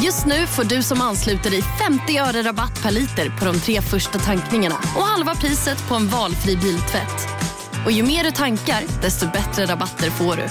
Just 0.00 0.26
nu 0.26 0.46
får 0.46 0.64
du 0.64 0.82
som 0.82 1.00
ansluter 1.00 1.50
dig 1.50 1.62
50 1.62 2.18
öre 2.18 2.42
rabatt 2.48 2.82
per 2.82 2.90
liter 2.90 3.38
på 3.38 3.44
de 3.44 3.54
tre 3.60 3.80
första 3.80 4.18
tankningarna 4.18 4.74
och 4.96 5.02
halva 5.02 5.34
priset 5.34 5.88
på 5.88 5.94
en 5.94 6.06
valfri 6.08 6.56
biltvätt. 6.56 7.28
Och 7.86 7.92
ju 7.92 8.02
mer 8.02 8.24
du 8.24 8.30
tankar, 8.30 9.02
desto 9.02 9.26
bättre 9.32 9.66
rabatter 9.66 10.10
får 10.10 10.36
du. 10.36 10.46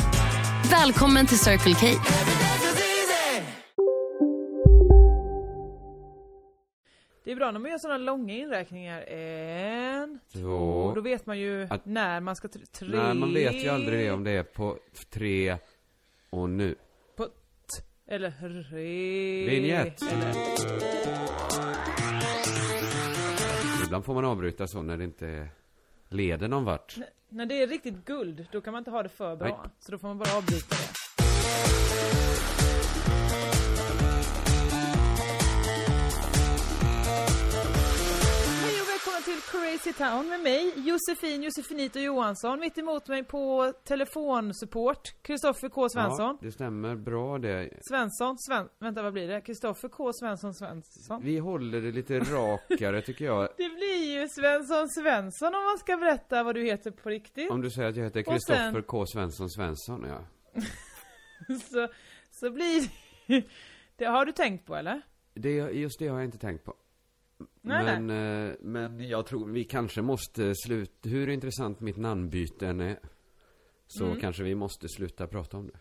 Välkommen 0.72 1.28
till 1.28 1.40
Circle 1.40 1.74
K. 1.74 1.88
Det 7.24 7.32
är 7.32 7.36
bra 7.36 7.52
när 7.52 7.60
man 7.60 7.72
gör 7.72 7.78
sådana 7.78 7.98
långa 7.98 8.34
inräkningar. 8.34 9.02
En, 9.02 10.20
två. 10.34 10.40
Två. 10.40 10.92
Då 10.96 11.02
vet 11.02 11.26
man 11.26 11.40
ju 11.40 11.68
Att- 11.70 11.86
när 11.86 12.20
man 12.20 12.36
ska... 12.36 12.48
Tre. 12.48 12.88
Nej, 12.90 13.14
man 13.14 13.34
vet 13.34 13.54
ju 13.64 13.70
aldrig 13.70 14.00
det 14.00 14.12
om 14.12 14.24
det 14.24 14.32
är 14.32 14.44
på 14.44 14.78
tre 15.14 15.58
och 16.30 16.50
nu. 16.50 16.76
Eller 18.12 18.34
re. 18.72 19.46
Vignett. 19.46 20.02
Eller... 20.02 20.34
Ibland 23.86 24.06
får 24.06 24.14
man 24.14 24.26
avbryta 24.26 24.68
så 24.68 24.82
när 24.82 24.98
det 24.98 25.04
inte 25.04 25.48
leder 26.10 26.48
någon 26.48 26.66
vart. 26.66 26.98
När 27.30 27.46
det 27.46 27.62
är 27.62 27.68
riktigt 27.68 28.06
guld, 28.06 28.46
då 28.52 28.62
kan 28.62 28.74
man 28.74 28.80
inte 28.80 28.92
ha 28.92 29.04
det 29.04 29.10
för 29.10 29.36
bra. 29.36 29.48
Nej. 29.48 29.72
Så 29.80 29.92
då 29.92 29.98
får 29.98 30.08
man 30.08 30.18
bara 30.18 30.38
avbryta 30.38 30.76
det. 30.76 31.02
Crazy 39.52 39.94
Town 39.94 40.30
med 40.30 40.40
mig, 40.40 40.74
Josefin 40.76 41.44
Josefinito 41.44 42.00
Johansson. 42.00 42.60
Mitt 42.60 42.78
emot 42.78 43.08
mig 43.08 43.24
på 43.24 43.74
telefonsupport, 43.84 45.14
Kristoffer 45.22 45.70
K 45.70 45.90
Svensson. 45.90 46.38
Ja, 46.42 46.46
det 46.48 46.52
stämmer 46.52 46.96
bra 46.96 47.38
det. 47.38 47.70
Svensson, 47.90 48.38
Sven... 48.40 48.70
Vänta 48.80 49.02
vad 49.04 49.14
blir 49.14 49.28
det? 49.28 49.42
Kristoffer 49.42 49.90
K 49.90 50.14
Svensson 50.14 50.54
Svensson. 50.54 51.22
Vi 51.24 51.38
håller 51.38 51.82
det 51.82 51.92
lite 51.92 52.20
rakare 52.20 53.02
tycker 53.06 53.26
jag. 53.26 53.50
Det 53.58 53.70
blir 53.70 54.22
ju 54.22 54.28
Svensson 54.28 54.90
Svensson 54.90 55.56
om 55.56 55.64
man 55.64 55.78
ska 55.78 55.98
berätta 55.98 56.44
vad 56.44 56.56
du 56.56 56.64
heter 56.64 56.92
på 56.92 57.10
riktigt. 57.10 57.52
Om 57.52 57.62
du 57.62 57.70
säger 57.70 57.90
att 57.90 57.96
jag 57.96 58.04
heter 58.04 58.20
Och 58.20 58.26
sen- 58.26 58.58
Kristoffer 58.58 58.82
K 58.82 59.06
Svensson 59.06 59.50
Svensson, 59.50 60.06
ja. 60.10 60.20
Så, 61.72 61.88
så 62.32 62.52
blir 62.52 62.82
det... 63.28 63.44
Det 63.96 64.06
har 64.06 64.26
du 64.26 64.32
tänkt 64.32 64.66
på 64.66 64.76
eller? 64.76 65.02
Det, 65.34 65.50
just 65.56 66.00
det 66.00 66.08
har 66.08 66.18
jag 66.18 66.26
inte 66.26 66.38
tänkt 66.38 66.66
på. 66.66 66.76
Men, 67.62 68.10
eh, 68.50 68.54
men 68.62 69.08
jag 69.10 69.26
tror 69.26 69.48
vi 69.48 69.64
kanske 69.64 70.02
måste 70.02 70.56
sluta, 70.56 71.10
hur 71.10 71.30
intressant 71.30 71.80
mitt 71.80 71.98
namnbyte 71.98 72.68
än 72.68 72.82
är. 72.82 73.00
Så 73.88 74.06
Mm. 74.06 74.20
kanske 74.20 74.44
vi 74.44 74.56
måste 74.56 74.88
sluta 74.90 75.28
prata 75.28 75.58
om 75.58 75.68
det. 75.68 75.80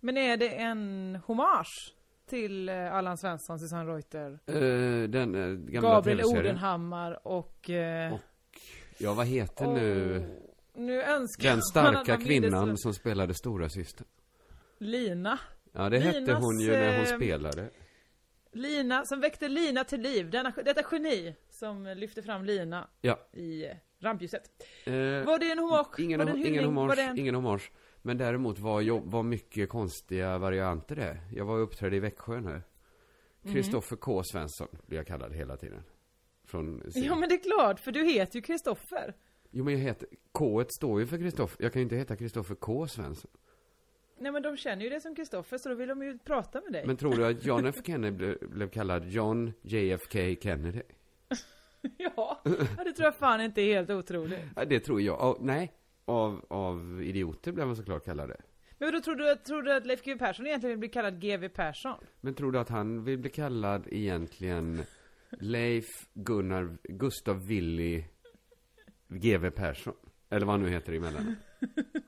Men 0.00 0.16
är 0.16 0.36
det 0.36 0.48
en 0.48 1.18
hommage 1.26 1.94
till 2.26 2.68
eh, 2.68 2.94
Allan 2.94 3.18
Svensson, 3.18 3.58
Susanne 3.58 3.90
Reuter, 3.92 4.38
Eh, 4.46 5.08
den 5.08 5.34
eh, 5.34 5.48
gamla 5.48 5.90
Gabriel 5.90 6.18
tv-serien. 6.18 6.46
Odenhammar 6.46 7.26
och... 7.26 7.70
Eh, 7.70 8.12
Och 8.14 8.20
Ja, 8.98 9.14
vad 9.14 9.26
heter 9.26 9.66
nu 9.66 10.16
åh, 10.18 10.82
nu 10.82 11.02
önskar 11.02 11.48
den 11.48 11.56
man 11.56 11.62
starka 11.62 12.12
man 12.12 12.24
kvinnan 12.24 12.78
som 12.78 12.94
spelade 12.94 13.34
stora 13.34 13.68
syster? 13.68 14.06
Lina. 14.78 15.38
Ja, 15.72 15.88
det 15.88 15.98
hette 15.98 16.20
Linas, 16.20 16.44
hon 16.44 16.60
ju 16.60 16.70
när 16.70 16.96
hon 16.98 17.06
eh, 17.06 17.16
spelade. 17.16 17.70
Lina, 18.52 19.04
som 19.04 19.20
väckte 19.20 19.48
Lina 19.48 19.84
till 19.84 20.00
liv. 20.00 20.30
Denna, 20.30 20.52
detta 20.64 20.82
geni 20.92 21.34
som 21.50 21.84
lyfte 21.96 22.22
fram 22.22 22.44
Lina 22.44 22.88
Ja. 23.00 23.18
i 23.32 23.64
rampljuset. 23.98 24.42
Eh, 24.86 24.92
Var 25.24 25.38
det 25.38 25.50
en 25.52 25.58
hommage? 25.58 26.00
ingen, 26.00 26.18
var 26.18 26.26
det 26.26 26.32
en 26.32 26.36
ingen, 26.38 26.52
hyllning? 26.54 26.74
Var 26.74 26.82
hommage, 26.82 26.98
en... 26.98 27.18
ingen 27.18 27.34
hommage. 27.34 27.70
Men 28.02 28.18
däremot 28.18 28.58
var, 28.58 29.00
var 29.10 29.22
mycket 29.22 29.68
konstiga 29.68 30.38
varianter 30.38 30.96
det. 30.96 31.18
Jag 31.32 31.44
var 31.44 31.54
och 31.56 31.62
uppträdde 31.62 31.96
i 31.96 32.00
Växjö 32.00 32.40
nu. 32.40 32.62
Mhm. 33.42 33.52
Kristoffer 33.54 33.96
K 33.96 34.22
Svensson 34.24 34.68
blir 34.86 34.98
jag 34.98 35.06
kallad 35.06 35.32
hela 35.32 35.56
tiden. 35.56 35.82
Från. 36.44 36.82
Ja 36.94 37.14
men 37.16 37.28
det 37.28 37.34
är 37.34 37.42
klart, 37.42 37.80
för 37.80 37.92
du 37.92 38.04
heter 38.04 38.36
ju 38.36 38.42
Kristoffer. 38.42 39.14
Jo 39.50 39.64
men 39.64 39.74
jag 39.74 39.80
heter, 39.80 40.08
K 40.32 40.64
står 40.68 41.00
ju 41.00 41.06
för 41.06 41.18
Kristoffer. 41.18 41.64
Jag 41.64 41.72
kan 41.72 41.80
ju 41.80 41.84
inte 41.84 41.96
heta 41.96 42.16
Kristoffer 42.16 42.54
K 42.54 42.88
Svensson. 42.88 43.30
Nej 44.20 44.32
men 44.32 44.42
de 44.42 44.56
känner 44.56 44.84
ju 44.84 44.90
det 44.90 45.00
som 45.00 45.14
Kristoffer 45.14 45.58
så 45.58 45.68
då 45.68 45.74
vill 45.74 45.88
de 45.88 46.02
ju 46.02 46.18
prata 46.18 46.60
med 46.60 46.72
dig. 46.72 46.86
Men 46.86 46.96
tror 46.96 47.16
du 47.16 47.26
att 47.26 47.44
John 47.44 47.66
F 47.66 47.76
Kennedy 47.84 48.16
blev, 48.16 48.50
blev 48.50 48.68
kallad 48.68 49.08
John 49.08 49.52
JFK 49.62 50.36
Kennedy? 50.42 50.82
Ja, 51.96 52.40
det 52.84 52.92
tror 52.92 53.04
jag 53.04 53.14
fan 53.14 53.40
inte 53.40 53.62
är 53.62 53.74
helt 53.74 53.90
otroligt. 53.90 54.38
Ja, 54.56 54.64
det 54.64 54.80
tror 54.80 55.00
jag. 55.00 55.20
Av, 55.20 55.38
nej, 55.40 55.72
av, 56.04 56.46
av 56.48 57.02
idioter 57.02 57.52
blev 57.52 57.66
man 57.66 57.76
såklart 57.76 58.04
kallad 58.04 58.28
det. 58.28 58.40
Men 58.78 58.92
då 58.92 59.00
tror 59.00 59.14
du, 59.14 59.34
tror 59.34 59.62
du 59.62 59.72
att 59.72 59.86
Leif 59.86 60.02
GW 60.04 60.18
Persson 60.18 60.46
egentligen 60.46 60.70
vill 60.70 60.78
bli 60.78 60.88
kallad 60.88 61.20
GW 61.20 61.48
Persson? 61.48 61.96
Men 62.20 62.34
tror 62.34 62.52
du 62.52 62.58
att 62.58 62.68
han 62.68 63.04
vill 63.04 63.18
bli 63.18 63.30
kallad 63.30 63.86
egentligen 63.90 64.82
Leif 65.30 65.86
Gunnar 66.14 66.76
Gustav 66.82 67.46
Willy 67.46 68.04
GW 69.08 69.50
Persson? 69.50 69.94
Eller 70.30 70.46
vad 70.46 70.52
han 70.54 70.62
nu 70.62 70.70
heter 70.70 70.92
emellan. 70.92 71.36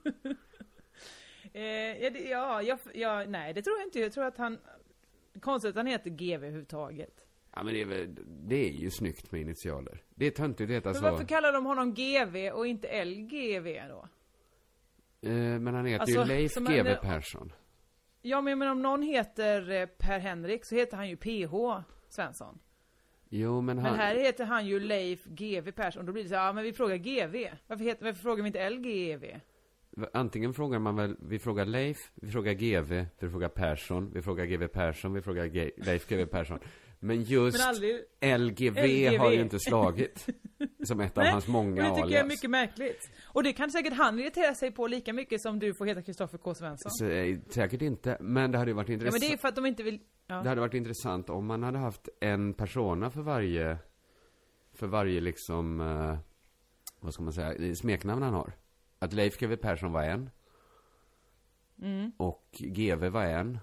Eh, 1.53 1.63
ja, 2.03 2.11
det, 2.11 2.21
ja, 2.21 2.63
jag, 2.63 2.79
ja, 2.95 3.25
nej 3.29 3.53
det 3.55 3.63
tror 3.63 3.79
jag 3.79 3.87
inte. 3.87 4.01
Jag 4.01 4.13
tror 4.13 4.25
att 4.25 4.39
han... 4.39 4.59
Konstigt 5.41 5.71
att 5.71 5.77
han 5.77 5.87
heter 5.87 6.11
GW 6.11 6.35
överhuvudtaget. 6.35 7.25
Ja 7.55 7.63
men 7.63 7.75
det 7.75 7.81
är 7.81 7.85
väl, 7.87 8.17
det 8.27 8.69
är 8.69 8.73
ju 8.73 8.91
snyggt 8.91 9.33
med 9.33 9.41
initialer. 9.41 10.03
Det 10.15 10.27
är 10.27 10.31
töntigt 10.31 10.71
att 10.71 10.77
heta 10.77 10.89
Men 10.89 10.95
så. 10.95 11.03
varför 11.03 11.25
kallar 11.25 11.53
de 11.53 11.67
honom 11.67 11.95
GW 11.95 12.51
och 12.51 12.67
inte 12.67 13.05
LGV 13.05 13.81
då? 13.89 14.09
Eh, 15.29 15.33
men 15.35 15.75
han 15.75 15.87
heter 15.87 16.01
Alltså, 16.01 16.19
ju 16.21 16.25
Leif 16.25 16.57
en- 16.57 16.97
Persson. 17.03 17.53
Ja 18.23 18.41
men, 18.41 18.59
men 18.59 18.69
om 18.69 18.83
någon 18.83 19.03
heter 19.03 19.71
eh, 19.71 19.87
Per 19.87 20.19
Henrik 20.19 20.65
så 20.65 20.75
heter 20.75 20.97
han 20.97 21.09
ju 21.09 21.17
PH 21.17 21.83
Svensson. 22.09 22.59
Jo 23.29 23.61
men 23.61 23.79
han... 23.79 23.91
Men 23.91 24.01
här 24.01 24.17
heter 24.17 24.45
han 24.45 24.67
ju 24.67 24.81
Leif 24.81 25.25
GW 25.25 25.73
Persson. 25.73 26.07
Då 26.07 26.13
blir 26.13 26.23
det 26.23 26.29
så 26.29 26.35
ja 26.35 26.53
men 26.53 26.65
vi 26.65 26.73
frågar 26.73 26.97
GW. 26.97 27.51
Varför, 27.67 27.85
heter, 27.85 28.05
varför 28.05 28.21
frågar 28.23 28.43
vi 28.43 28.47
inte 28.47 28.71
LGV? 28.71 29.25
Antingen 30.13 30.55
frågar 30.55 30.79
man 30.79 30.97
väl, 30.97 31.17
vi 31.21 31.39
frågar 31.39 31.65
Leif, 31.67 31.97
vi 32.15 32.31
frågar 32.31 32.53
GV, 32.53 33.05
vi 33.19 33.29
frågar 33.31 33.49
Persson, 33.49 34.11
vi 34.15 34.23
frågar 34.23 34.45
GV 34.47 34.67
Persson, 34.67 35.13
vi 35.15 35.23
frågar 35.23 35.45
Ge- 35.47 35.71
Leif 35.77 36.09
GV 36.09 36.25
Persson. 36.27 36.59
Men 37.01 37.23
just 37.23 37.59
Men 37.59 37.69
aldrig... 37.69 37.97
LGV, 38.39 38.79
LGV. 38.79 39.19
har 39.19 39.31
ju 39.33 39.41
inte 39.41 39.59
slagit. 39.61 40.27
Som 40.85 41.01
ett 41.01 41.19
av 41.19 41.25
Nej, 41.25 41.33
hans 41.33 41.47
många 41.49 41.83
det 41.83 41.89
tycker 41.89 42.01
jag 42.01 42.13
är 42.13 42.19
alias. 42.21 42.29
mycket 42.29 42.51
märkligt. 42.51 43.11
Och 43.25 43.43
det 43.43 43.53
kan 43.53 43.71
säkert 43.71 43.93
han 43.93 44.21
irritera 44.21 44.55
sig 44.55 44.71
på 44.73 44.87
lika 44.87 45.13
mycket 45.13 45.41
som 45.43 45.59
du 45.59 45.75
får 45.75 45.87
heta 45.87 46.03
Kristoffer 46.03 46.39
K 46.39 46.55
Svensson. 46.55 46.91
Så, 46.93 47.07
eh, 47.07 47.39
säkert 47.49 47.83
inte, 47.83 48.17
men 48.21 48.51
det 48.53 48.59
hade 48.59 48.71
ju 48.71 48.75
varit 48.75 48.89
Ja 48.89 48.93
intressant. 48.95 49.23
men 49.23 49.29
det 49.31 49.35
är 49.35 49.39
för 49.39 49.49
att 49.49 49.57
de 49.57 49.67
inte 49.67 49.83
vill... 49.83 50.01
Ja. 50.27 50.43
Det 50.43 50.49
hade 50.49 50.61
varit 50.61 50.75
intressant 50.75 51.31
om 51.31 51.47
man 51.47 51.63
hade 51.63 51.79
haft 51.79 52.09
en 52.21 52.55
persona 52.55 53.11
för 53.11 53.21
varje, 53.23 53.79
för 54.75 54.87
varje 54.87 55.21
liksom, 55.21 55.81
eh, 55.81 56.19
vad 57.01 57.15
ska 57.15 57.23
man 57.23 57.33
säga, 57.33 57.75
smeknamn 57.75 58.23
han 58.23 58.35
har. 58.35 58.53
Att 59.03 59.13
Leif 59.13 59.39
GW 59.39 59.57
Persson 59.57 59.93
var 59.93 60.03
en. 60.03 60.31
Mm. 61.83 62.13
Och 62.17 62.47
GV 62.53 63.09
var 63.09 63.25
en. 63.25 63.59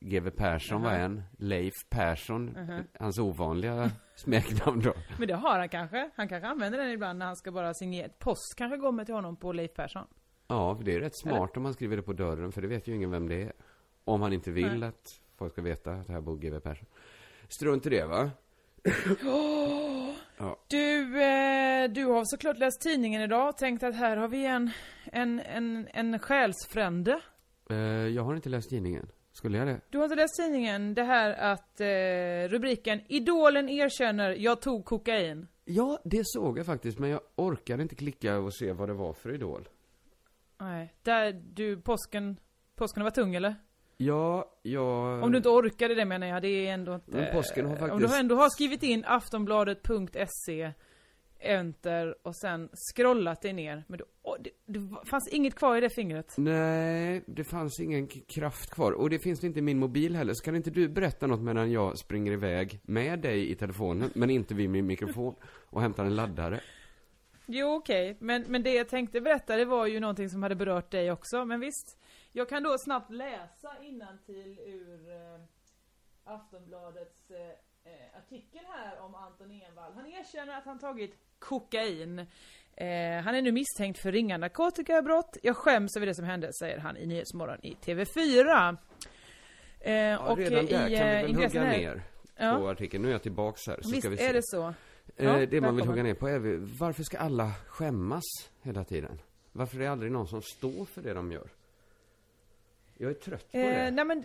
GV 0.00 0.30
Persson 0.30 0.82
var 0.82 0.90
Jaha. 0.92 1.00
en. 1.00 1.22
Leif 1.38 1.74
Persson, 1.90 2.44
Mhm. 2.46 2.84
hans 2.98 3.18
ovanliga 3.18 3.90
smeknamn 4.14 4.80
då. 4.80 4.94
Men 5.18 5.28
det 5.28 5.34
har 5.34 5.58
han 5.58 5.68
kanske. 5.68 6.10
Han 6.16 6.28
kanske 6.28 6.48
använder 6.48 6.78
den 6.78 6.90
ibland 6.90 7.18
när 7.18 7.26
han 7.26 7.36
ska 7.36 7.52
bara 7.52 7.74
signera. 7.74 8.08
Post 8.18 8.54
kanske 8.56 8.78
kommer 8.78 9.04
till 9.04 9.14
honom 9.14 9.36
på 9.36 9.52
Leif 9.52 9.74
Persson. 9.74 10.06
Ja, 10.48 10.80
det 10.84 10.94
är 10.94 11.00
rätt 11.00 11.16
smart 11.18 11.56
om 11.56 11.62
man 11.62 11.74
skriver 11.74 11.96
det 11.96 12.02
på 12.02 12.12
dörren, 12.12 12.52
för 12.52 12.62
det 12.62 12.68
vet 12.68 12.88
ju 12.88 12.94
ingen 12.94 13.10
vem 13.10 13.28
det 13.28 13.42
är. 13.42 13.52
Om 14.04 14.22
han 14.22 14.32
inte 14.32 14.50
vill 14.50 14.78
Nej. 14.78 14.88
att 14.88 15.20
folk 15.36 15.52
ska 15.52 15.62
veta 15.62 15.92
att 15.92 16.08
här 16.08 16.20
bor 16.20 16.38
GV 16.38 16.60
Persson. 16.60 16.86
Strunt 17.48 17.86
i 17.86 17.90
det 17.90 18.06
va? 18.06 18.30
Ja. 20.40 20.58
Du, 20.68 21.22
eh, 21.22 21.90
du 21.90 22.04
har 22.04 22.24
såklart 22.24 22.58
läst 22.58 22.80
tidningen 22.80 23.22
idag 23.22 23.48
och 23.48 23.56
tänkt 23.56 23.82
att 23.82 23.94
här 23.94 24.16
har 24.16 24.28
vi 24.28 24.46
en, 24.46 24.70
en, 25.04 25.40
en, 25.40 25.88
en 25.92 26.18
själsfrände. 26.18 27.20
Eh, 27.70 27.76
jag 27.86 28.22
har 28.22 28.34
inte 28.34 28.48
läst 28.48 28.70
tidningen. 28.70 29.08
Skulle 29.32 29.58
jag 29.58 29.66
det? 29.66 29.80
Du 29.90 29.98
har 29.98 30.04
inte 30.04 30.16
läst 30.16 30.36
tidningen, 30.36 30.94
det 30.94 31.02
här 31.02 31.30
att 31.52 31.80
eh, 31.80 32.48
rubriken 32.48 33.00
Idolen 33.08 33.68
erkänner, 33.68 34.30
jag 34.30 34.60
tog 34.60 34.84
kokain. 34.84 35.48
Ja, 35.64 35.98
det 36.04 36.22
såg 36.24 36.58
jag 36.58 36.66
faktiskt, 36.66 36.98
men 36.98 37.10
jag 37.10 37.20
orkade 37.36 37.82
inte 37.82 37.94
klicka 37.94 38.38
och 38.38 38.54
se 38.54 38.72
vad 38.72 38.88
det 38.88 38.94
var 38.94 39.12
för 39.12 39.34
idol. 39.34 39.68
Nej, 40.58 40.94
där 41.02 41.32
du, 41.54 41.80
påsken, 41.80 42.36
påsken 42.74 43.04
var 43.04 43.10
tung 43.10 43.34
eller? 43.34 43.54
Ja, 44.00 44.52
jag... 44.62 45.22
Om 45.22 45.32
du 45.32 45.36
inte 45.36 45.48
orkade 45.48 45.94
det 45.94 46.04
menar 46.04 46.26
jag, 46.26 46.42
det 46.42 46.48
är 46.66 46.72
ändå 46.74 46.94
inte... 46.94 47.10
Men 47.10 47.32
påsken 47.32 47.66
har 47.66 47.72
Om 47.72 47.78
du 47.80 47.88
faktiskt- 47.88 48.20
ändå 48.20 48.34
har 48.36 48.48
skrivit 48.50 48.82
in 48.82 49.04
aftonbladet.se 49.06 50.72
enter 51.40 52.14
och 52.22 52.36
sen 52.36 52.68
scrollat 52.94 53.42
dig 53.42 53.52
ner. 53.52 53.84
Men 53.88 54.00
åh, 54.22 54.36
det, 54.40 54.50
det 54.66 54.88
fanns 55.10 55.28
inget 55.28 55.54
kvar 55.54 55.76
i 55.76 55.80
det 55.80 55.90
fingret. 55.90 56.34
Nej, 56.36 57.22
det 57.26 57.44
fanns 57.44 57.80
ingen 57.80 58.06
kraft 58.06 58.70
kvar. 58.70 58.92
Och 58.92 59.10
det 59.10 59.18
finns 59.18 59.44
inte 59.44 59.58
i 59.58 59.62
min 59.62 59.78
mobil 59.78 60.16
heller. 60.16 60.34
Så 60.34 60.44
kan 60.44 60.56
inte 60.56 60.70
du 60.70 60.88
berätta 60.88 61.26
något 61.26 61.40
medan 61.40 61.72
jag 61.72 61.98
springer 61.98 62.32
iväg 62.32 62.80
med 62.82 63.18
dig 63.18 63.50
i 63.50 63.54
telefonen, 63.54 64.10
men 64.14 64.30
inte 64.30 64.54
vid 64.54 64.70
min 64.70 64.86
mikrofon, 64.86 65.34
och 65.66 65.80
hämtar 65.82 66.04
en 66.04 66.16
laddare? 66.16 66.60
Jo 67.46 67.74
okej, 67.74 68.16
men, 68.20 68.44
men 68.48 68.62
det 68.62 68.74
jag 68.74 68.88
tänkte 68.88 69.20
berätta 69.20 69.56
det 69.56 69.64
var 69.64 69.86
ju 69.86 70.00
någonting 70.00 70.28
som 70.28 70.42
hade 70.42 70.54
berört 70.54 70.90
dig 70.90 71.12
också. 71.12 71.44
Men 71.44 71.60
visst, 71.60 71.98
jag 72.32 72.48
kan 72.48 72.62
då 72.62 72.78
snabbt 72.78 73.10
läsa 73.10 73.70
till 74.26 74.58
ur 74.58 75.10
eh, 75.10 75.40
Aftonbladets 76.24 77.30
eh, 77.30 77.40
eh, 77.92 78.18
artikel 78.18 78.60
här 78.68 79.00
om 79.00 79.14
Anton 79.14 79.50
Envall. 79.50 79.92
Han 79.94 80.06
erkänner 80.06 80.58
att 80.58 80.64
han 80.64 80.78
tagit 80.78 81.14
kokain. 81.38 82.18
Eh, 82.76 83.20
han 83.24 83.34
är 83.34 83.42
nu 83.42 83.52
misstänkt 83.52 83.98
för 83.98 84.12
ringa 84.12 84.38
narkotikabrott. 84.38 85.36
Jag 85.42 85.56
skäms 85.56 85.96
över 85.96 86.06
det 86.06 86.14
som 86.14 86.24
hände, 86.24 86.50
säger 86.52 86.78
han 86.78 86.96
i 86.96 87.06
Nyhetsmorgon 87.06 87.64
i 87.64 87.74
TV4. 87.74 88.76
Eh, 89.80 89.92
Ja, 89.94 90.18
och 90.18 90.38
redan 90.38 90.58
eh, 90.58 90.70
där 90.70 90.88
i 90.88 90.96
kan 90.96 91.06
vi 91.08 91.16
eh, 91.16 91.22
väl 91.22 91.34
hugga 91.34 91.64
här- 91.64 91.78
ner 91.78 92.02
Ja. 92.36 92.56
på 92.58 92.68
artikeln. 92.68 93.02
Nu 93.02 93.08
är 93.08 93.12
jag 93.12 93.22
tillbaks 93.22 93.66
här, 93.66 93.78
så 93.82 93.88
Visst 93.90 94.00
ska 94.02 94.08
vi 94.10 94.16
se. 94.16 94.26
är 94.26 94.32
det 94.34 94.42
så. 94.42 94.68
Eh, 94.68 95.26
Ja, 95.26 95.46
det 95.46 95.60
man 95.60 95.76
vill 95.76 95.86
hugga 95.86 96.02
ner 96.02 96.14
på 96.14 96.28
är, 96.28 96.38
varför 96.80 97.02
ska 97.02 97.18
alla 97.18 97.52
skämmas 97.66 98.24
hela 98.62 98.84
tiden? 98.84 99.20
Varför 99.52 99.76
är 99.76 99.80
det 99.80 99.90
aldrig 99.90 100.12
någon 100.12 100.28
som 100.28 100.42
står 100.42 100.84
för 100.84 101.02
det 101.02 101.14
de 101.14 101.32
gör? 101.32 101.48
Jag 102.98 103.10
är 103.10 103.14
trött 103.14 103.52
på 103.52 103.58
Eh, 103.58 103.64
det. 103.64 103.90
nej 103.90 104.04
men 104.04 104.24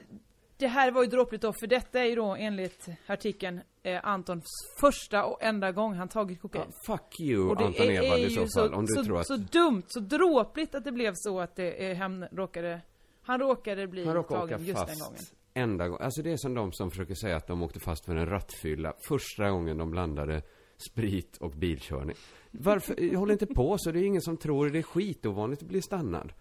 det 0.57 0.67
här 0.67 0.91
var 0.91 1.03
ju 1.03 1.09
dråpligt 1.09 1.41
då, 1.41 1.53
för 1.59 1.67
detta 1.67 1.99
är 1.99 2.05
ju 2.05 2.15
då 2.15 2.35
enligt 2.35 2.87
artikeln 3.07 3.61
eh, 3.83 3.99
Antons 4.07 4.43
första 4.79 5.25
och 5.25 5.43
enda 5.43 5.71
gång 5.71 5.93
han 5.93 6.07
tagit 6.07 6.41
kokain. 6.41 6.65
Ja, 6.67 6.93
fuck 6.97 7.19
you, 7.19 7.49
och 7.49 7.57
det 7.57 7.65
Anton 7.65 7.87
är, 7.87 8.03
Ewald 8.03 8.23
i 8.23 8.29
så 8.29 8.47
fall, 8.59 8.73
om 8.73 8.85
du 8.85 8.93
så, 8.93 9.03
tror 9.03 9.19
att... 9.19 9.27
så 9.27 9.35
dumt, 9.37 9.83
så 9.87 9.99
dråpligt 9.99 10.75
att 10.75 10.83
det 10.83 10.91
blev 10.91 11.13
så 11.15 11.39
att 11.39 11.55
det, 11.55 11.91
eh, 11.91 11.97
han 11.97 12.23
råkade, 12.31 12.81
han 13.21 13.39
råkade 13.39 13.87
bli 13.87 14.05
Han 14.05 14.15
råkar 14.15 14.35
åka 14.35 14.47
tagen 14.47 14.65
just 14.65 14.77
den 14.79 14.87
fast 14.87 15.07
gången. 15.09 15.23
enda 15.53 15.87
gången. 15.87 16.03
Alltså 16.03 16.21
det 16.21 16.31
är 16.31 16.37
som 16.37 16.53
de 16.53 16.71
som 16.73 16.89
försöker 16.91 17.15
säga 17.15 17.35
att 17.37 17.47
de 17.47 17.63
åkte 17.63 17.79
fast 17.79 18.05
för 18.05 18.15
en 18.15 18.25
rattfylla 18.29 18.93
första 19.07 19.49
gången 19.49 19.77
de 19.77 19.91
blandade 19.91 20.41
sprit 20.91 21.37
och 21.37 21.51
bilkörning. 21.51 22.15
Varför? 22.51 22.99
Jag 23.03 23.19
håller 23.19 23.33
inte 23.33 23.45
på 23.47 23.75
så, 23.77 23.91
det 23.91 23.99
är 23.99 24.03
ingen 24.03 24.21
som 24.21 24.37
tror 24.37 24.69
det 24.69 24.79
är 24.79 24.83
skitovanligt 24.83 25.61
att 25.61 25.67
bli 25.67 25.81
stannad. 25.81 26.33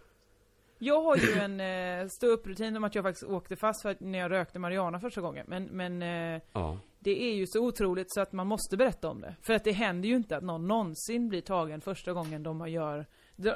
Jag 0.84 1.02
har 1.02 1.16
ju 1.16 1.32
en 1.32 1.60
eh, 1.60 2.08
ståupprutin 2.08 2.76
om 2.76 2.84
att 2.84 2.94
jag 2.94 3.04
faktiskt 3.04 3.30
åkte 3.30 3.56
fast 3.56 3.82
för 3.82 3.88
att 3.90 4.00
när 4.00 4.18
jag 4.18 4.30
rökte 4.30 4.58
marijuana 4.58 5.00
första 5.00 5.20
gången. 5.20 5.46
Men, 5.48 5.64
men 5.64 6.02
eh, 6.02 6.42
Ja. 6.52 6.78
det 6.98 7.22
är 7.22 7.34
ju 7.34 7.46
så 7.46 7.66
otroligt 7.66 8.12
så 8.12 8.20
att 8.20 8.32
man 8.32 8.46
måste 8.46 8.76
berätta 8.76 9.08
om 9.08 9.20
det. 9.20 9.34
För 9.42 9.54
att 9.54 9.64
det 9.64 9.72
händer 9.72 10.08
ju 10.08 10.16
inte 10.16 10.36
att 10.36 10.42
någon 10.42 10.68
någonsin 10.68 11.28
blir 11.28 11.40
tagen 11.40 11.80
första 11.80 12.12
gången 12.12 12.42
de 12.42 12.68
gör, 12.68 13.06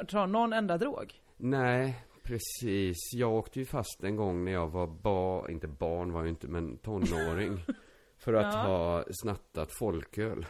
tar 0.09 0.27
någon 0.27 0.53
enda 0.53 0.79
drog. 0.79 1.15
Nej, 1.37 2.05
precis. 2.23 2.97
Jag 3.15 3.33
åkte 3.33 3.59
ju 3.59 3.65
fast 3.65 4.05
en 4.05 4.17
gång 4.17 4.45
när 4.45 4.53
jag 4.53 4.69
var 4.69 4.87
barn, 4.87 5.51
inte 5.51 5.69
barn 5.69 6.13
var 6.13 6.21
jag 6.21 6.29
inte, 6.29 6.47
men 6.49 6.77
tonåring. 6.79 7.59
för 8.19 8.35
att 8.35 8.55
Ja. 8.55 8.61
ha 8.61 9.05
snattat 9.11 9.73
folköl. 9.73 10.47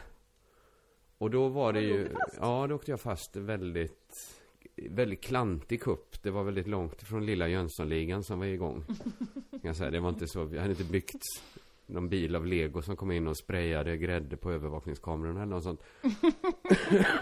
Och 1.17 1.29
då 1.31 1.47
var 1.47 1.73
det 1.73 1.81
ju, 1.81 2.09
ja 2.39 2.67
då 2.67 2.75
åkte 2.75 2.91
jag 2.91 3.01
fast 3.01 3.35
väldigt, 3.35 4.36
väldigt 4.89 5.23
klantig 5.23 5.81
kupp. 5.81 6.23
Det 6.23 6.31
var 6.31 6.43
väldigt 6.43 6.67
långt 6.67 7.01
ifrån 7.01 7.25
lilla 7.25 7.47
Jönssonligan 7.47 8.23
som 8.23 8.39
var 8.39 8.45
igång. 8.45 8.83
Jag 9.61 9.75
säga. 9.75 9.91
Det 9.91 9.99
var 9.99 10.09
inte 10.09 10.27
så, 10.27 10.39
jag 10.39 10.61
hade 10.61 10.69
inte 10.73 10.83
byggt 10.83 11.23
någon 11.85 12.09
bil 12.09 12.35
av 12.35 12.45
lego 12.45 12.81
som 12.81 12.95
kom 12.95 13.11
in 13.11 13.27
och 13.27 13.37
sprayade 13.37 13.97
grädde 13.97 14.37
på 14.37 14.51
övervakningskamerorna 14.51 15.41
eller 15.41 15.55
något 15.55 15.63
sånt. 15.63 15.83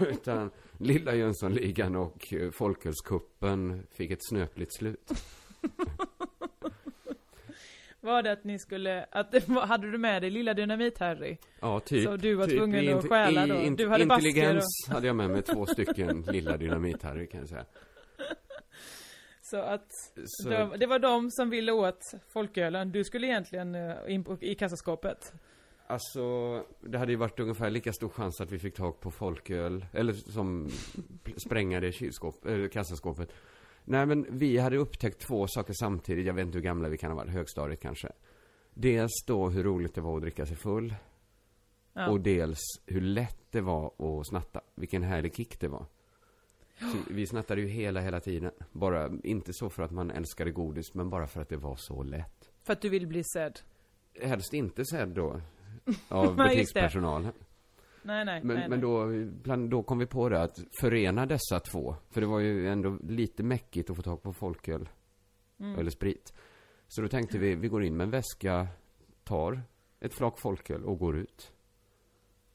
Utan 0.00 0.50
lilla 0.78 1.14
Jönssonligan 1.14 1.96
och 1.96 2.32
eh, 2.32 2.50
folkölskuppen 2.50 3.82
fick 3.90 4.10
ett 4.10 4.28
snöpligt 4.28 4.74
slut. 4.74 5.12
Var 8.06 8.22
det 8.22 8.32
att 8.32 8.44
ni 8.44 8.58
skulle, 8.58 9.06
att 9.10 9.32
det 9.32 9.48
var, 9.48 9.66
hade 9.66 9.90
du 9.90 9.98
med 9.98 10.22
dig 10.22 10.30
lilla 10.30 10.54
Dynamit-Harry? 10.54 11.36
Ja, 11.60 11.80
typ. 11.80 12.04
Så 12.04 12.16
du 12.16 12.34
var 12.34 12.46
typ. 12.46 12.58
tvungen 12.58 12.98
att 12.98 13.08
stjäla 13.08 13.46
då? 13.46 13.54
Du 13.76 13.88
hade 13.88 14.02
Intelligens 14.02 14.64
hade 14.88 15.06
jag 15.06 15.16
med 15.16 15.30
mig 15.30 15.42
två 15.54 15.66
stycken 15.66 16.22
lilla 16.22 16.56
dynamit-Harry 16.56 17.26
kan 17.26 17.40
jag 17.40 17.48
säga. 17.48 17.64
Så 19.42 19.56
att, 19.56 19.86
Så, 20.24 20.48
de, 20.48 20.78
det 20.78 20.86
var 20.86 20.98
de 20.98 21.30
som 21.30 21.50
ville 21.50 21.72
åt 21.72 22.00
folkölen, 22.32 22.92
du 22.92 23.04
skulle 23.04 23.26
egentligen 23.26 23.74
eh, 23.74 23.94
in 24.08 24.24
på, 24.24 24.36
i 24.40 24.54
kassaskåpet. 24.54 25.32
alltså, 25.86 26.22
det 26.80 26.98
hade 26.98 27.12
ju 27.12 27.18
varit 27.18 27.40
ungefär 27.40 27.70
lika 27.70 27.92
stor 27.92 28.08
chans 28.08 28.40
att 28.40 28.52
vi 28.52 28.58
fick 28.58 28.74
tag 28.74 29.00
på 29.00 29.10
folköl, 29.10 29.86
eller 29.92 30.12
som 30.12 30.68
spränga 31.36 31.80
det 31.80 31.92
kylskåp, 31.92 32.46
eller 32.46 32.68
kassaskåpet. 32.68 33.32
Nej 33.88 34.06
men 34.06 34.26
vi 34.30 34.58
hade 34.58 34.76
upptäckt 34.76 35.20
två 35.20 35.46
saker 35.48 35.72
samtidigt, 35.72 36.26
jag 36.26 36.34
vet 36.34 36.46
inte 36.46 36.58
hur 36.58 36.64
gamla 36.64 36.88
vi 36.88 36.98
kan 36.98 37.10
ha 37.10 37.16
varit, 37.16 37.30
högstadiet 37.30 37.80
kanske. 37.80 38.12
Dels 38.74 39.24
då 39.26 39.48
hur 39.48 39.64
roligt 39.64 39.94
det 39.94 40.00
var 40.00 40.16
att 40.16 40.22
dricka 40.22 40.46
sig 40.46 40.56
full. 40.56 40.94
Ja. 41.92 42.08
Och 42.08 42.20
dels 42.20 42.58
hur 42.86 43.00
lätt 43.00 43.38
det 43.50 43.60
var 43.60 43.86
att 43.86 44.28
snatta. 44.28 44.60
Vilken 44.74 45.02
härlig 45.02 45.36
kick 45.36 45.60
det 45.60 45.68
var. 45.68 45.86
Så 46.78 46.98
vi 47.10 47.26
snattade 47.26 47.60
ju 47.60 47.66
hela, 47.66 48.00
hela 48.00 48.20
tiden. 48.20 48.50
Bara, 48.72 49.10
inte 49.24 49.52
så 49.52 49.70
för 49.70 49.82
att 49.82 49.90
man 49.90 50.10
älskade 50.10 50.50
godis, 50.50 50.94
men 50.94 51.10
bara 51.10 51.26
för 51.26 51.40
att 51.40 51.48
det 51.48 51.56
var 51.56 51.76
så 51.76 52.02
lätt. 52.02 52.50
För 52.62 52.72
att 52.72 52.80
du 52.80 52.88
vill 52.88 53.06
bli 53.06 53.24
sedd. 53.24 53.60
Helst 54.22 54.54
inte 54.54 54.84
sedd 54.84 55.08
då. 55.08 55.40
Av 56.08 56.36
butikspersonalen. 56.36 57.32
Nej, 58.06 58.24
nej, 58.24 58.40
Men, 58.44 58.56
nej, 58.56 58.68
men 58.68 58.80
då, 58.80 59.06
bland, 59.42 59.70
då 59.70 59.82
kom 59.82 59.98
vi 59.98 60.06
på 60.06 60.28
det 60.28 60.42
att 60.42 60.58
förena 60.80 61.26
dessa 61.26 61.60
två. 61.60 61.96
För 62.10 62.20
det 62.20 62.26
var 62.26 62.40
ju 62.40 62.68
ändå 62.68 62.98
lite 63.08 63.42
mäckigt 63.42 63.90
att 63.90 63.96
få 63.96 64.02
tag 64.02 64.22
på 64.22 64.32
folköl. 64.32 64.88
Mm. 65.60 65.78
Eller 65.78 65.90
sprit. 65.90 66.32
Så 66.88 67.02
då 67.02 67.08
tänkte 67.08 67.38
vi, 67.38 67.54
vi 67.54 67.68
går 67.68 67.84
in 67.84 67.96
med 67.96 68.04
en 68.04 68.10
väska, 68.10 68.68
tar 69.24 69.62
ett 70.00 70.14
flak 70.14 70.38
folköl 70.38 70.84
och 70.84 70.98
går 70.98 71.16
ut. 71.16 71.52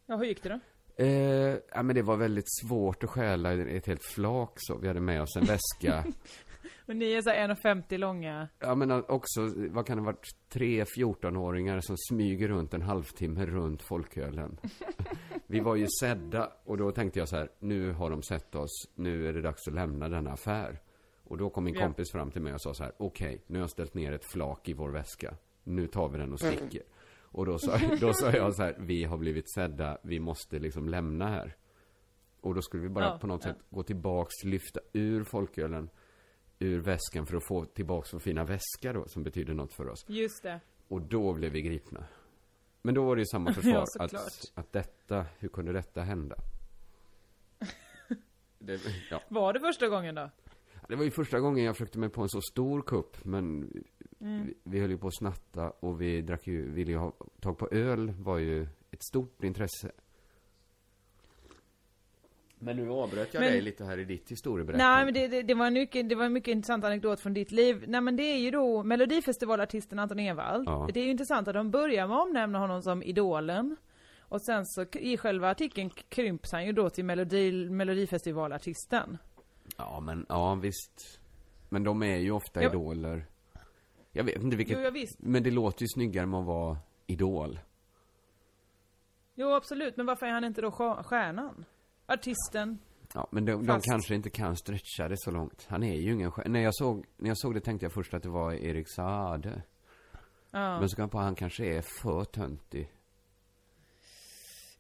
Ja, 0.06 0.18
hur 0.18 0.26
gick 0.26 0.44
det 0.44 0.50
då? 0.50 0.60
Eh, 1.04 1.58
ja, 1.74 1.84
men 1.84 1.96
det 1.96 2.02
var 2.02 2.18
väldigt 2.18 2.48
svårt 2.62 3.04
att 3.04 3.10
stjäla 3.10 3.54
ett 3.54 3.88
helt 3.88 4.06
flak 4.06 4.54
så. 4.56 4.78
Vi 4.78 4.88
hade 4.88 5.00
med 5.00 5.22
oss 5.22 5.36
en 5.36 5.46
väska. 5.46 6.06
Och 6.88 6.96
ni 6.96 7.12
är 7.14 7.22
så 7.22 7.30
här 7.30 7.48
1,50 7.48 7.98
långa. 7.98 8.48
ja, 8.60 8.76
men 8.76 8.92
också, 8.92 9.42
vad 9.70 9.86
kan 9.88 9.98
det 9.98 10.04
ha 10.04 10.06
varit? 10.12 10.28
Tre 10.50 10.84
14-åringar 10.84 11.80
som 11.80 11.96
smyger 11.98 12.48
runt 12.48 12.74
en 12.74 12.82
halvtimme 12.82 13.46
runt 13.46 13.82
folkölen. 13.82 14.58
Vi 15.48 15.60
var 15.60 15.76
ju 15.76 15.88
sedda 16.02 16.52
och 16.64 16.78
då 16.78 16.92
tänkte 16.92 17.20
jag 17.20 17.30
så 17.30 17.36
här, 17.38 17.50
nu 17.60 17.92
har 17.92 18.10
de 18.10 18.24
sett 18.24 18.56
oss, 18.56 18.90
nu 18.96 19.28
är 19.28 19.34
det 19.34 19.42
dags 19.42 19.68
att 19.68 19.74
lämna 19.74 20.10
denna 20.10 20.32
affär. 20.32 20.80
Och 21.24 21.38
då 21.38 21.50
kom 21.50 21.64
min 21.64 21.74
Ja. 21.74 21.82
kompis 21.82 22.12
fram 22.12 22.32
till 22.32 22.42
mig 22.42 22.54
och 22.54 22.62
sa 22.62 22.74
så 22.74 22.84
här, 22.84 22.94
okej, 22.98 23.44
nu 23.48 23.58
har 23.58 23.64
jag 23.64 23.70
ställt 23.70 23.94
ner 23.94 24.12
ett 24.12 24.26
flak 24.26 24.70
i 24.70 24.74
vår 24.74 24.90
väska. 24.90 25.36
Nu 25.64 25.88
tar 25.88 26.10
vi 26.10 26.18
den 26.18 26.34
och 26.34 26.40
sticker. 26.40 26.82
Och 27.22 27.46
då 27.46 27.58
sa, 27.60 27.78
då 28.02 28.14
sa 28.14 28.32
jag 28.32 28.56
så 28.56 28.64
här, 28.64 28.76
vi 28.80 29.04
har 29.04 29.18
blivit 29.18 29.54
sedda, 29.54 29.98
vi 30.04 30.20
måste 30.20 30.60
liksom 30.60 30.90
lämna 30.90 31.28
här. 31.30 31.56
Och 32.42 32.56
då 32.56 32.62
skulle 32.62 32.84
vi 32.84 32.90
bara 32.90 33.06
Ja, 33.06 33.18
på 33.22 33.28
något 33.28 33.46
ja. 33.46 33.52
sätt 33.52 33.62
gå 33.70 33.84
tillbaks, 33.84 34.44
lyfta 34.44 34.80
ur 34.94 35.24
folkölen 35.24 35.90
ur 36.62 36.80
väskan 36.80 37.26
för 37.26 37.38
att 37.38 37.48
få 37.48 37.66
tillbaks 37.66 38.14
vår 38.14 38.20
fina 38.20 38.44
väska 38.44 38.94
då, 38.94 39.08
som 39.08 39.24
betyder 39.24 39.54
något 39.54 39.74
för 39.74 39.88
oss. 39.90 40.06
Just 40.08 40.44
det. 40.44 40.60
Och 40.88 41.02
då 41.02 41.34
blev 41.34 41.52
vi 41.52 41.62
gripna. 41.62 42.04
Men 42.82 42.96
då 42.96 43.06
var 43.06 43.16
det 43.16 43.22
ju 43.22 43.26
samma 43.26 43.54
försvar, 43.54 43.86
Ja, 44.00 44.06
att, 44.06 44.14
att 44.54 44.72
detta, 44.72 45.26
hur 45.40 45.50
kunde 45.50 45.74
detta 45.74 46.02
hända? 46.02 46.36
Det, 48.60 48.82
ja. 49.12 49.22
Var 49.30 49.54
det 49.54 49.60
första 49.60 49.88
gången 49.90 50.16
då? 50.16 50.30
det 50.90 50.96
var 50.96 51.04
ju 51.04 51.12
första 51.12 51.40
gången 51.40 51.66
jag 51.66 51.76
försökte 51.76 52.00
mig 52.00 52.10
på 52.10 52.22
en 52.22 52.30
så 52.30 52.42
stor 52.42 52.82
kupp, 52.82 53.26
men 53.26 53.72
Mm. 54.20 54.46
vi, 54.46 54.54
vi 54.64 54.80
höll 54.80 54.90
ju 54.92 54.98
på 54.98 55.08
att 55.08 55.18
snatta 55.18 55.70
och 55.70 56.02
vi 56.02 56.22
drack 56.22 56.48
ju, 56.48 56.72
ville 56.72 56.92
ju 56.92 56.98
ha 56.98 57.14
tag 57.40 57.58
på 57.58 57.68
öl, 57.72 58.12
var 58.12 58.38
ju 58.38 58.62
ett 58.92 59.04
stort 59.04 59.44
intresse. 59.44 59.92
Men 62.64 62.76
nu 62.78 62.90
avbröt 62.90 63.34
jag 63.34 63.42
Men- 63.42 63.52
dig 63.52 63.62
lite 63.62 63.86
här 63.86 63.98
i 63.98 64.04
ditt 64.06 64.32
historieberättande. 64.32 64.96
Nej 64.96 65.06
men 65.06 65.14
det, 65.14 65.28
det, 65.28 65.42
det, 65.42 65.54
var 65.54 65.68
en 65.68 65.74
mycket, 65.74 66.10
det 66.10 66.16
var 66.16 66.26
en 66.26 66.34
mycket 66.34 66.52
intressant 66.52 66.84
anekdot 66.84 67.20
från 67.20 67.34
ditt 67.34 67.52
liv. 67.52 67.84
Nej 67.88 68.02
men 68.02 68.16
det 68.16 68.24
är 68.24 68.38
ju 68.38 68.52
då 68.52 68.84
Melodifestivalartisten 68.84 70.00
Anton 70.00 70.20
Ewald. 70.20 70.68
Ja. 70.68 70.90
Det 70.94 71.00
är 71.00 71.04
ju 71.04 71.12
intressant 71.12 71.48
att 71.48 71.54
de 71.54 71.72
börjar 71.72 72.08
med 72.08 72.18
att 72.18 72.24
omnämna 72.28 72.60
honom 72.60 72.82
som 72.82 73.04
idolen. 73.04 73.76
Och 74.22 74.42
sen 74.42 74.66
så 74.66 74.86
i 74.92 75.18
själva 75.18 75.50
artikeln 75.50 75.90
krymps 75.90 76.52
han 76.52 76.66
ju 76.66 76.72
då 76.72 76.90
till 76.90 77.06
Melodi, 77.06 77.70
Melodifestivalartisten. 77.70 79.18
Ja, 79.78 80.00
men 80.00 80.26
ja, 80.30 80.56
visst. 80.56 81.20
Men 81.70 81.84
de 81.84 82.04
är 82.04 82.18
ju 82.18 82.32
ofta 82.32 82.64
Ja. 82.64 82.70
idoler. 82.70 83.26
Jag 84.12 84.24
vet 84.24 84.44
inte 84.44 84.58
vilket, 84.58 84.78
Jo, 84.78 84.84
ja, 84.84 84.90
visst. 84.90 85.20
men 85.20 85.44
det 85.44 85.52
låter 85.52 85.82
ju 85.82 85.88
snyggare 85.88 86.26
med 86.26 86.40
att 86.40 86.46
vara 86.46 86.78
idol. 87.08 87.60
Jo 89.36 89.54
absolut, 89.54 89.98
men 89.98 90.06
varför 90.06 90.26
är 90.26 90.32
han 90.32 90.44
inte 90.44 90.62
då 90.62 90.72
stjär- 90.72 91.04
stjärnan? 91.04 91.66
Artisten? 92.14 92.80
Ja, 93.14 93.28
men 93.32 93.46
de, 93.46 93.66
de 93.66 93.82
kanske 93.82 94.16
inte 94.16 94.30
kan 94.30 94.56
stretcha 94.56 95.08
det 95.08 95.18
så 95.18 95.32
långt. 95.32 95.66
Han 95.70 95.84
är 95.84 95.96
ju 95.96 96.14
ingen. 96.14 96.32
När 96.46 96.60
jag 96.60 96.76
såg, 96.76 97.06
när 97.18 97.30
jag 97.30 97.38
såg 97.38 97.54
det 97.54 97.62
tänkte 97.62 97.86
jag 97.86 97.94
först 97.94 98.14
att 98.14 98.24
det 98.24 98.30
var 98.30 98.54
Erik 98.54 98.90
Saade. 98.90 99.62
Ja. 100.52 100.80
Men 100.80 100.90
så 100.90 100.96
kom 100.96 101.04
jag 101.04 101.12
på 101.12 101.20
att 101.20 101.24
han 101.24 101.36
kanske 101.36 101.66
är 101.66 101.82
för 101.82 102.24
töntig. 102.24 102.92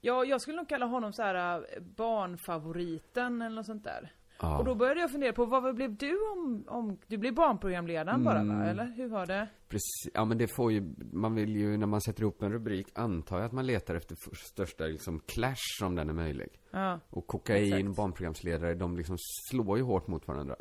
Ja, 0.01 0.25
jag 0.25 0.41
skulle 0.41 0.57
nog 0.57 0.69
kalla 0.69 0.85
honom 0.85 1.13
så 1.13 1.23
här 1.23 1.57
äh, 1.57 1.81
barnfavoriten 1.81 3.41
eller 3.41 3.55
något 3.55 3.65
sånt 3.65 3.83
där. 3.83 4.11
Ja. 4.41 4.57
Och 4.57 4.65
då 4.65 4.75
började 4.75 4.99
jag 5.01 5.11
fundera 5.11 5.33
på, 5.33 5.45
vad 5.45 5.75
blev 5.75 5.95
du 5.97 6.17
om, 6.31 6.63
om 6.67 6.97
du 7.07 7.17
blev 7.17 7.33
barnprogramledaren 7.33 8.23
bara 8.23 8.39
Mm. 8.39 8.59
va? 8.59 8.65
Eller 8.65 8.85
hur 8.95 9.07
var 9.07 9.25
det? 9.25 9.47
Precis, 9.69 10.09
ja 10.13 10.25
men 10.25 10.37
det 10.37 10.47
får 10.47 10.71
ju, 10.71 10.93
man 11.11 11.35
vill 11.35 11.55
ju 11.55 11.77
när 11.77 11.87
man 11.87 12.01
sätter 12.01 12.21
ihop 12.21 12.41
en 12.41 12.51
rubrik 12.51 12.87
antar 12.95 13.37
jag 13.37 13.45
att 13.45 13.51
man 13.51 13.65
letar 13.65 13.95
efter 13.95 14.17
största 14.35 14.83
liksom 14.83 15.19
clash 15.19 15.83
om 15.85 15.95
den 15.95 16.09
är 16.09 16.13
möjlig. 16.13 16.49
Ja, 16.71 16.99
Och 17.09 17.27
kokain, 17.27 17.73
Exakt. 17.73 17.97
barnprogramsledare, 17.97 18.75
de 18.75 18.97
liksom 18.97 19.15
slår 19.49 19.77
ju 19.77 19.83
hårt 19.83 20.07
mot 20.07 20.27
varandra. 20.27 20.55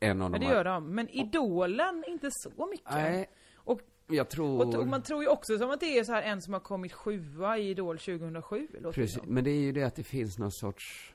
En 0.00 0.22
av 0.22 0.30
men 0.30 0.40
de 0.40 0.46
det 0.46 0.52
gör 0.52 0.64
de. 0.64 0.94
Men 0.94 1.08
Idolen, 1.08 2.04
inte 2.08 2.28
så 2.32 2.66
mycket. 2.70 2.90
Nej, 2.90 3.30
Och, 3.56 3.80
jag 4.06 4.28
tror... 4.28 4.78
och, 4.78 4.86
man 4.86 5.02
tror 5.02 5.22
ju 5.22 5.28
också 5.28 5.58
som 5.58 5.70
att 5.70 5.80
det 5.80 5.98
är 5.98 6.04
så 6.04 6.12
här 6.12 6.22
en 6.22 6.42
som 6.42 6.52
har 6.52 6.60
kommit 6.60 6.92
sjua 6.92 7.58
i 7.58 7.68
Idol 7.70 7.98
2007. 7.98 8.68
Låter 8.72 8.80
det 8.82 8.92
Precis, 8.92 9.16
som. 9.18 9.34
men 9.34 9.44
det 9.44 9.50
är 9.50 9.60
ju 9.60 9.72
det 9.72 9.82
att 9.82 9.94
det 9.96 10.02
finns 10.02 10.38
någon 10.38 10.52
sorts 10.52 11.14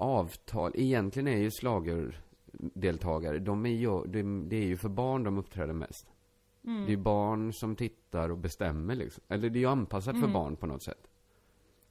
avtal. 0.00 0.72
Egentligen 0.74 1.28
är 1.28 1.36
ju 1.36 1.50
slagerdeltagare, 1.50 3.38
de 3.38 3.66
är 3.66 3.70
ju, 3.70 4.04
det, 4.04 4.22
det 4.22 4.56
är 4.56 4.66
ju 4.66 4.76
för 4.76 4.88
barn 4.88 5.24
de 5.24 5.38
uppträder 5.38 5.72
mest. 5.72 6.06
Mm. 6.64 6.80
Det 6.80 6.86
är 6.86 6.96
ju 6.96 7.02
barn 7.02 7.52
som 7.52 7.76
tittar 7.76 8.28
och 8.30 8.38
bestämmer 8.38 8.94
liksom. 8.94 9.24
Eller 9.28 9.50
det 9.50 9.58
är 9.58 9.60
ju 9.60 9.66
anpassat 9.66 10.14
Mm. 10.14 10.26
för 10.26 10.32
barn 10.32 10.56
på 10.56 10.66
något 10.66 10.84
sätt. 10.84 11.08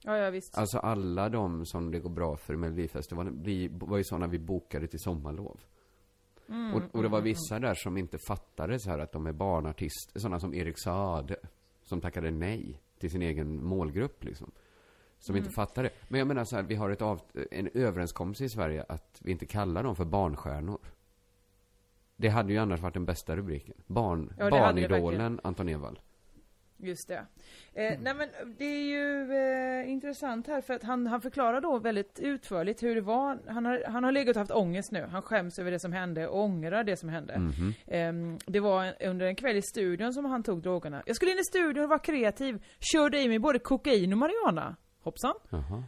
Ja, 0.02 0.16
ja 0.16 0.30
visst. 0.30 0.58
Alltså 0.58 0.78
alla 0.78 1.28
de 1.28 1.66
som 1.66 1.90
det 1.90 1.98
går 1.98 2.10
bra 2.10 2.36
för 2.36 2.54
i 2.54 2.56
Melodifestivalen 2.56 3.42
blir, 3.42 3.68
var 3.72 3.98
ju 3.98 4.04
sådana 4.04 4.26
vi 4.26 4.38
bokade 4.38 4.86
till 4.86 5.00
sommarlov. 5.00 5.60
Mm, 6.48 6.74
och, 6.74 6.82
och 6.92 7.02
det 7.02 7.08
var 7.08 7.20
vissa 7.20 7.58
där 7.58 7.74
som 7.74 7.96
inte 7.96 8.18
fattade 8.28 8.80
så 8.80 8.90
här 8.90 8.98
att 8.98 9.12
de 9.12 9.26
är 9.26 9.32
barnartister, 9.32 10.20
sådana 10.20 10.40
som 10.40 10.54
Erik 10.54 10.78
Saade. 10.78 11.36
Som 11.82 12.00
tackade 12.00 12.30
nej 12.30 12.80
till 12.98 13.10
sin 13.10 13.22
egen 13.22 13.64
målgrupp 13.64 14.24
liksom. 14.24 14.50
Som 15.20 15.34
Mm. 15.34 15.44
inte 15.44 15.54
fattade. 15.54 15.90
Men 16.08 16.18
jag 16.18 16.28
menar 16.28 16.44
så 16.44 16.56
här, 16.56 16.62
vi 16.62 16.74
har 16.74 16.90
ett 16.90 17.02
av, 17.02 17.20
en 17.50 17.70
överenskommelse 17.74 18.44
i 18.44 18.48
Sverige 18.48 18.84
att 18.88 19.20
vi 19.24 19.30
inte 19.32 19.46
kallar 19.46 19.82
dem 19.82 19.96
för 19.96 20.04
barnstjärnor. 20.04 20.78
Det 22.16 22.28
hade 22.28 22.52
ju 22.52 22.58
annars 22.58 22.80
varit 22.80 22.94
den 22.94 23.04
bästa 23.04 23.36
rubriken. 23.36 23.74
Barn, 23.86 24.32
Ja, 24.38 24.44
det 24.44 24.50
det 24.50 24.88
barnidolen 24.88 25.40
Anton 25.44 25.68
Ewald. 25.68 25.98
Just 26.82 27.08
det. 27.08 27.26
Eh, 27.72 27.98
nej 28.00 28.14
men 28.14 28.28
det 28.58 28.64
är 28.64 28.82
ju 28.84 29.32
eh, 29.32 29.90
intressant 29.90 30.46
här 30.46 30.60
för 30.60 30.74
att 30.74 30.82
han, 30.82 31.06
han 31.06 31.20
förklarar 31.20 31.60
då 31.60 31.78
väldigt 31.78 32.18
utförligt 32.18 32.82
hur 32.82 32.94
det 32.94 33.00
var. 33.00 33.38
Han 33.48 33.64
har, 33.66 33.84
han 33.88 34.04
har 34.04 34.12
legat 34.12 34.36
och 34.36 34.40
haft 34.40 34.50
ångest 34.50 34.92
nu. 34.92 35.02
Han 35.10 35.22
skäms 35.22 35.58
över 35.58 35.70
det 35.70 35.78
som 35.78 35.92
hände 35.92 36.28
och 36.28 36.40
ångrar 36.44 36.84
det 36.84 36.96
som 36.96 37.08
hände. 37.08 37.38
Mhm. 37.38 37.74
Ehm, 37.86 38.38
det 38.46 38.60
var 38.60 38.94
under 39.00 39.26
en 39.26 39.36
kväll 39.36 39.56
i 39.56 39.62
studion 39.62 40.12
som 40.14 40.24
han 40.24 40.42
tog 40.42 40.62
drogerna. 40.62 41.02
Jag 41.06 41.16
skulle 41.16 41.32
in 41.32 41.38
i 41.38 41.44
studion 41.44 41.84
och 41.84 41.90
var 41.90 41.98
kreativ. 42.04 42.64
Körde 42.92 43.18
i 43.18 43.28
mig 43.28 43.38
både 43.38 43.58
kokain 43.58 44.12
och 44.12 44.18
marijuana. 44.18 44.76
Hoppsan. 45.02 45.34
Jaha. 45.50 45.82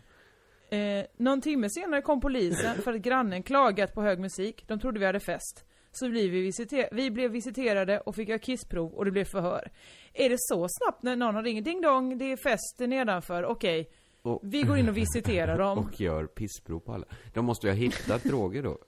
Eh, 0.78 1.06
någon 1.16 1.40
timme 1.40 1.68
senare 1.70 2.02
kom 2.02 2.20
polisen 2.20 2.82
för 2.82 2.92
att 2.92 3.00
grannen 3.00 3.42
klagat 3.42 3.94
på 3.94 4.02
hög 4.02 4.18
musik. 4.20 4.64
De 4.68 4.78
trodde 4.80 5.00
vi 5.00 5.06
hade 5.06 5.20
fest. 5.20 5.64
Så 5.92 6.08
blev 6.10 6.30
vi, 6.30 6.40
visiter- 6.40 6.88
vi 6.92 7.10
blev 7.10 7.30
visiterade 7.30 8.00
och 8.00 8.14
fick 8.14 8.28
göra 8.28 8.38
kissprov 8.38 8.92
och 8.94 9.04
det 9.04 9.10
blev 9.10 9.24
förhör. 9.24 9.70
Är 10.12 10.28
det 10.30 10.36
så 10.38 10.66
snabbt 10.70 11.02
när 11.02 11.16
någon 11.16 11.44
ringer 11.44 11.62
ding 11.62 11.80
dong, 11.80 12.18
det 12.18 12.32
är 12.32 12.36
fest 12.36 12.78
nedanför, 12.78 13.44
okej. 13.44 13.90
Och, 14.22 14.40
Vi 14.42 14.62
går 14.62 14.78
in 14.78 14.88
och 14.88 14.96
visiterar 14.96 15.58
dem. 15.58 15.78
och 15.88 16.00
gör 16.00 16.26
pissprov 16.26 16.80
på 16.80 16.92
alla. 16.92 17.06
De 17.34 17.44
måste 17.44 17.66
ju 17.66 17.72
ha 17.72 17.78
hittat 17.78 18.24
droger 18.24 18.62
då. 18.62 18.78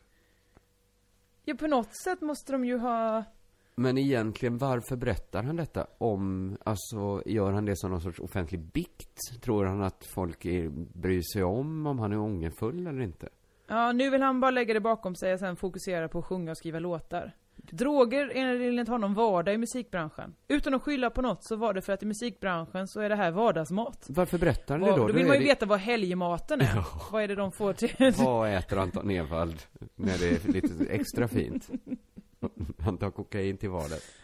Ja, 1.44 1.54
på 1.54 1.66
något 1.66 1.96
sätt 1.96 2.20
måste 2.20 2.52
de 2.52 2.64
ju 2.64 2.78
ha... 2.78 3.24
Men 3.76 3.98
egentligen, 3.98 4.58
varför 4.58 4.96
berättar 4.96 5.42
han 5.42 5.56
detta 5.56 5.86
om, 5.98 6.56
alltså, 6.64 7.22
gör 7.26 7.52
han 7.52 7.64
det 7.64 7.76
som 7.76 7.90
någon 7.90 8.00
sorts 8.00 8.20
offentlig 8.20 8.60
bikt? 8.60 9.42
Tror 9.42 9.64
han 9.64 9.82
att 9.82 10.06
folk 10.14 10.44
är, 10.44 10.68
bryr 10.98 11.22
sig 11.32 11.44
om, 11.44 11.86
om 11.86 11.98
han 11.98 12.12
är 12.12 12.18
ångerfull 12.18 12.86
eller 12.86 13.00
inte? 13.02 13.28
Ja, 13.68 13.92
nu 13.92 14.10
vill 14.10 14.22
han 14.22 14.40
bara 14.40 14.50
lägga 14.50 14.74
det 14.74 14.80
bakom 14.80 15.14
sig 15.14 15.32
och 15.32 15.38
sen 15.38 15.56
fokusera 15.56 16.08
på 16.08 16.18
att 16.18 16.24
sjunga 16.24 16.50
och 16.50 16.56
skriva 16.58 16.78
låtar. 16.78 17.32
Droger 17.56 18.36
är 18.36 18.60
enligt 18.60 18.88
honom 18.88 19.14
vardag 19.14 19.54
i 19.54 19.58
musikbranschen. 19.58 20.34
Utan 20.48 20.74
att 20.74 20.82
skylla 20.82 21.10
på 21.10 21.22
något 21.22 21.44
så 21.44 21.56
var 21.56 21.74
det 21.74 21.82
för 21.82 21.92
att 21.92 22.02
i 22.02 22.06
musikbranschen 22.06 22.88
så 22.88 23.00
är 23.00 23.08
det 23.08 23.16
här 23.16 23.30
vardagsmat. 23.30 24.06
Varför 24.08 24.38
berättar 24.38 24.78
han 24.78 24.88
det 24.88 24.96
då? 24.96 24.96
då 24.96 25.12
vill 25.12 25.22
är 25.24 25.28
man 25.28 25.36
ju 25.36 25.42
det- 25.42 25.48
veta 25.48 25.66
vad 25.66 25.78
helgmaten 25.78 26.60
är. 26.60 26.84
Vad 27.12 27.22
är 27.22 27.28
det 27.28 27.34
de 27.34 27.52
får 27.52 27.72
till... 27.72 28.12
Vad 28.18 28.54
äter 28.54 28.78
Anton 28.78 29.10
Ewald 29.10 29.62
när 29.96 30.18
det 30.18 30.28
är 30.28 30.52
lite 30.52 30.84
extra 30.92 31.28
fint? 31.28 31.70
Han 32.78 32.98
tar 32.98 33.10
kokain 33.10 33.56
till 33.56 33.70
vardags. 33.70 34.14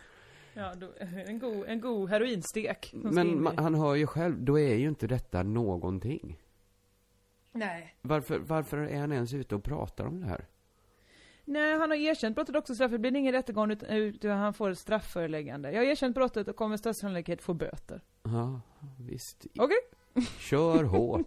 Ja, 0.54 0.74
då, 0.74 0.88
en, 1.26 1.38
god, 1.38 1.64
en 1.66 1.80
god 1.80 2.10
heroinstek. 2.10 2.90
Men 2.94 3.28
i- 3.28 3.34
ma- 3.34 3.60
han 3.60 3.74
hör 3.74 3.94
ju 3.94 4.06
själv, 4.06 4.42
då 4.42 4.58
är 4.58 4.74
ju 4.74 4.88
inte 4.88 5.06
detta 5.06 5.42
någonting. 5.42 6.38
Nej. 7.52 7.94
Varför, 8.02 8.38
varför 8.38 8.78
är 8.78 9.00
han 9.00 9.12
ens 9.12 9.34
ute 9.34 9.54
och 9.54 9.64
pratar 9.64 10.04
om 10.06 10.20
det 10.20 10.26
här? 10.26 10.44
Nej, 11.44 11.78
han 11.78 11.90
har 11.90 11.96
erkänt 11.96 12.34
brottet 12.34 12.56
också 12.56 12.74
så 12.74 12.82
därför 12.82 12.98
blir 12.98 13.10
det 13.10 13.18
ingen 13.18 13.32
rättegång 13.32 13.70
utan, 13.70 13.88
utan 13.90 14.30
han 14.38 14.54
får 14.54 14.70
ett 14.70 14.78
strafföreläggande. 14.78 15.72
Jag 15.72 15.78
har 15.80 15.86
erkänt 15.86 16.14
brottet 16.14 16.48
och 16.48 16.56
kommer 16.56 16.68
med 16.68 16.78
största 16.78 17.00
sannolikhet 17.00 17.42
få 17.42 17.54
böter. 17.54 18.00
Ja, 18.22 18.60
visst. 18.98 19.46
Okej? 19.58 19.76
Kör 20.38 20.84
hårt. 20.84 21.26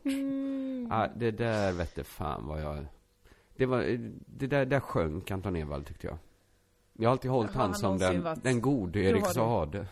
Ja, 0.89 1.07
det 1.15 1.31
där 1.31 1.71
vette 1.73 2.03
fan 2.03 2.47
vad 2.47 2.61
jag... 2.61 2.85
Det 3.55 3.65
var, 3.65 3.81
det 4.25 4.47
där, 4.47 4.65
där 4.65 4.79
sjönk 4.79 5.31
Anton 5.31 5.55
Ewald 5.55 5.85
tyckte 5.85 6.07
jag. 6.07 6.17
Jag 6.93 7.09
har 7.09 7.11
alltid 7.11 7.31
hållit 7.31 7.51
han 7.53 7.75
som 7.75 7.97
den, 7.97 8.23
varit- 8.23 8.43
den 8.43 8.61
gode 8.61 8.99
Erik. 8.99 9.25
Saade. 9.27 9.87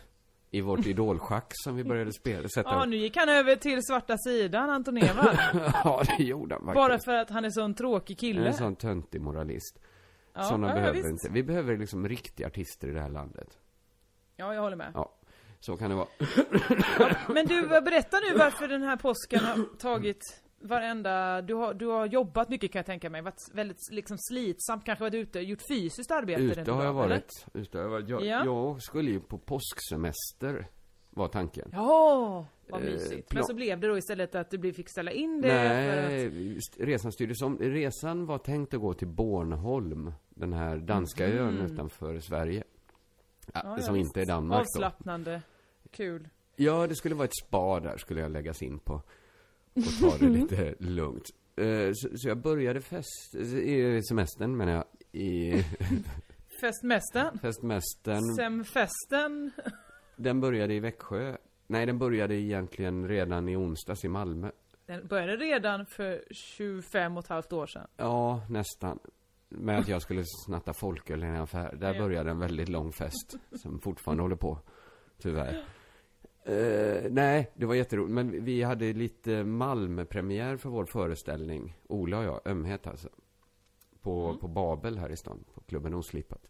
I 0.50 0.60
vårt 0.60 0.86
idolschack 0.86 1.46
som 1.54 1.76
vi 1.76 1.84
började 1.84 2.12
spela, 2.12 2.48
sätta 2.48 2.70
Ja, 2.70 2.84
nu 2.84 2.96
gick 2.96 3.16
han 3.16 3.28
över 3.28 3.56
till 3.56 3.82
svarta 3.82 4.18
sidan, 4.18 4.70
Anton 4.70 4.96
Ewald. 4.98 5.38
ja, 5.84 6.02
det 6.18 6.24
gjorde 6.24 6.54
han 6.54 6.64
Bara 6.66 6.88
faktiskt. 6.88 7.04
för 7.04 7.14
att 7.14 7.30
han 7.30 7.44
är 7.44 7.50
så 7.50 7.62
en 7.62 7.74
tråkig 7.74 8.18
kille. 8.18 8.46
En 8.46 8.54
sån 8.54 8.76
töntig 8.76 9.20
moralist. 9.20 9.78
ja, 10.34 10.42
Såna 10.42 10.68
ja, 10.68 10.74
behöver 10.74 10.94
visst. 10.94 11.08
inte. 11.08 11.28
Vi 11.30 11.42
behöver 11.42 11.76
liksom 11.76 12.08
riktiga 12.08 12.46
artister 12.46 12.88
i 12.88 12.92
det 12.92 13.00
här 13.00 13.08
landet. 13.10 13.48
Ja, 14.36 14.54
jag 14.54 14.62
håller 14.62 14.76
med. 14.76 14.90
Ja, 14.94 15.12
så 15.60 15.76
kan 15.76 15.90
det 15.90 15.96
vara. 15.96 16.08
Men 17.34 17.46
du, 17.46 17.68
berätta 17.68 18.16
nu 18.30 18.38
varför 18.38 18.68
den 18.68 18.82
här 18.82 18.96
påsken 18.96 19.40
har 19.44 19.76
tagit 19.78 20.42
varenda... 20.62 21.42
Du 21.42 21.54
har, 21.54 21.74
du 21.74 21.86
har 21.86 22.06
jobbat 22.06 22.48
mycket 22.48 22.72
kan 22.72 22.78
jag 22.78 22.86
tänka 22.86 23.10
mig. 23.10 23.22
Varit 23.22 23.48
väldigt 23.52 23.78
liksom 23.90 24.16
slitsamt, 24.18 24.84
kanske 24.84 25.04
varit 25.04 25.14
ute, 25.14 25.40
gjort 25.40 25.62
fysiskt 25.68 26.10
arbete. 26.10 26.42
Ute 26.60 26.72
har 26.72 26.84
jag 26.84 26.92
varit. 26.92 27.46
Ute 27.54 27.78
har 27.78 27.82
jag 27.84 27.90
varit. 27.90 28.08
Jag, 28.08 28.24
Ja. 28.24 28.44
jag 28.44 28.82
skulle 28.82 29.10
ju 29.10 29.20
på 29.20 29.38
påsksemester, 29.38 30.66
var 31.10 31.28
tanken. 31.28 31.70
Ja, 31.72 32.46
vad 32.68 32.80
Eh, 32.82 32.86
mysigt. 32.92 33.28
plan- 33.28 33.38
Men 33.40 33.44
så 33.44 33.54
blev 33.54 33.80
det 33.80 33.88
då 33.88 33.98
istället 33.98 34.34
att 34.34 34.50
du 34.50 34.72
fick 34.72 34.88
ställa 34.90 35.10
in 35.12 35.40
det 35.40 35.48
att... 35.62 36.08
Nej, 36.10 36.52
just- 36.54 36.76
resan 36.80 37.12
styrdes 37.12 37.42
om. 37.42 37.58
Resan 37.58 38.26
var 38.26 38.38
tänkt 38.38 38.74
att 38.74 38.80
gå 38.80 38.94
till 38.94 39.08
Bornholm, 39.08 40.12
den 40.30 40.52
här 40.52 40.76
danska 40.76 41.26
ön 41.28 41.58
utanför 41.60 42.18
Sverige. 42.20 42.64
Ja. 43.54 43.60
Ja, 43.64 43.78
som 43.78 43.96
inte 43.96 44.20
är. 44.20 44.26
Danmark 44.26 44.56
då. 44.58 44.60
Avslappnande. 44.60 45.42
Kul. 45.90 46.28
Ja, 46.56 46.86
det 46.86 46.94
skulle 46.94 47.14
vara 47.14 47.24
ett 47.24 47.36
spa 47.46 47.80
där, 47.80 47.96
skulle 47.96 48.20
jag 48.20 48.30
läggas 48.30 48.62
in 48.62 48.78
på. 48.78 49.02
Och 49.74 50.00
ta 50.00 50.16
det 50.18 50.28
lite 50.40 50.74
lugnt. 50.78 51.30
Eh, 51.56 51.90
Så, 51.94 52.08
så 52.18 52.28
jag 52.28 52.38
började 52.38 52.80
fest, 52.80 53.34
i 53.34 54.00
semestern 54.08 54.56
menar 54.56 54.72
jag, 54.72 54.84
i 55.22 55.64
Festmästaren. 56.60 57.38
festmästern. 57.38 58.34
Semfesten. 58.36 59.50
Den 60.16 60.40
började 60.40 60.74
i 60.74 60.80
Växjö. 60.80 61.36
Nej, 61.66 61.86
den 61.86 61.98
började 61.98 62.34
egentligen 62.34 63.08
redan 63.08 63.48
i 63.48 63.56
onsdags 63.56 64.04
i 64.04 64.08
Malmö. 64.08 64.50
Den 64.86 65.06
började 65.06 65.36
redan 65.36 65.86
för 65.86 66.22
25 66.30 67.16
och 67.16 67.24
ett 67.24 67.28
halvt 67.28 67.52
år 67.52 67.66
sedan. 67.66 67.86
Ja, 67.96 68.42
nästan. 68.50 68.98
Med 69.48 69.78
att 69.78 69.88
jag 69.88 70.02
skulle 70.02 70.22
snatta 70.46 70.72
folköl 70.72 71.22
i 71.24 71.26
en 71.26 71.36
affär. 71.36 71.74
Där 71.76 71.94
Ja. 71.94 72.02
började 72.02 72.30
en 72.30 72.38
väldigt 72.38 72.68
lång 72.68 72.92
fest. 72.92 73.34
Som 73.62 73.78
fortfarande 73.80 74.22
håller 74.22 74.36
på. 74.36 74.58
Tyvärr. 75.18 75.64
Eh, 76.44 77.10
nej, 77.10 77.50
det 77.54 77.66
var 77.66 77.74
jätteroligt. 77.74 78.14
Men 78.14 78.44
vi 78.44 78.62
hade 78.62 78.92
lite 78.92 79.44
Malmö-premiär 79.44 80.56
för 80.56 80.68
vår 80.70 80.84
föreställning. 80.84 81.76
Ola 81.88 82.18
och 82.18 82.24
jag, 82.24 82.40
Ömhet 82.46 82.86
alltså. 82.86 83.08
På, 84.00 84.26
Mm. 84.26 84.38
på 84.38 84.48
Babel 84.48 84.98
här 84.98 85.10
i 85.12 85.16
stan. 85.16 85.44
På 85.54 85.60
klubben 85.60 85.94
Oslipat. 85.94 86.46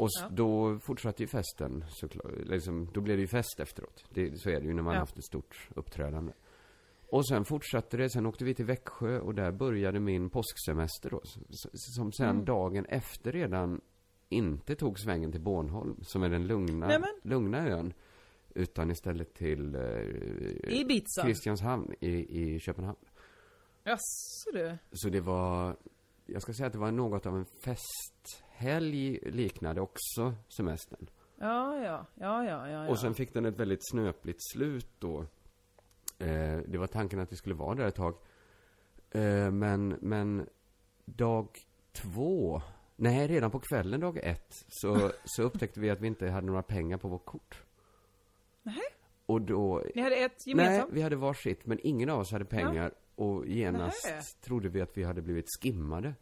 Och 0.00 0.08
Ja. 0.20 0.28
då 0.30 0.78
fortsatte 0.78 1.22
ju 1.22 1.26
festen 1.26 1.84
såklart. 1.88 2.32
Liksom, 2.44 2.88
då 2.94 3.00
blev 3.00 3.16
det 3.16 3.20
ju 3.20 3.26
fest 3.26 3.60
efteråt. 3.60 4.04
Det, 4.10 4.38
så 4.40 4.50
är 4.50 4.60
det 4.60 4.66
ju 4.66 4.74
när 4.74 4.82
man 4.82 4.94
Ja. 4.94 5.00
haft 5.00 5.18
ett 5.18 5.24
stort 5.24 5.68
uppträdande. 5.76 6.32
Och 7.10 7.28
sen 7.28 7.44
fortsatte 7.44 7.96
det, 7.96 8.10
sen 8.10 8.26
åkte 8.26 8.44
vi 8.44 8.54
till 8.54 8.64
Växjö 8.64 9.20
och 9.20 9.34
där 9.34 9.52
började 9.52 10.00
min 10.00 10.30
påsksemester 10.30 11.10
då. 11.10 11.20
Som 11.72 12.12
sen 12.12 12.28
Mm. 12.30 12.44
dagen 12.44 12.84
efter 12.86 13.32
redan 13.32 13.80
inte 14.28 14.74
tog 14.74 14.98
svängen 14.98 15.32
till 15.32 15.40
Bornholm, 15.40 15.96
som 16.02 16.22
är 16.22 16.28
den 16.28 16.46
lugna, 16.46 16.86
Nämen. 16.88 17.10
lugna 17.22 17.68
ön. 17.68 17.92
Utan 18.58 18.90
istället 18.90 19.34
till 19.34 19.74
eh, 19.74 20.80
Ibiza. 20.80 21.22
Kristianshamn 21.22 21.94
i, 22.00 22.42
i 22.42 22.60
Köpenhamn. 22.60 22.98
Jaså 23.84 24.50
du. 24.52 24.78
Så 24.92 25.08
det 25.08 25.20
var, 25.20 25.76
jag 26.26 26.42
ska 26.42 26.52
säga 26.52 26.66
att 26.66 26.72
det 26.72 26.78
var 26.78 26.92
något 26.92 27.26
av 27.26 27.36
en 27.36 27.44
festhelg 27.44 29.18
liknade 29.30 29.80
också 29.80 30.34
semestern. 30.56 31.06
Ja, 31.36 31.76
ja, 31.76 32.06
ja, 32.14 32.44
ja, 32.44 32.68
ja. 32.68 32.88
Och 32.88 32.98
sen 32.98 33.14
fick 33.14 33.34
den 33.34 33.44
ett 33.44 33.60
väldigt 33.60 33.90
snöpligt 33.90 34.40
slut 34.52 34.88
då. 34.98 35.20
Eh, 36.18 36.58
det 36.66 36.78
var 36.78 36.86
tanken 36.86 37.20
att 37.20 37.32
vi 37.32 37.36
skulle 37.36 37.54
vara 37.54 37.74
där 37.74 37.86
ett 37.86 37.94
tag. 37.94 38.14
Eh, 39.10 39.50
men, 39.50 39.88
men 40.00 40.48
dag 41.04 41.48
två, 41.92 42.62
nej 42.96 43.26
redan 43.26 43.50
på 43.50 43.60
kvällen 43.60 44.00
dag 44.00 44.18
ett, 44.22 44.64
så, 44.68 45.10
så 45.24 45.42
upptäckte 45.42 45.80
vi 45.80 45.90
att 45.90 46.00
vi 46.00 46.06
inte 46.06 46.30
hade 46.30 46.46
några 46.46 46.62
pengar 46.62 46.96
på 46.98 47.08
vårt 47.08 47.24
kort. 47.24 47.64
Nej. 48.68 48.82
Och 49.26 49.42
då, 49.42 49.82
Ni 49.94 50.02
hade 50.02 50.16
ett 50.16 50.32
nej, 50.46 50.50
gemensamt? 50.56 50.92
vi 50.92 51.02
hade 51.02 51.16
varsitt, 51.16 51.66
men 51.66 51.78
ingen 51.82 52.08
av 52.10 52.20
oss 52.20 52.32
hade 52.32 52.44
pengar. 52.44 52.92
Och 53.14 53.46
genast 53.46 54.06
Nähä. 54.06 54.22
trodde 54.40 54.68
vi 54.68 54.80
att 54.80 54.96
vi 54.96 55.02
hade 55.04 55.22
blivit 55.22 55.46
skimmade. 55.60 56.14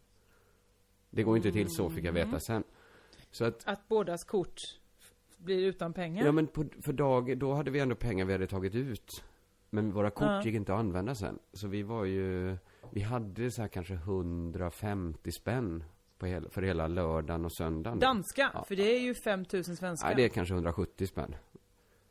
Det 1.11 1.23
går 1.23 1.37
inte 1.37 1.53
till 1.53 1.69
så, 1.69 1.91
fick 1.91 2.05
jag 2.05 2.17
Mm. 2.17 2.27
veta 2.29 2.41
sen. 2.41 2.65
Så 3.31 3.45
att 3.45 3.63
Att 3.69 3.89
bådas 3.89 4.25
kort 4.25 4.61
blir 5.39 5.67
utan 5.67 5.93
pengar? 5.93 6.25
Ja 6.27 6.33
men 6.33 6.47
på, 6.47 6.65
för 6.85 6.93
dag, 6.93 7.39
då 7.39 7.55
hade 7.55 7.71
vi 7.71 7.81
ändå 7.81 7.95
pengar 7.95 8.25
vi 8.25 8.33
hade 8.33 8.47
tagit 8.47 8.75
ut. 8.75 9.25
Men 9.71 9.93
våra 9.93 10.11
kort 10.11 10.29
Ja. 10.29 10.43
gick 10.45 10.55
inte 10.55 10.75
att 10.75 10.79
använda 10.81 11.15
sen. 11.15 11.39
Så 11.53 11.69
vi 11.69 11.83
var 11.83 12.05
ju, 12.05 12.57
vi 12.91 13.01
hade 13.01 13.51
så 13.51 13.61
här 13.63 13.69
kanske 13.69 13.95
150 13.95 15.33
spänn 15.33 15.85
på 16.19 16.27
hela, 16.27 16.49
för 16.51 16.63
hela 16.63 16.87
lördagen 16.89 17.45
och 17.45 17.53
söndagen. 17.53 17.99
Danska, 17.99 18.51
Ja. 18.55 18.65
för 18.65 18.77
det 18.77 18.97
är 18.97 19.01
ju 19.01 19.15
5000 19.15 19.77
svenska. 19.77 20.07
Nej, 20.07 20.17
det 20.17 20.25
är 20.25 20.29
kanske 20.29 20.55
170 20.55 21.07
spänn. 21.07 21.35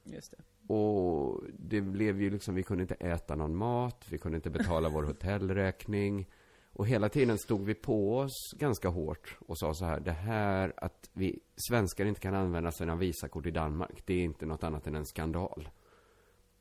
Just 0.06 0.32
det. 0.32 0.74
Och 0.74 1.44
det 1.60 1.82
blev 1.82 2.22
ju 2.22 2.30
liksom, 2.30 2.56
vi 2.56 2.64
kunde 2.64 2.82
inte 2.82 2.96
äta 2.96 3.36
någon 3.36 3.56
mat, 3.56 4.06
vi 4.10 4.18
kunde 4.18 4.36
inte 4.36 4.50
betala 4.50 4.90
vår 4.90 5.04
hotellräkning. 5.04 6.28
Och 6.74 6.88
hela 6.88 7.10
tiden 7.10 7.38
stod 7.38 7.66
vi 7.66 7.74
på 7.74 8.18
oss 8.18 8.54
ganska 8.58 8.90
hårt 8.90 9.38
och 9.40 9.58
sa 9.58 9.74
så 9.74 9.86
här, 9.86 10.00
det 10.00 10.12
här 10.12 10.74
att 10.78 11.10
vi 11.14 11.40
svenskar 11.70 12.06
inte 12.06 12.22
kan 12.22 12.36
använda 12.36 12.72
sina 12.72 12.96
Visakort 12.96 13.46
i 13.46 13.52
Danmark, 13.52 14.04
det 14.06 14.14
är 14.14 14.24
inte 14.24 14.46
något 14.46 14.64
annat 14.64 14.88
än 14.88 14.96
en 14.96 15.06
skandal. 15.06 15.70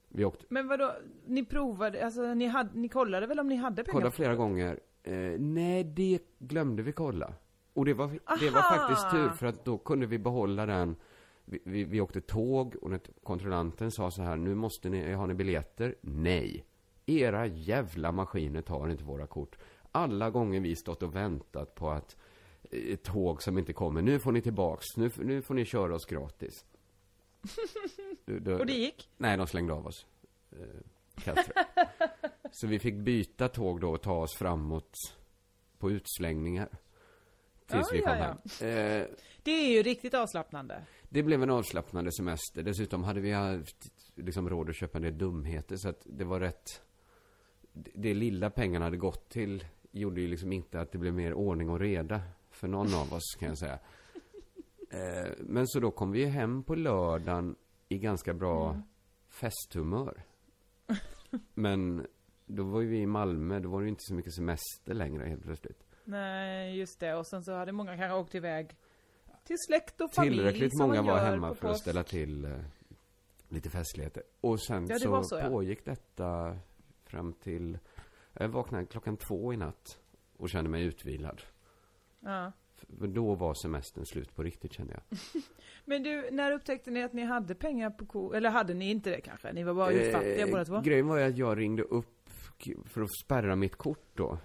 Vi 0.09 0.25
åkte, 0.25 0.47
Men 0.49 0.69
vadå, 0.69 0.93
ni 1.27 1.45
provade, 1.45 2.05
alltså 2.05 2.35
ni, 2.35 2.47
hade, 2.47 2.71
ni 2.79 2.89
kollade 2.89 3.27
väl 3.27 3.41
om 3.41 3.49
ni 3.49 3.57
hade 3.57 3.85
pengar? 3.85 3.93
kollade 3.93 4.11
flera 4.11 4.35
gånger. 4.35 4.81
Eh, 5.03 5.15
nej, 5.39 5.85
det 5.85 6.19
glömde 6.39 6.83
vi 6.83 6.93
kolla. 6.93 7.35
Och 7.73 7.85
det 7.85 7.95
var, 7.95 8.09
det 8.41 8.51
var 8.51 8.77
faktiskt 8.77 9.11
tur, 9.11 9.29
för 9.29 9.47
att 9.47 9.65
då 9.65 9.79
kunde 9.79 10.07
vi 10.07 10.19
behålla 10.19 10.67
den. 10.67 10.97
Vi, 11.45 11.59
vi, 11.65 11.85
vi 11.85 12.01
åkte 12.01 12.21
tåg 12.21 12.77
och 12.83 12.91
när 12.91 13.01
kontrollanten 13.23 13.91
sa 13.91 14.11
så 14.11 14.23
här, 14.23 14.37
nu 14.37 14.55
måste 14.55 14.89
ni, 14.89 15.13
har 15.13 15.27
ni 15.27 15.35
biljetter? 15.35 15.95
Nej. 16.01 16.65
Era 17.07 17.47
jävla 17.47 18.13
maskiner 18.13 18.63
tar 18.63 18.89
inte 18.89 19.05
våra 19.05 19.27
kort. 19.27 19.59
Alla 19.93 20.31
gånger 20.31 20.61
vi 20.61 20.77
stått 20.77 21.03
och 21.03 21.17
väntat 21.17 21.75
på 21.75 21.91
att 21.91 22.17
eh, 22.71 22.93
ett 22.93 23.03
tåg 23.03 23.43
som 23.43 23.59
inte 23.59 23.73
kommer, 23.73 24.03
nu 24.03 24.19
får 24.19 24.33
ni 24.33 24.41
tillbaks, 24.43 24.97
nu, 24.97 25.11
nu 25.19 25.43
får 25.43 25.55
ni 25.55 25.65
köra 25.65 25.95
oss 25.95 26.07
gratis. 26.07 26.65
Du- 28.27 28.39
du- 28.41 28.59
Och 28.59 28.67
det 28.67 28.73
gick? 28.73 29.11
Nej, 29.17 29.37
de 29.37 29.47
slängde 29.47 29.73
av 29.73 29.87
oss. 29.87 30.07
Eh. 30.53 31.35
Så 32.53 32.67
vi 32.67 32.79
fick 32.79 32.95
byta 32.95 33.49
tåg 33.49 33.81
då 33.81 33.91
och 33.91 34.03
ta 34.03 34.13
oss 34.23 34.35
framåt 34.35 34.95
på 35.79 35.91
utslängningar. 35.91 36.69
Tills 37.67 37.87
Ja, 37.91 37.93
vi 37.93 37.99
kom 38.01 38.09
ja, 38.13 38.15
hem. 38.15 38.37
Eh, 38.37 39.07
Det 39.43 39.51
är 39.51 39.69
ju 39.73 39.83
riktigt 39.83 40.15
avslappnande. 40.15 40.83
Det 41.15 41.23
blev 41.23 41.43
en 41.43 41.51
avslappnande 41.51 42.13
semester. 42.13 42.63
Dessutom 42.63 43.05
hade 43.05 43.21
vi 43.21 43.33
haft 43.33 43.93
liksom 44.15 44.49
råd 44.49 44.69
att 44.69 44.77
köpa 44.77 44.99
en 44.99 45.03
del 45.03 45.19
dumheter. 45.19 45.77
Så 45.77 45.89
att 45.89 46.03
det 46.05 46.25
var 46.25 46.41
rätt... 46.41 46.83
Det, 47.73 48.15
lilla 48.15 48.51
pengarna 48.51 48.85
hade 48.85 48.97
gått 48.97 49.29
till 49.29 49.65
gjorde 49.91 50.21
ju 50.21 50.29
liksom 50.29 50.53
inte 50.53 50.81
att 50.81 50.93
det 50.93 50.99
blev 50.99 51.15
mer 51.15 51.35
ordning 51.35 51.71
och 51.71 51.81
reda 51.81 52.23
för 52.51 52.69
någon 52.69 52.95
av 52.95 53.13
oss 53.13 53.37
kan 53.39 53.49
jag 53.49 53.59
säga. 53.59 53.79
Eh, 54.91 55.33
men 55.41 55.69
så 55.69 55.81
då 55.81 55.91
kom 55.91 56.13
vi 56.13 56.25
hem 56.25 56.63
på 56.63 56.75
lördagen 56.75 57.57
i 57.89 57.99
ganska 57.99 58.35
bra 58.35 58.83
festhumör. 59.29 60.23
Men 61.55 62.07
då 62.47 62.63
var 62.63 62.81
ju 62.81 62.89
vi 62.89 62.99
i 62.99 63.07
Malmö, 63.07 63.61
då 63.61 63.69
var 63.69 63.81
det 63.81 63.85
ju 63.85 63.89
inte 63.89 64.05
så 64.05 64.15
mycket 64.15 64.35
semester 64.35 64.95
längre 64.95 65.29
helt 65.29 65.43
plötsligt. 65.43 65.85
Nej, 66.05 66.79
just 66.79 67.01
det. 67.01 67.15
Och 67.15 67.27
sen 67.27 67.45
så 67.45 67.53
hade 67.53 67.73
många 67.73 67.97
kanske 67.97 68.19
åkt 68.19 68.35
iväg 68.35 68.77
till 69.45 69.57
släkt 69.59 70.01
och 70.01 70.15
familj. 70.15 70.37
Tillräckligt 70.37 70.79
många 70.79 71.03
var 71.03 71.19
hemma 71.19 71.55
för 71.55 71.69
att 71.69 71.79
ställa 71.79 72.03
till 72.03 72.45
eh, 72.45 72.51
lite 73.49 73.71
festligheter. 73.71 74.23
Och 74.41 74.61
sen 74.61 74.87
Ja, 74.89 74.99
så, 74.99 75.23
så, 75.23 75.39
ja. 75.39 75.49
pågick 75.49 75.85
detta 75.85 76.59
fram 77.05 77.33
till... 77.33 77.79
Jag 78.33 78.49
vaknade 78.49 78.87
klockan 78.87 79.17
två 79.17 79.53
i 79.53 79.57
natt 79.57 79.99
och 80.37 80.51
kände 80.51 80.71
mig 80.71 80.85
utvilad. 80.85 81.43
Ja. 82.21 82.53
För 82.99 83.07
då 83.07 83.35
var 83.35 83.55
semestern 83.55 84.07
slut 84.07 84.35
på 84.35 84.43
riktigt 84.43 84.73
kände 84.73 84.93
jag. 84.93 85.19
Men 85.85 86.03
du, 86.03 86.29
när 86.31 86.53
upptäckte 86.53 86.91
ni 86.91 87.03
att 87.03 87.13
ni 87.13 87.25
hade 87.25 87.55
pengar 87.55 87.91
på 87.91 88.07
ko... 88.07 88.33
Eller 88.33 88.51
hade 88.51 88.75
ni 88.75 88.91
inte 88.91 89.11
det 89.11 89.21
kanske? 89.21 89.53
Ni 89.53 89.65
var 89.65 89.75
bara 89.75 89.91
utfattiga 89.91 90.47
båda 90.47 90.65
två? 90.65 90.75
Eh, 90.75 90.83
Grejen 90.83 91.07
var 91.07 91.19
ju 91.19 91.25
att 91.25 91.39
jag 91.39 91.59
ringde 91.59 91.83
upp 91.83 92.31
för 92.85 93.03
att 93.03 93.17
spärra 93.25 93.57
mitt 93.57 93.77
kort 93.77 94.09
då. 94.15 94.39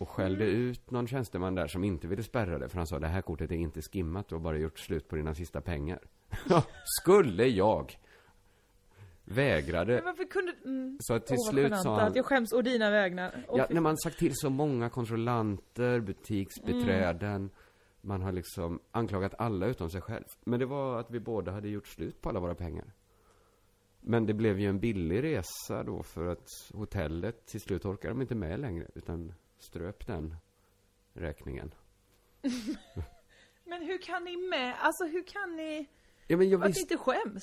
Och 0.00 0.08
skällde 0.08 0.44
ut 0.44 0.90
någon 0.90 1.06
tjänsteman 1.06 1.54
där 1.54 1.66
som 1.66 1.84
inte 1.84 2.08
ville 2.08 2.22
spärra 2.22 2.58
det. 2.58 2.68
För 2.68 2.76
han 2.76 2.86
sa 2.86 2.98
det 2.98 3.06
här 3.06 3.22
kortet 3.22 3.50
är 3.50 3.54
inte 3.54 3.82
skimmat, 3.82 4.28
du 4.28 4.34
har 4.34 4.40
bara 4.40 4.58
gjort 4.58 4.78
slut 4.78 5.08
på 5.08 5.16
dina 5.16 5.34
sista 5.34 5.60
pengar. 5.60 5.98
Skulle 7.00 7.46
jag 7.46 7.96
vägrade. 9.24 9.94
Men 9.94 10.04
varför 10.04 10.24
kunde... 10.24 10.52
Mm. 10.64 10.98
Så 11.00 11.14
att 11.14 11.26
till 11.26 11.36
vad 11.38 11.54
slut 11.54 11.80
sa 11.80 11.96
Att 11.96 12.02
han... 12.02 12.12
jag 12.14 12.26
skäms 12.26 12.52
å 12.52 12.62
dina 12.62 12.90
vägnar. 12.90 13.44
Åh, 13.48 13.58
Ja, 13.58 13.66
när 13.70 13.80
man 13.80 13.98
sagt 13.98 14.18
till 14.18 14.32
så 14.34 14.50
många 14.50 14.90
kontrollanter, 14.90 16.00
butiksbiträden. 16.00 17.50
Man 18.00 18.22
har 18.22 18.32
liksom 18.32 18.80
anklagat 18.90 19.34
alla 19.38 19.66
utom 19.66 19.90
sig 19.90 20.00
själv. 20.00 20.24
Men 20.44 20.60
det 20.60 20.66
var 20.66 21.00
att 21.00 21.10
vi 21.10 21.20
båda 21.20 21.52
hade 21.52 21.68
gjort 21.68 21.86
slut 21.86 22.20
på 22.20 22.28
alla 22.28 22.40
våra 22.40 22.54
pengar. 22.54 22.92
Men 24.00 24.26
det 24.26 24.34
blev 24.34 24.60
ju 24.60 24.68
en 24.68 24.80
billig 24.80 25.22
resa 25.22 25.82
då 25.82 26.02
för 26.02 26.26
att 26.26 26.48
hotellet 26.74 27.46
till 27.46 27.60
slut 27.60 27.84
orkade 27.84 28.14
de 28.14 28.20
inte 28.20 28.34
med 28.34 28.60
längre. 28.60 28.86
Utan 28.94 29.34
ströp 29.62 30.06
den 30.06 30.36
räkningen. 31.12 31.74
Men 33.64 33.82
hur 33.82 34.02
kan 34.02 34.24
ni 34.24 34.36
med? 34.36 34.74
Alltså 34.80 35.04
hur 35.04 35.22
kan 35.26 35.56
ni... 35.56 35.86
Ja 36.26 36.36
men 36.36 36.48
jag 36.48 36.60
Att 36.60 36.66
ni 36.66 36.68
visste... 36.68 36.94
inte 36.94 36.96
skäms? 36.96 37.42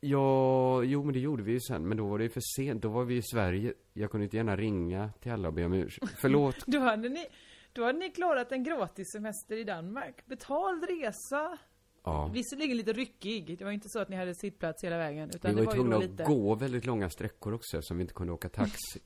Ja, 0.00 0.82
jo 0.82 1.04
men 1.04 1.12
det 1.12 1.20
gjorde 1.20 1.42
vi 1.42 1.52
ju 1.52 1.60
sen. 1.60 1.88
Men 1.88 1.96
då 1.96 2.06
var 2.06 2.18
det 2.18 2.24
ju 2.24 2.30
för 2.30 2.42
sent. 2.56 2.82
Då 2.82 2.88
var 2.88 3.04
vi 3.04 3.16
i 3.16 3.22
Sverige. 3.22 3.74
Jag 3.92 4.10
kunde 4.10 4.24
inte 4.24 4.36
gärna 4.36 4.56
ringa 4.56 5.10
till 5.20 5.32
alla 5.32 5.48
och 5.48 5.54
be 5.54 5.64
om 5.64 5.72
ursäkt. 5.72 6.12
Förlåt. 6.20 6.66
Då 6.66 6.78
hade 6.78 7.08
ni... 7.08 7.26
Då 7.72 7.84
hade 7.84 7.98
ni 7.98 8.10
klarat 8.10 8.52
en 8.52 8.64
gratis 8.64 9.12
semester 9.12 9.56
i 9.56 9.64
Danmark. 9.64 10.26
Betald 10.26 10.84
resa. 10.84 11.58
Ja. 12.04 12.30
Visserligen 12.34 12.76
lite 12.76 12.92
ryckig. 12.92 13.58
Det 13.58 13.64
var 13.64 13.72
inte 13.72 13.88
så 13.88 13.98
att 13.98 14.08
ni 14.08 14.16
hade 14.16 14.34
sittplats 14.34 14.84
hela 14.84 14.98
vägen. 14.98 15.30
Utan 15.34 15.54
Vi 15.54 15.54
var 15.54 15.60
det 15.60 15.66
var 15.66 15.74
ju 15.74 15.80
tvungna 15.80 15.96
att 15.96 16.02
lite... 16.02 16.24
gå 16.24 16.54
väldigt 16.54 16.86
långa 16.86 17.10
sträckor 17.10 17.54
också 17.54 17.76
eftersom 17.76 17.96
vi 17.96 18.00
inte 18.02 18.14
kunde 18.14 18.32
åka 18.32 18.48
taxi. 18.48 19.00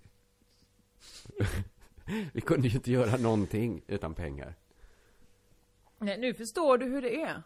vi 2.32 2.40
kunde 2.40 2.68
ju 2.68 2.74
inte 2.76 2.92
göra 2.92 3.16
någonting 3.16 3.82
utan 3.86 4.14
pengar. 4.14 4.54
Nej, 5.98 6.18
nu 6.20 6.34
förstår 6.34 6.78
du 6.78 6.86
hur 6.86 7.02
det 7.02 7.22
är. 7.22 7.42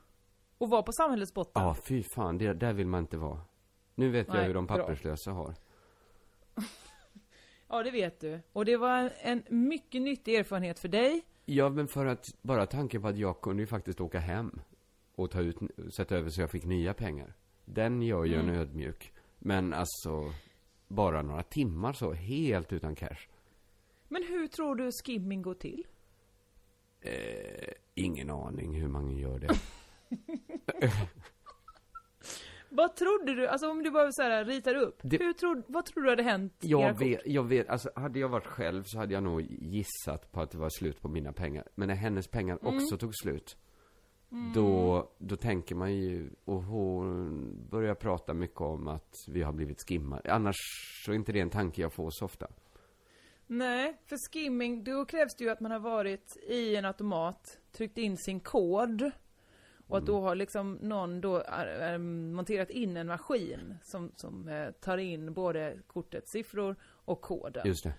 Att 0.60 0.68
vara 0.70 0.82
på 0.82 0.92
samhällets 0.92 1.34
botten. 1.34 1.62
Ja, 1.62 1.74
fy 1.88 2.02
fan, 2.02 2.38
det, 2.38 2.54
där 2.54 2.72
vill 2.72 2.86
man 2.86 3.00
inte 3.00 3.16
vara. 3.16 3.40
Nu 3.94 4.08
vet 4.10 4.26
jag 4.26 4.36
Nej, 4.36 4.46
hur 4.46 4.54
de 4.54 4.66
bra. 4.66 4.76
papperslösa 4.76 5.30
har. 5.32 5.54
Ja, 7.70 7.82
det 7.82 7.90
vet 7.90 8.20
du. 8.20 8.40
Och 8.52 8.64
det 8.64 8.76
var 8.76 9.12
en 9.22 9.42
mycket 9.48 10.02
nyttig 10.02 10.34
erfarenhet 10.34 10.78
för 10.78 10.88
dig. 10.88 11.20
Ja, 11.44 11.68
men 11.68 11.88
för 11.88 12.06
att, 12.06 12.24
bara 12.42 12.66
tanken 12.66 13.02
på 13.02 13.08
att 13.08 13.16
jag 13.18 13.40
kunde 13.40 13.62
ju 13.62 13.66
faktiskt 13.66 14.00
åka 14.00 14.18
hem 14.18 14.60
och 15.14 15.30
ta 15.30 15.40
ut, 15.40 15.56
sätta 15.96 16.16
över 16.16 16.30
så 16.30 16.40
jag 16.40 16.50
fick 16.50 16.64
nya 16.64 16.94
pengar. 16.94 17.34
Den 17.64 18.02
gör 18.02 18.24
ju 18.24 18.34
Mm. 18.34 18.48
en 18.48 18.54
ödmjuk. 18.54 19.12
Men 19.38 19.72
alltså, 19.74 20.32
bara 20.88 21.22
några 21.22 21.42
timmar 21.42 21.92
så, 21.92 22.12
helt 22.12 22.72
utan 22.72 22.94
cash. 22.94 23.28
Men 24.08 24.22
hur 24.28 24.46
tror 24.46 24.74
du 24.74 24.90
skimming 24.92 25.42
går 25.42 25.54
till? 25.54 25.86
Eh, 27.00 27.72
ingen 27.94 28.30
aning 28.30 28.80
hur 28.80 28.88
man 28.88 29.16
gör 29.16 29.38
det. 29.38 29.48
Vad 32.70 32.96
trodde 32.96 33.34
du? 33.34 33.46
Alltså 33.48 33.70
om 33.70 33.82
du 33.82 33.90
bara 33.90 34.12
så 34.12 34.22
här 34.22 34.44
ritar 34.44 34.74
upp. 34.74 34.98
Det- 35.02 35.18
Hur 35.18 35.32
tror, 35.32 35.62
vad 35.68 35.86
tror 35.86 36.02
du 36.02 36.10
hade 36.10 36.22
hänt? 36.22 36.52
Jag 36.60 36.98
vet, 36.98 37.20
jag 37.26 37.42
vet, 37.44 37.68
alltså 37.68 37.90
hade 37.94 38.18
jag 38.18 38.28
varit 38.28 38.46
själv 38.46 38.82
så 38.86 38.98
hade 38.98 39.14
jag 39.14 39.22
nog 39.22 39.40
gissat 39.42 40.32
på 40.32 40.40
att 40.40 40.50
det 40.50 40.58
var 40.58 40.68
slut 40.70 41.00
på 41.00 41.08
mina 41.08 41.32
pengar. 41.32 41.64
Men 41.74 41.88
när 41.88 41.94
hennes 41.94 42.28
pengar 42.28 42.58
Mm. 42.62 42.76
också 42.76 42.96
tog 42.98 43.14
slut, 43.14 43.56
då, 44.54 45.08
då 45.18 45.36
tänker 45.36 45.74
man 45.74 45.94
ju, 45.94 46.30
och 46.44 46.62
hon 46.62 47.56
börjar 47.70 47.94
prata 47.94 48.34
mycket 48.34 48.60
om 48.60 48.88
att 48.88 49.14
vi 49.28 49.42
har 49.42 49.52
blivit 49.52 49.88
skimmade. 49.88 50.32
Annars 50.32 50.56
så 51.04 51.10
är 51.12 51.16
inte 51.16 51.32
det 51.32 51.40
en 51.40 51.50
tanke 51.50 51.80
jag 51.82 51.92
får 51.92 52.10
så 52.10 52.24
ofta. 52.24 52.46
Nej, 53.50 53.96
för 54.06 54.16
skimming, 54.16 54.84
då 54.84 55.04
krävs 55.04 55.34
det 55.34 55.44
ju 55.44 55.50
att 55.50 55.60
man 55.60 55.70
har 55.70 55.78
varit 55.78 56.36
i 56.48 56.76
en 56.76 56.84
automat, 56.84 57.58
tryckt 57.72 57.98
in 57.98 58.16
sin 58.16 58.40
kod. 58.40 59.10
Och 59.86 59.96
att 59.96 60.02
Mm. 60.02 60.14
då 60.14 60.20
har 60.20 60.34
liksom 60.34 60.72
någon 60.72 61.20
då 61.20 61.42
äh, 61.42 61.92
äh, 61.92 61.98
monterat 61.98 62.70
in 62.70 62.96
en 62.96 63.06
maskin 63.06 63.78
som, 63.82 64.12
som 64.16 64.48
eh, 64.48 64.70
tar 64.70 64.98
in 64.98 65.32
både 65.32 65.78
kortets 65.86 66.32
siffror 66.32 66.76
och 66.82 67.20
koden. 67.20 67.62
Just 67.66 67.84
det. 67.84 67.92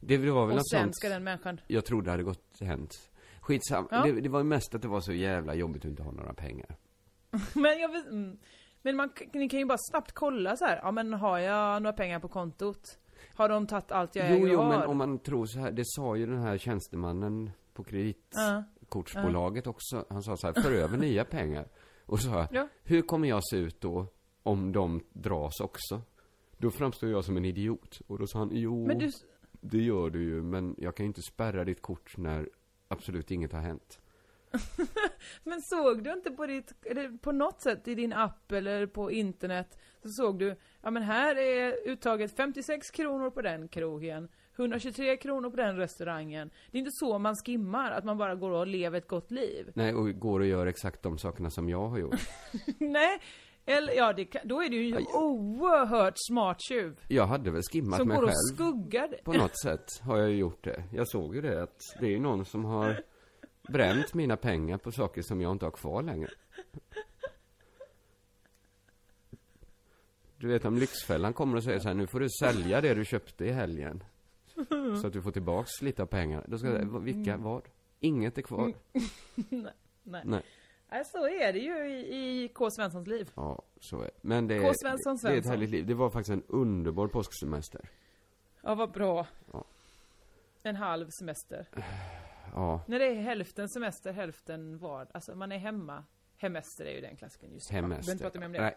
Det 0.00 0.18
var 0.18 0.24
väl 0.46 0.50
och 0.50 0.56
något 0.56 0.70
sen 0.70 0.80
sånt 0.80 0.96
ska 0.96 1.08
den 1.08 1.24
människan... 1.24 1.60
jag 1.66 1.84
trodde 1.84 2.10
hade 2.10 2.22
gått 2.22 2.60
hänt. 2.60 3.10
Skitsam. 3.40 3.88
Ja. 3.90 4.02
Det, 4.02 4.20
det 4.20 4.28
var 4.28 4.40
ju 4.40 4.44
mest 4.44 4.74
att 4.74 4.82
det 4.82 4.88
var 4.88 5.00
så 5.00 5.12
jävla 5.12 5.54
jobbigt 5.54 5.84
att 5.84 5.90
inte 5.90 6.02
ha 6.02 6.12
några 6.12 6.34
pengar. 6.34 6.76
Men 7.54 7.78
jag 7.78 7.92
vet, 7.92 8.06
mm. 8.06 8.38
Men 8.82 8.96
man, 8.96 9.10
ni 9.32 9.48
kan 9.48 9.60
ju 9.60 9.66
bara 9.66 9.78
snabbt 9.90 10.12
kolla 10.12 10.56
så 10.56 10.64
här. 10.64 10.80
ja 10.82 10.90
men 10.90 11.12
har 11.12 11.38
jag 11.38 11.82
några 11.82 11.92
pengar 11.96 12.20
på 12.20 12.28
kontot? 12.28 12.98
Har 13.36 13.48
de 13.48 13.66
tagit 13.66 13.92
allt 13.92 14.16
jag 14.16 14.30
Jo, 14.30 14.36
äger 14.36 14.48
jo, 14.48 14.58
har? 14.60 14.68
men 14.68 14.82
om 14.88 14.96
man 14.96 15.18
tror 15.18 15.46
så 15.46 15.58
här, 15.58 15.72
det 15.72 15.82
sa 15.86 16.16
ju 16.16 16.26
den 16.26 16.38
här 16.42 16.58
tjänstemannen 16.58 17.50
på 17.72 17.84
kreditkortsbolaget 17.84 19.66
också. 19.66 20.04
Han 20.08 20.22
sa 20.22 20.36
så 20.36 20.46
här, 20.46 20.62
för 20.62 20.72
över 20.72 20.98
nya 20.98 21.24
pengar. 21.24 21.68
Och 22.06 22.20
så 22.20 22.28
sa 22.28 22.48
Ja. 22.52 22.68
hur 22.84 23.02
kommer 23.02 23.28
jag 23.28 23.40
se 23.50 23.56
ut 23.56 23.80
då 23.80 24.06
om 24.42 24.72
de 24.72 25.00
dras 25.12 25.60
också? 25.60 26.00
Då 26.58 26.70
framstår 26.70 27.08
jag 27.10 27.24
som 27.24 27.36
en 27.36 27.44
idiot. 27.44 28.00
Och 28.06 28.18
då 28.18 28.26
sa 28.26 28.38
han, 28.38 28.50
jo, 28.52 28.88
du, 28.88 29.10
det 29.60 29.78
gör 29.82 30.10
du 30.10 30.22
ju, 30.22 30.42
men 30.42 30.74
jag 30.78 30.94
kan 30.96 31.04
ju 31.04 31.08
inte 31.08 31.22
spärra 31.22 31.64
ditt 31.64 31.82
kort 31.82 32.16
när 32.16 32.48
absolut 32.88 33.30
inget 33.30 33.52
har 33.52 33.60
hänt. 33.60 34.00
men 35.44 35.62
såg 35.62 36.04
du 36.04 36.12
inte 36.12 36.30
på 36.30 36.46
ditt, 36.46 36.72
eller 36.86 37.18
på 37.18 37.32
något 37.32 37.62
sätt 37.62 37.88
i 37.88 37.94
din 37.94 38.12
app 38.12 38.52
eller 38.52 38.86
på 38.86 39.10
internet 39.10 39.78
så 40.02 40.08
såg 40.08 40.38
du, 40.38 40.56
ja 40.82 40.90
men 40.90 41.02
här 41.02 41.36
är 41.36 41.88
uttaget 41.88 42.36
56 42.36 42.90
kronor 42.90 43.30
på 43.30 43.42
den 43.42 43.68
krogen, 43.68 44.28
123 44.56 45.16
kronor 45.16 45.50
på 45.50 45.56
den 45.56 45.76
restaurangen. 45.76 46.50
Det 46.70 46.78
är 46.78 46.78
inte 46.78 46.92
så 46.92 47.18
man 47.18 47.34
skimmar, 47.36 47.90
att 47.90 48.04
man 48.04 48.18
bara 48.18 48.34
går 48.34 48.50
och 48.50 48.66
lever 48.66 48.98
ett 48.98 49.08
gott 49.08 49.30
liv. 49.30 49.72
Nej, 49.74 49.94
och 49.94 50.18
går 50.18 50.40
och 50.40 50.46
gör 50.46 50.66
exakt 50.66 51.02
de 51.02 51.18
sakerna 51.18 51.50
som 51.50 51.68
jag 51.68 51.88
har 51.88 51.98
gjort. 51.98 52.20
Nej, 52.78 53.20
eller 53.66 53.92
ja, 53.92 54.12
det, 54.12 54.36
då 54.44 54.62
är 54.62 54.68
det 54.68 54.76
ju 54.76 54.96
en 54.96 55.06
oerhört 55.14 56.14
smart 56.16 56.60
tjuv. 56.60 57.00
Jag 57.08 57.26
hade 57.26 57.50
väl 57.50 57.62
skimmat 57.72 57.98
Som 57.98 58.08
mig 58.08 58.16
går 58.16 58.22
och 58.24 58.28
själv. 58.28 58.56
skuggar. 58.56 59.08
På 59.24 59.32
något 59.32 59.60
sätt 59.60 60.00
har 60.02 60.18
jag 60.18 60.32
gjort 60.32 60.64
det. 60.64 60.84
Jag 60.92 61.08
såg 61.08 61.34
ju 61.34 61.40
det 61.40 61.62
att 61.62 61.80
det 62.00 62.06
är 62.06 62.10
ju 62.10 62.20
någon 62.20 62.44
som 62.44 62.64
har 62.64 63.00
bränt 63.68 64.14
mina 64.14 64.36
pengar 64.36 64.78
på 64.78 64.92
saker 64.92 65.22
som 65.22 65.40
jag 65.40 65.52
inte 65.52 65.64
har 65.66 65.70
kvar 65.70 66.02
längre. 66.02 66.30
Du 70.38 70.48
vet 70.48 70.64
om 70.64 70.78
Lyxfällan 70.78 71.32
kommer 71.32 71.56
och 71.56 71.64
säger 71.64 71.78
så 71.78 71.88
här, 71.88 71.94
nu 71.94 72.06
får 72.06 72.20
du 72.20 72.28
sälja 72.30 72.80
det 72.80 72.94
du 72.94 73.04
köpte 73.04 73.44
i 73.44 73.50
helgen. 73.52 74.04
Så 75.00 75.06
att 75.06 75.12
du 75.12 75.22
får 75.22 75.30
tillbaks 75.32 75.82
lite 75.82 76.02
av 76.02 76.06
pengarna. 76.06 76.44
Då 76.48 76.58
ska 76.58 76.68
jag 76.68 76.76
säga, 76.76 76.98
vilka, 76.98 77.36
vad? 77.36 77.62
Inget 78.00 78.38
är 78.38 78.42
kvar. 78.42 78.72
Nej. 79.34 79.72
Nej. 80.02 80.22
Nej. 80.24 80.42
Nej, 80.90 81.02
så 81.04 81.26
är 81.28 81.52
det 81.52 81.58
ju 81.58 81.88
i, 81.88 82.44
i 82.44 82.48
K. 82.48 82.70
Svenssons 82.70 83.06
liv. 83.08 83.30
Ja, 83.34 83.62
så 83.80 84.00
är 84.00 84.04
det. 84.04 84.10
Men 84.20 84.48
det 84.48 84.58
K. 84.60 84.66
är, 84.68 84.72
Svensson 84.82 85.16
det 85.22 85.28
är 85.28 85.38
ett 85.38 85.44
Svensson. 85.44 85.50
härligt 85.50 85.70
liv. 85.70 85.86
Det 85.86 85.94
var 85.94 86.10
faktiskt 86.10 86.30
en 86.32 86.42
underbar 86.48 87.08
påsksemester. 87.08 87.88
Ja, 88.62 88.74
vad 88.74 88.90
bra. 88.92 89.26
Ja. 89.52 89.64
En 90.62 90.76
halv 90.76 91.08
semester. 91.10 91.68
Ja, 92.56 92.80
När 92.86 92.98
det 92.98 93.04
är 93.06 93.14
hälften 93.14 93.68
semester, 93.68 94.12
hälften 94.12 94.78
vad? 94.78 95.08
Alltså 95.14 95.34
man 95.34 95.52
är 95.52 95.58
hemma. 95.58 96.04
Hemester 96.38 96.84
är 96.84 96.94
ju 96.94 97.00
den 97.00 97.16
klassiken 97.16 97.52
just 97.52 97.70
hemester. 97.70 98.30
det. 98.40 98.48
Nej. 98.48 98.74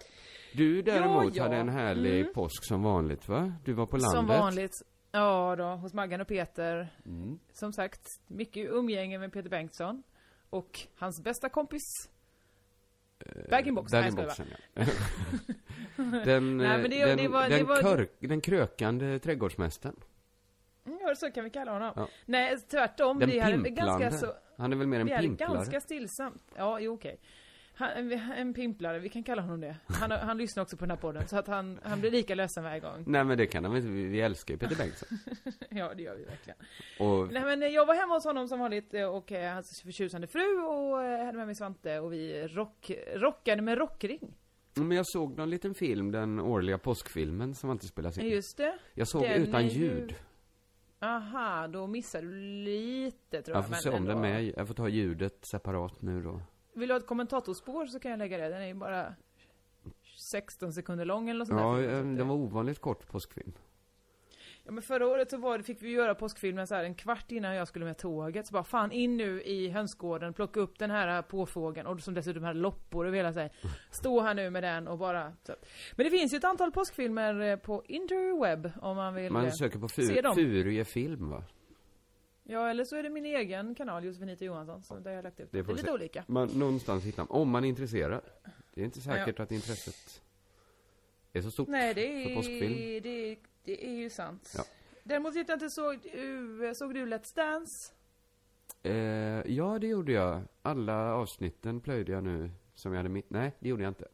Du 0.53 0.81
däremot 0.81 1.23
Ja, 1.25 1.31
ja. 1.33 1.43
hade 1.43 1.55
en 1.55 1.69
härlig 1.69 2.21
Mm. 2.21 2.33
påsk 2.33 2.65
som 2.67 2.83
vanligt 2.83 3.27
va? 3.27 3.53
Du 3.65 3.73
var 3.73 3.85
på 3.85 3.97
landet. 3.97 4.11
Som 4.17 4.27
vanligt. 4.27 4.71
Ja 5.11 5.55
då, 5.55 5.63
hos 5.63 5.93
Maggan 5.93 6.21
och 6.21 6.27
Peter. 6.27 6.93
Mm. 7.05 7.39
Som 7.53 7.73
sagt, 7.73 8.01
mycket 8.27 8.69
umgänge 8.69 9.19
med 9.19 9.33
Peter 9.33 9.49
Bengtsson. 9.49 10.03
Och 10.49 10.79
hans 10.95 11.23
bästa 11.23 11.49
kompis. 11.49 11.81
Bag-in-box. 13.49 13.93
Jag 13.93 14.11
skojar 14.11 14.27
bara. 14.27 14.35
Bag-in-boxen, 14.35 14.47
ja. 14.73 16.23
den, 16.25 16.57
Nej, 16.57 16.81
men 16.81 16.89
det- 16.89 17.05
den, 17.05 17.17
det 17.17 17.27
var- 17.27 17.49
den, 17.49 17.65
var- 17.67 18.07
den 18.27 18.41
krökande 18.41 19.19
trädgårdsmästaren. 19.19 19.95
Mm, 20.91 20.99
Ja, 21.07 21.15
så 21.15 21.31
kan 21.31 21.43
vi 21.43 21.49
kalla 21.49 21.71
honom. 21.71 21.93
Ja. 21.95 22.07
Nej, 22.25 22.57
tvärtom. 22.57 23.19
Den 23.19 23.29
vi 23.29 23.39
hade 23.39 23.69
ganska 23.69 24.11
så... 24.11 24.33
Han 24.57 24.73
är 24.73 24.77
väl 24.77 24.87
mer 24.87 24.99
en 24.99 25.07
pimplare? 25.07 25.53
ganska 25.53 25.79
stillsamt. 25.81 26.43
Ja, 26.57 26.79
jo 26.79 26.93
okej. 26.93 27.19
Han, 27.73 27.89
en, 27.89 28.11
en 28.11 28.53
pimplare, 28.53 28.99
vi 28.99 29.09
kan 29.09 29.23
kalla 29.23 29.41
honom 29.41 29.61
det. 29.61 29.75
Han, 29.87 30.11
han 30.11 30.37
lyssnar 30.37 30.63
också 30.63 30.77
på 30.77 30.85
den 30.85 30.89
här 30.91 30.97
podden, 30.97 31.27
så 31.27 31.37
att 31.37 31.47
han, 31.47 31.79
han 31.83 31.99
blir 31.99 32.11
lika 32.11 32.35
ledsen 32.35 32.63
varje 32.63 32.79
gång. 32.79 33.03
Nej 33.07 33.23
men 33.23 33.37
det 33.37 33.45
kan 33.45 33.65
han 33.65 33.75
inte, 33.75 33.87
vi 33.89 34.03
vi 34.05 34.21
älskar 34.21 34.53
ju 34.53 34.57
Peter 34.57 34.75
Bengtsson. 34.77 35.09
Ja, 35.69 35.93
det 35.97 36.03
gör 36.03 36.15
vi 36.15 36.23
verkligen. 36.23 36.59
Och, 36.99 37.31
Nej 37.31 37.43
men 37.57 37.71
jag 37.73 37.85
var 37.85 37.95
hemma 37.95 38.13
hos 38.13 38.25
honom 38.25 38.47
som 38.47 38.59
vanligt 38.59 38.93
eh, 38.93 39.05
och 39.05 39.31
eh, 39.31 39.53
hans 39.53 39.81
förtjusande 39.85 40.27
fru 40.27 40.57
och 40.61 41.03
eh, 41.03 41.25
hade 41.25 41.37
med 41.37 41.45
mig 41.47 41.55
Svante 41.55 41.99
och 41.99 42.13
vi 42.13 42.47
rock, 42.47 42.91
rockade 43.15 43.61
med 43.61 43.77
rockring. 43.77 44.33
men 44.73 44.91
jag 44.91 45.07
såg 45.07 45.37
någon 45.37 45.49
liten 45.49 45.73
film, 45.75 46.11
den 46.11 46.39
årliga 46.39 46.77
påskfilmen 46.77 47.55
som 47.55 47.69
alltid 47.69 47.89
spelas 47.89 48.17
in. 48.17 48.29
Just 48.29 48.57
det. 48.57 48.77
jag 48.93 49.07
såg 49.07 49.21
den 49.21 49.31
utan 49.43 49.55
är 49.65 49.69
ju- 49.69 49.79
ljud. 49.85 50.15
Aha, 51.01 51.67
då 51.67 51.87
missade 51.87 52.27
du 52.27 52.39
lite 52.41 53.41
tror 53.41 53.55
jag. 53.55 53.57
Jag 53.57 53.65
får 53.65 53.71
men 53.71 53.79
se 53.81 53.89
om 53.89 53.95
den 54.05 54.17
ändå. 54.17 54.21
med, 54.21 54.53
jag 54.57 54.67
får 54.67 54.73
ta 54.73 54.87
ljudet 54.87 55.45
separat 55.45 56.01
nu 56.01 56.21
då. 56.23 56.41
Vill 56.73 56.87
du 56.87 56.93
ha 56.93 56.99
ett 56.99 57.07
kommentatorspår 57.07 57.85
så 57.85 57.99
kan 57.99 58.11
jag 58.11 58.17
lägga 58.17 58.37
det. 58.37 58.49
Den 58.49 58.61
är 58.61 58.67
ju 58.67 58.73
bara 58.73 59.15
16 60.17 60.73
sekunder 60.73 61.05
lång 61.05 61.29
eller 61.29 61.39
något 61.39 61.47
sånt 61.47 61.59
Ja, 61.61 61.73
där. 61.77 61.83
eh, 61.99 62.05
den 62.15 62.27
var 62.27 62.35
ovanligt 62.35 62.79
kort 62.81 63.07
påskfilm. 63.07 63.51
Ja 64.69 64.73
men 64.73 64.83
förra 64.83 65.07
året 65.07 65.29
så 65.29 65.37
var 65.37 65.57
det, 65.57 65.63
fick 65.63 65.81
vi 65.81 65.89
göra 65.91 66.15
påskfilmen 66.15 66.67
så 66.67 66.75
här 66.75 66.83
en 66.83 66.95
kvart 66.95 67.31
innan 67.31 67.55
jag 67.55 67.67
skulle 67.67 67.85
med 67.85 67.97
tåget. 67.97 68.47
Så 68.47 68.53
bara 68.53 68.63
fan 68.63 68.91
in 68.91 69.17
nu 69.17 69.41
i 69.43 69.69
hönsgården, 69.69 70.33
plocka 70.33 70.59
upp 70.59 70.79
den 70.79 70.91
här 70.91 71.21
påfågeln 71.21 71.87
och 71.87 71.99
som 72.01 72.13
dessutom 72.13 72.43
hade 72.43 72.59
loppor 72.59 73.05
och 73.05 73.15
hela 73.15 73.33
sig. 73.33 73.51
Stå 73.91 74.19
här 74.21 74.33
nu 74.33 74.49
med 74.49 74.63
den 74.63 74.87
och 74.87 74.97
bara 74.97 75.33
så. 75.43 75.55
Men 75.95 76.03
det 76.03 76.09
finns 76.09 76.33
ju 76.33 76.37
ett 76.37 76.43
antal 76.43 76.71
påskfilmer 76.71 77.39
eh, 77.41 77.55
på 77.55 77.83
interweb 77.87 78.71
om 78.81 78.95
man 78.95 79.13
vill. 79.13 79.25
eh, 79.25 79.31
Man 79.31 79.51
söker 79.51 79.79
på 79.79 79.87
fur. 79.87 80.33
Furie 80.35 80.85
film 80.85 81.29
va? 81.29 81.43
Ja 82.43 82.69
eller 82.69 82.83
så 82.83 82.95
är 82.95 83.03
det 83.03 83.09
min 83.09 83.25
egen 83.25 83.75
kanal 83.75 84.03
Josefinita 84.03 84.45
Johansson, 84.45 84.83
så 84.83 84.99
där 84.99 85.11
jag 85.11 85.17
har 85.17 85.23
lagt 85.23 85.39
ut. 85.39 85.51
Det 85.51 85.61
Det, 85.61 85.71
är 85.71 85.75
lite 85.75 85.85
se. 85.87 85.91
olika. 85.93 86.23
Man, 86.27 86.47
någonstans 86.47 87.03
hittar 87.03 87.23
man, 87.23 87.41
om 87.41 87.49
man 87.49 87.63
är 87.65 87.69
intresserad. 87.69 88.21
Det 88.73 88.81
är 88.81 88.85
inte 88.85 89.01
säkert 89.01 89.39
att 89.39 89.51
intresset 89.51 90.21
är 91.33 91.41
så 91.41 91.51
stort. 91.51 91.67
Nej 91.67 91.93
det 91.93 92.01
för 92.23 92.31
är, 92.31 92.35
påskfilm. 92.35 93.03
det, 93.03 93.35
det 93.69 93.85
är 93.85 93.95
ju 93.95 94.09
sant. 94.09 94.53
Ja. 94.57 94.63
Däremot 95.03 95.35
vet 95.35 95.49
jag 95.49 95.55
inte, 95.55 95.69
såg 95.69 95.99
du, 96.01 96.71
såg 96.75 96.93
du 96.93 97.05
Let's 97.05 97.35
Dance? 97.35 97.93
Eh, 98.83 99.51
ja, 99.51 99.79
det 99.79 99.87
gjorde 99.87 100.11
jag. 100.11 100.41
Alla 100.61 101.13
avsnitten 101.13 101.81
plöjde 101.81 102.11
jag 102.11 102.23
nu 102.23 102.51
som 102.73 102.93
jag 102.93 102.97
hade 102.99 103.09
mitt. 103.09 103.29
Nej, 103.29 103.51
det 103.59 103.69
gjorde 103.69 103.83
jag 103.83 103.91
inte. 103.91 104.07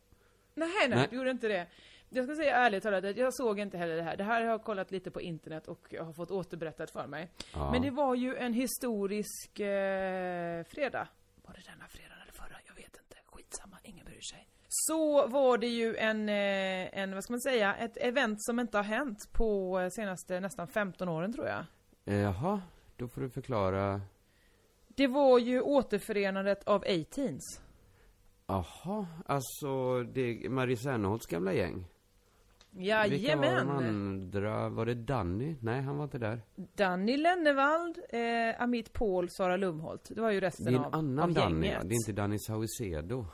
Nej, 0.54 0.70
nej, 0.80 0.90
Nej. 0.90 1.08
du 1.10 1.16
gjorde 1.16 1.32
inte 1.32 1.48
det. 1.48 1.68
Jag 2.10 2.26
ska 2.26 2.36
säga 2.36 2.56
ärligt 2.56 2.84
talat 2.84 3.06
att 3.06 3.18
jag 3.18 3.34
såg 3.34 3.60
inte 3.60 3.78
heller 3.78 3.96
det 3.96 4.04
här. 4.04 4.18
Det 4.18 4.24
här 4.24 4.42
har 4.42 4.50
jag 4.50 4.64
kollat 4.64 4.92
lite 4.92 5.12
på 5.12 5.22
internet 5.22 5.68
och 5.68 5.88
jag 5.90 6.04
har 6.04 6.14
fått 6.14 6.32
återberättat 6.32 6.92
för 6.92 7.08
mig. 7.08 7.32
Ja. 7.54 7.72
Men 7.72 7.82
det 7.82 7.92
var 7.92 8.16
ju 8.16 8.36
en 8.36 8.54
historisk 8.54 9.60
eh, 9.60 10.64
fredag. 10.64 11.08
Var 11.36 11.54
det 11.54 11.72
denna 11.72 11.88
fredag 11.88 12.16
eller 12.24 12.34
förra? 12.34 12.58
Jag 12.68 12.76
vet 12.76 12.98
inte. 13.04 13.18
Skitsamma, 13.26 13.78
ingen 13.84 14.06
bryr 14.06 14.22
sig. 14.22 14.48
Så 14.78 15.28
var 15.28 15.58
det 15.58 15.68
ju 15.68 15.96
en, 15.96 16.30
eh, 16.30 17.00
en, 17.00 17.14
vad 17.14 17.24
ska 17.24 17.34
man 17.34 17.42
säga, 17.42 17.76
ett 17.76 17.98
event 17.98 18.44
som 18.44 18.60
inte 18.60 18.78
har 18.78 18.84
hänt 18.84 19.18
på 19.32 19.80
eh, 19.80 19.90
senaste 19.90 20.40
nästan 20.40 20.68
15 20.68 21.10
åren 21.10 21.34
tror 21.34 21.48
jag. 21.48 21.66
Eh, 22.06 22.16
Jaha, 22.22 22.62
då 22.98 23.08
får 23.08 23.22
du 23.22 23.30
förklara. 23.30 24.02
Det 24.88 25.08
var 25.08 25.40
ju 25.40 25.62
återförenandet 25.62 26.64
av 26.68 26.82
A-Teens. 26.82 27.62
Jaha, 28.48 29.08
alltså 29.26 30.04
det 30.04 30.50
Marie 30.50 30.78
Serneholtz 30.78 31.26
gamla 31.26 31.54
gäng. 31.54 31.86
Vilka 32.72 32.96
var 32.98 33.10
de 33.10 33.16
Jajamän! 33.16 33.70
andra? 33.70 34.70
Var 34.70 34.86
det 34.86 34.94
Danny? 34.94 35.56
Nej, 35.62 35.82
han 35.82 35.98
var 35.98 36.04
inte 36.04 36.18
där. 36.18 36.42
Danny 36.56 37.18
Lennevald, 37.18 37.98
eh, 38.10 38.62
Amit 38.62 38.94
Paul, 38.94 39.30
Sara 39.30 39.58
Lumholt. 39.58 40.10
Det 40.16 40.22
var 40.22 40.32
ju 40.32 40.40
Det 40.40 40.46
resten 40.48 40.68
är 40.68 40.72
en 40.72 40.86
av, 40.86 40.96
annan 40.96 41.20
av 41.20 41.34
Danny, 41.34 41.68
gänget. 41.68 41.80
ja. 41.84 41.88
Det 41.88 41.94
är 41.94 42.10
inte 42.10 42.12
Danny 42.22 42.38
Saucedo. 42.40 43.26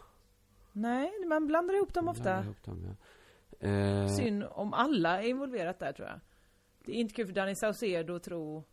Nej, 0.71 1.12
man 1.27 1.47
blandar 1.47 1.73
ihop 1.75 1.93
dem 1.93 2.07
ofta. 2.07 2.43
Ihop 2.43 2.63
dem, 2.63 2.84
ja. 2.88 3.67
Eh, 3.67 4.07
Synd 4.07 4.43
om 4.51 4.73
alla 4.73 5.23
är 5.23 5.27
involverat 5.27 5.79
där 5.79 5.91
tror 5.93 6.07
jag. 6.07 6.19
Det 6.86 6.91
är 6.91 6.95
inte 6.95 7.13
kul 7.13 7.25
för 7.25 7.34
Danny 7.34 7.55
Saucedo 7.55 8.15
att 8.15 8.23
tro 8.23 8.63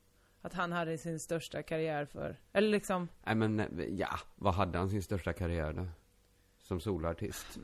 att 0.41 0.53
han 0.55 0.73
hade 0.73 0.99
sin 0.99 1.21
största 1.21 1.63
karriär 1.63 2.05
för, 2.05 2.37
eller 2.53 2.69
liksom, 2.69 3.09
Nej 3.27 3.35
men, 3.35 3.61
eh, 3.61 3.85
ja, 3.85 4.09
vad 4.37 4.55
hade 4.55 4.79
han 4.79 4.91
sin 4.91 5.03
största 5.03 5.33
karriär 5.33 5.73
då? 5.73 5.87
Som 6.59 6.81
solartist? 6.81 7.59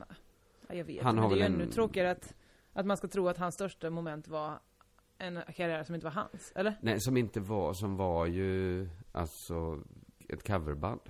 ja, 0.69 0.75
jag 0.75 0.85
vet 0.85 1.03
Han 1.03 1.15
men 1.15 1.23
har 1.23 1.29
det 1.29 1.35
är 1.35 1.37
ju 1.37 1.43
väl 1.43 1.53
ännu 1.53 1.63
en- 1.63 1.71
tråkigare 1.71 2.11
att, 2.11 2.35
att 2.73 2.85
man 2.85 2.97
ska 2.97 3.07
tro 3.07 3.27
att 3.27 3.37
hans 3.37 3.55
största 3.55 3.89
moment 3.89 4.27
var 4.27 4.59
en 5.17 5.39
karriär 5.55 5.83
som 5.83 5.95
inte 5.95 6.05
var 6.05 6.11
hans, 6.11 6.51
eller? 6.55 6.75
Nej, 6.81 6.99
som 6.99 7.17
inte 7.17 7.39
var, 7.39 7.73
som 7.73 7.97
var 7.97 8.25
ju, 8.25 8.87
alltså, 9.11 9.81
ett 10.29 10.47
coverband. 10.47 11.01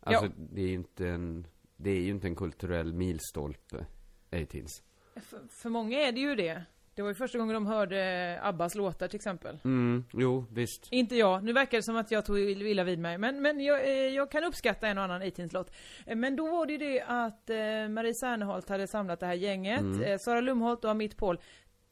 Alltså, 0.00 0.24
Ja. 0.26 0.32
det 0.36 0.60
är 0.62 0.72
inte 0.72 1.08
en, 1.08 1.46
det 1.80 1.90
är 1.90 2.00
ju 2.00 2.10
inte 2.10 2.26
en 2.26 2.36
kulturell 2.36 2.92
milstolpe, 2.92 3.86
A-Teens. 4.32 4.82
För, 5.16 5.40
för 5.48 5.68
många 5.70 6.00
är 6.00 6.12
det 6.12 6.20
ju 6.20 6.34
det. 6.34 6.62
Det 6.94 7.02
var 7.02 7.08
ju 7.08 7.14
första 7.14 7.38
gången 7.38 7.54
de 7.54 7.66
hörde 7.66 8.38
Abbas 8.42 8.74
låtar 8.74 9.08
till 9.08 9.16
exempel. 9.16 9.58
Mm, 9.64 10.04
jo, 10.12 10.44
visst. 10.52 10.88
Inte 10.90 11.16
jag. 11.16 11.44
Nu 11.44 11.52
verkar 11.52 11.78
det 11.78 11.82
som 11.82 11.96
att 11.96 12.10
jag 12.10 12.24
tog 12.26 12.38
illa 12.40 12.84
vid 12.84 12.98
mig. 12.98 13.18
Men, 13.18 13.42
men 13.42 13.60
jag, 13.60 13.84
eh, 13.84 13.90
jag 13.90 14.30
kan 14.30 14.44
uppskatta 14.44 14.88
en 14.88 14.98
och 14.98 15.04
annan 15.04 15.22
18-låt. 15.22 15.70
Eh, 16.06 16.16
Men 16.16 16.36
då 16.36 16.50
var 16.50 16.66
det 16.66 16.72
ju 16.72 16.78
det 16.78 17.00
att 17.02 17.50
eh, 17.50 17.88
Marie 17.88 18.14
Serneholt 18.14 18.68
hade 18.68 18.88
samlat 18.88 19.20
det 19.20 19.26
här 19.26 19.34
gänget. 19.34 19.80
Mm. 19.80 20.18
Sara 20.18 20.40
Lumholt 20.40 20.84
och 20.84 20.90
Amit 20.90 21.16
Paul. 21.16 21.40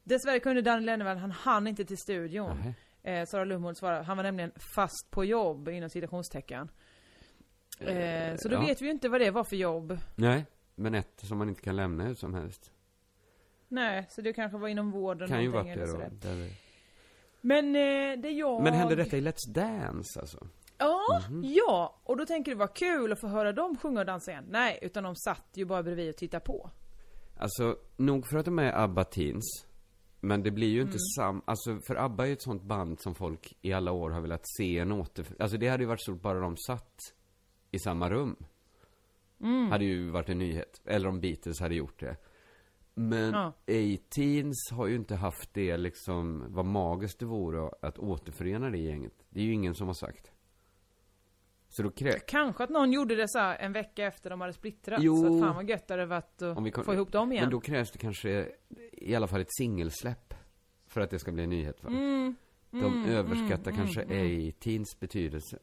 Dessvärre 0.05 0.40
kunde 0.40 0.62
Danny 0.62 0.87
Lennevall, 0.87 1.16
han 1.16 1.31
hann 1.31 1.66
inte 1.66 1.85
till 1.85 1.99
studion. 1.99 2.75
Eh, 3.03 3.25
Sara 3.27 3.44
Lumholt 3.44 3.79
svarade, 3.79 4.05
han 4.05 4.16
var 4.16 4.25
nämligen 4.25 4.53
fast 4.75 5.11
på 5.11 5.25
jobb 5.25 5.68
inom 5.68 5.90
citationstecken. 5.90 6.68
Eh, 7.79 8.37
så 8.37 8.49
då 8.49 8.55
ja. 8.55 8.61
vet 8.61 8.83
vi 8.83 8.87
ju 8.87 8.91
inte 8.93 9.09
vad 9.09 9.21
det 9.21 9.31
var 9.31 9.45
för 9.45 9.57
jobb. 9.57 9.99
Nej. 10.15 10.45
Men 10.75 10.95
ett 10.95 11.21
som 11.25 11.39
man 11.39 11.49
inte 11.49 11.62
kan 11.62 11.77
lämna 11.77 12.05
hur 12.05 12.15
som 12.15 12.35
helst. 12.35 12.73
Nej, 13.69 14.07
så 14.11 14.21
det 14.21 14.33
kanske 14.33 14.59
var 14.59 14.69
inom 14.69 14.91
vården 14.91 15.29
Kan 15.29 15.43
ju 15.43 15.49
varit 15.49 15.75
det 15.75 15.87
då. 15.93 15.99
Där- 15.99 16.51
Men 17.41 17.67
eh, 17.77 18.23
det 18.23 18.31
jag... 18.31 18.62
Men 18.62 18.75
hände 18.75 18.95
detta 18.95 19.17
i 19.17 19.21
Let's 19.21 19.53
Dance 19.55 20.21
alltså? 20.21 20.47
Ja, 20.79 21.01
Mhm. 21.31 21.43
ja. 21.45 22.01
Och 22.05 22.17
då 22.17 22.27
tänker 22.27 22.51
du 22.53 22.57
vad 22.57 22.75
kul 22.75 23.12
att 23.12 23.21
få 23.21 23.27
höra 23.27 23.53
dem 23.53 23.77
sjunga 23.77 24.01
och 24.01 24.07
dansa 24.07 24.31
igen. 24.31 24.45
Nej, 24.49 24.79
utan 24.83 25.05
de 25.05 25.17
satt 25.17 25.47
ju 25.55 25.65
bara 25.65 25.83
bredvid 25.83 26.09
och 26.09 26.17
tittade 26.17 26.45
på. 26.45 26.71
Alltså, 27.39 27.77
nog 27.97 28.27
för 28.29 28.39
att 28.39 28.45
de 28.45 28.59
är 28.59 28.73
ABBA 28.73 29.05
Teens. 29.05 29.67
Men 30.21 30.43
det 30.43 30.51
blir 30.51 30.69
ju 30.69 30.81
Mm. 30.81 30.87
inte 30.89 30.99
sam... 31.17 31.43
Alltså, 31.45 31.79
för 31.87 31.97
ABBA 31.97 32.23
är 32.23 32.27
ju 32.27 32.33
ett 32.33 32.43
sånt 32.43 32.62
band 32.62 33.01
som 33.01 33.15
folk 33.15 33.59
i 33.62 33.73
alla 33.73 33.93
år 33.93 34.11
har 34.11 34.21
velat 34.21 34.43
se 34.59 34.79
en 34.79 34.93
åter... 34.93 35.27
Alltså 35.39 35.57
det 35.57 35.69
hade 35.69 35.83
ju 35.83 35.89
varit 35.89 36.01
stort 36.03 36.23
bara 36.23 36.41
de 36.41 36.57
satt 36.57 36.95
i 37.77 37.79
samma 37.79 38.11
rum. 38.11 38.37
Mm. 39.41 39.71
Hade 39.71 39.85
ju 39.85 40.11
varit 40.11 40.29
en 40.29 40.39
nyhet. 40.39 40.81
Eller 40.85 41.09
om 41.09 41.21
Beatles 41.21 41.61
hade 41.61 41.75
gjort 41.75 42.01
det. 42.01 42.17
Men 42.95 43.33
Ja. 43.33 43.47
A-Teens 43.67 44.71
har 44.73 44.87
ju 44.87 44.97
inte 44.97 45.15
haft 45.15 45.55
det 45.55 45.77
liksom, 45.77 46.45
vad 46.49 46.65
magiskt 46.67 47.19
det 47.19 47.27
vore 47.27 47.71
att 47.83 47.99
återförena 47.99 48.71
det 48.71 48.79
gänget. 48.79 49.12
Det 49.31 49.41
är 49.41 49.45
ju 49.45 49.53
ingen 49.53 49.75
som 49.75 49.87
har 49.87 49.95
sagt. 49.95 50.31
Så 51.69 51.83
då 51.83 51.91
krävs... 51.91 52.23
Kanske 52.27 52.65
att 52.65 52.71
någon 52.71 52.93
gjorde 52.93 53.15
det 53.15 53.29
så 53.29 53.39
här 53.39 53.57
en 53.59 53.73
vecka 53.73 54.07
efter 54.07 54.31
de 54.31 54.41
hade 54.41 54.53
splittrat. 54.53 55.03
Jo. 55.03 55.17
Så 55.17 55.35
att 55.35 55.41
fan 55.43 55.55
vad 55.57 55.69
gött 55.71 55.89
det 55.89 55.95
hade 55.95 56.07
varit 56.07 56.43
att 56.43 56.73
kan- 56.75 56.85
få 56.85 56.95
ihop 56.95 57.12
dem 57.12 57.33
igen. 57.33 57.45
Men 57.45 57.51
då 57.51 57.61
krävs 57.61 57.91
det 57.91 57.99
kanske 57.99 58.49
i 58.93 59.15
alla 59.15 59.27
fall 59.27 59.41
ett 59.41 59.55
singelsläpp. 59.59 60.35
För 60.87 61.01
att 61.01 61.11
det 61.11 61.19
ska 61.19 61.33
bli 61.33 61.43
en 61.43 61.51
nyhet 61.51 61.85
va? 61.85 61.91
Mm, 61.91 62.37
De 62.71 63.05
överskattar 63.05 63.73
kanske 63.73 64.03
A-Teens 64.03 65.01
betydelse. 65.01 65.59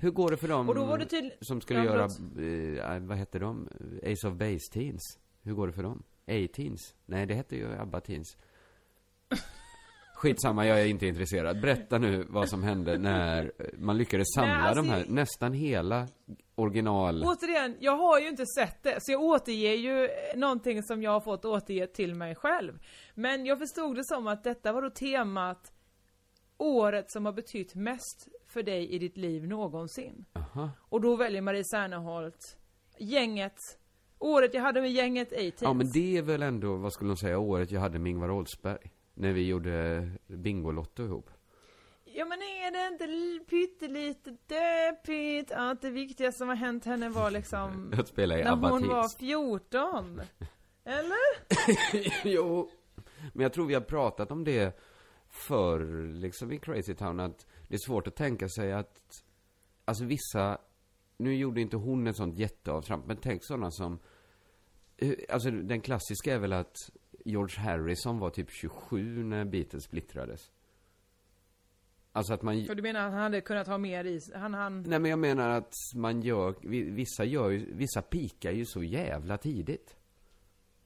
Hur 0.00 0.10
går 0.10 0.30
det 0.30 0.36
för 0.36 0.48
dem 0.48 0.60
Mm. 0.60 0.68
Och 0.68 0.74
då 0.74 0.84
var 0.84 0.98
det 0.98 1.04
tydligen... 1.06 1.38
som 1.40 1.60
skulle 1.60 1.78
Ja, 1.78 1.84
göra, 1.84 2.08
förlåt. 2.08 3.00
eh, 3.02 3.08
vad 3.08 3.16
hette 3.18 3.38
de? 3.38 3.68
Ace 4.02 4.28
of 4.28 4.34
Base 4.34 4.72
Teens. 4.72 5.18
Hur 5.42 5.52
går 5.54 5.66
det 5.66 5.72
för 5.72 5.82
dem? 5.82 6.02
A-Teens? 6.26 6.94
Nej, 7.06 7.26
det 7.26 7.34
hette 7.34 7.56
ju 7.56 7.72
ABBA 7.78 8.00
Teens. 8.00 8.36
Skitsamma, 10.14 10.66
jag 10.66 10.80
är 10.80 10.86
inte 10.86 11.06
intresserad. 11.06 11.60
Berätta 11.60 11.98
nu 11.98 12.26
vad 12.28 12.48
som 12.48 12.62
hände 12.62 12.98
när 12.98 13.52
man 13.78 13.98
lyckades 13.98 14.26
samla 14.34 14.54
Nej, 14.54 14.62
alltså, 14.68 14.82
de 14.82 14.88
här, 14.88 15.04
nästan 15.08 15.52
hela 15.52 16.08
original... 16.54 17.24
Återigen, 17.24 17.76
jag 17.80 17.96
har 17.96 18.20
ju 18.20 18.28
inte 18.28 18.46
sett 18.46 18.82
det, 18.82 18.96
så 19.00 19.12
jag 19.12 19.22
återger 19.22 19.72
ju 19.74 20.08
någonting 20.36 20.82
som 20.82 21.02
jag 21.02 21.10
har 21.10 21.20
fått 21.20 21.44
återge 21.44 21.86
till 21.86 22.14
mig 22.14 22.34
själv. 22.34 22.78
Men 23.14 23.46
jag 23.46 23.58
förstod 23.58 23.96
det 23.96 24.04
som 24.04 24.26
att 24.26 24.44
detta 24.44 24.72
var 24.72 24.82
då 24.82 24.90
temat 24.90 25.72
året 26.62 27.10
som 27.10 27.26
har 27.26 27.32
betytt 27.32 27.74
mest 27.74 28.28
för 28.46 28.62
dig 28.62 28.90
i 28.90 28.98
ditt 28.98 29.16
liv 29.16 29.46
någonsin. 29.46 30.24
Aha. 30.32 30.70
Och 30.80 31.00
då 31.00 31.16
väljer 31.16 31.42
Marie 31.42 31.64
Serneholt 31.64 32.58
gänget, 32.98 33.78
året 34.18 34.54
jag 34.54 34.62
hade 34.62 34.80
med 34.80 34.92
gänget 34.92 35.32
A-Teens. 35.32 35.62
Ja, 35.62 35.72
men 35.72 35.90
det 35.90 36.16
är 36.16 36.22
väl 36.22 36.42
ändå, 36.42 36.76
vad 36.76 36.92
skulle 36.92 37.10
de 37.10 37.16
säga, 37.16 37.38
året 37.38 37.70
jag 37.70 37.80
hade 37.80 37.98
med 37.98 38.10
Ingvar 38.10 38.30
Oldsberg. 38.30 38.90
När 39.14 39.32
vi 39.32 39.46
gjorde 39.46 40.08
Bingolotto 40.26 41.02
ihop. 41.02 41.30
Ja 42.04 42.24
men 42.24 42.38
är 42.38 42.70
det 42.72 42.88
inte 42.92 43.44
pyttelite 43.50 44.36
deppigt 44.46 45.52
att 45.52 45.82
det 45.82 45.90
viktigaste 45.90 46.38
som 46.38 46.48
har 46.48 46.56
hänt 46.56 46.84
henne 46.84 47.08
var 47.08 47.30
liksom 47.30 47.92
Att 47.98 48.08
spela 48.08 48.38
i 48.38 48.44
när 48.44 48.52
ABBA 48.52 48.68
hon 48.68 48.88
var 48.88 49.18
14? 49.18 50.20
Eller? 50.84 51.18
jo, 52.28 52.70
men 53.32 53.42
jag 53.42 53.52
tror 53.52 53.66
vi 53.66 53.74
har 53.74 53.80
pratat 53.80 54.30
om 54.30 54.44
det 54.44 54.78
förr, 55.32 56.12
liksom 56.12 56.52
i 56.52 56.58
Crazy 56.58 56.94
Town, 56.94 57.20
att 57.20 57.46
det 57.68 57.74
är 57.74 57.78
svårt 57.86 58.06
att 58.06 58.16
tänka 58.16 58.48
sig 58.48 58.72
att, 58.72 59.24
alltså 59.84 60.04
vissa, 60.04 60.58
nu 61.16 61.34
gjorde 61.36 61.60
inte 61.60 61.76
hon 61.76 62.06
ett 62.06 62.16
sånt 62.16 62.38
jätteavtramp, 62.38 63.06
men 63.06 63.16
tänk 63.16 63.44
sådana 63.44 63.70
som, 63.70 63.98
eh, 64.96 65.14
alltså 65.28 65.50
den 65.50 65.80
klassiska 65.80 66.34
är 66.34 66.38
väl 66.38 66.52
att 66.52 66.76
George 67.24 67.58
Harrison 67.60 68.18
var 68.18 68.30
typ 68.30 68.50
27 68.50 69.24
när 69.24 69.44
Beatles 69.44 69.84
splittrades. 69.84 70.50
Alltså 72.14 72.34
att 72.34 72.42
man, 72.42 72.64
För 72.64 72.74
du 72.74 72.82
menar 72.82 73.06
att 73.06 73.12
han 73.12 73.22
hade 73.22 73.40
kunnat 73.40 73.66
ha 73.66 73.78
mer 73.78 74.04
i? 74.04 74.20
Han, 74.34 74.54
han... 74.54 74.82
nej 74.82 74.98
men 74.98 75.10
jag 75.10 75.18
menar 75.18 75.48
att 75.50 75.72
man 75.94 76.22
gör, 76.22 76.54
vi- 76.62 76.90
vissa 76.90 77.24
gör 77.24 77.50
ju, 77.50 77.74
vissa 77.74 78.02
pikar 78.02 78.50
ju 78.52 78.64
så 78.66 78.82
jävla 78.82 79.38
tidigt. 79.38 79.96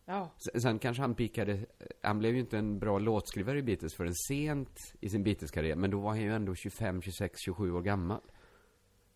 Ja. 0.09 0.31
Sen- 0.59 0.79
kanske 0.79 1.03
han 1.03 1.15
pikade, 1.15 1.67
han 2.03 2.19
blev 2.19 2.35
ju 2.35 2.41
inte 2.41 2.59
en 2.59 2.79
bra 2.79 2.99
låtskrivare 2.99 3.59
i 3.59 3.63
Beatles 3.63 3.95
förrän 3.95 4.15
sent 4.15 4.79
i 5.01 5.09
sin 5.09 5.23
Beatles-karriär, 5.25 5.77
men 5.77 5.91
då 5.91 6.01
var 6.01 6.09
han 6.11 6.21
ju 6.21 6.33
ändå 6.35 6.55
25, 6.55 7.03
26, 7.03 7.41
27 7.45 7.73
år 7.73 7.83
gammal. 7.83 8.21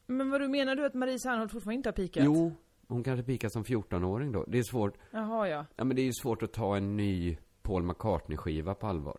Men 0.07 0.31
vad 0.31 0.41
du 0.41 0.49
menar 0.49 0.77
du 0.77 0.87
att 0.87 0.95
Marie 0.95 1.19
Serneholt 1.19 1.53
fortfarande 1.53 1.75
inte 1.77 1.89
har 1.89 1.95
pikat? 1.95 2.25
Jo, 2.25 2.53
hon 2.89 3.05
kanske 3.05 3.25
pikade 3.25 3.51
som 3.51 3.65
14-åring 3.65 4.33
då. 4.33 4.45
Det 4.49 4.59
är 4.59 4.63
svårt, 4.63 4.95
Jaha 5.11 5.49
ja. 5.49 5.67
ja 5.77 5.85
men 5.85 5.97
det 5.97 6.03
är 6.03 6.07
ju 6.07 6.13
svårt 6.13 6.43
att 6.43 6.53
ta 6.53 6.77
en 6.77 6.97
ny 6.97 7.39
Paul 7.63 7.83
McCartney-skiva 7.83 8.75
på 8.75 8.87
allvar. 8.87 9.19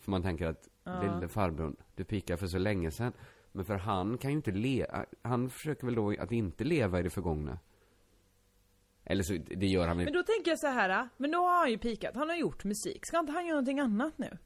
För 0.00 0.10
man 0.10 0.22
tänker 0.22 0.46
att, 0.46 0.68
lille 1.02 1.28
farbrorn, 1.28 1.76
du 1.94 2.04
pikade 2.04 2.36
för 2.36 2.46
så 2.46 2.58
länge 2.58 2.90
sedan. 2.90 3.12
Men 3.52 3.64
för 3.64 3.74
han 3.74 4.18
kan 4.18 4.30
ju 4.30 4.36
inte 4.36 4.50
leva, 4.50 5.04
han 5.22 5.50
försöker 5.50 5.86
väl 5.86 5.94
då 5.94 6.14
att 6.18 6.32
inte 6.32 6.64
leva 6.64 7.00
i 7.00 7.02
det 7.02 7.10
förgångna. 7.10 7.58
Eller 9.06 9.22
så, 9.22 9.36
det 9.56 9.66
gör 9.66 9.88
han 9.88 9.96
väl 9.96 10.04
Men 10.06 10.14
då 10.14 10.22
tänker 10.22 10.50
jag 10.50 10.58
så 10.58 10.66
här, 10.66 11.08
men 11.16 11.30
då 11.30 11.38
har 11.38 11.58
han 11.58 11.70
ju 11.70 11.78
pikat, 11.78 12.16
han 12.16 12.28
har 12.28 12.36
gjort 12.36 12.64
musik, 12.64 13.06
ska 13.06 13.18
inte 13.18 13.32
han 13.32 13.46
göra 13.46 13.54
någonting 13.54 13.80
annat 13.80 14.18
nu? 14.18 14.38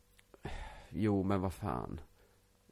Jo, 0.90 1.22
men 1.22 1.40
vad 1.40 1.52
fan. 1.54 2.00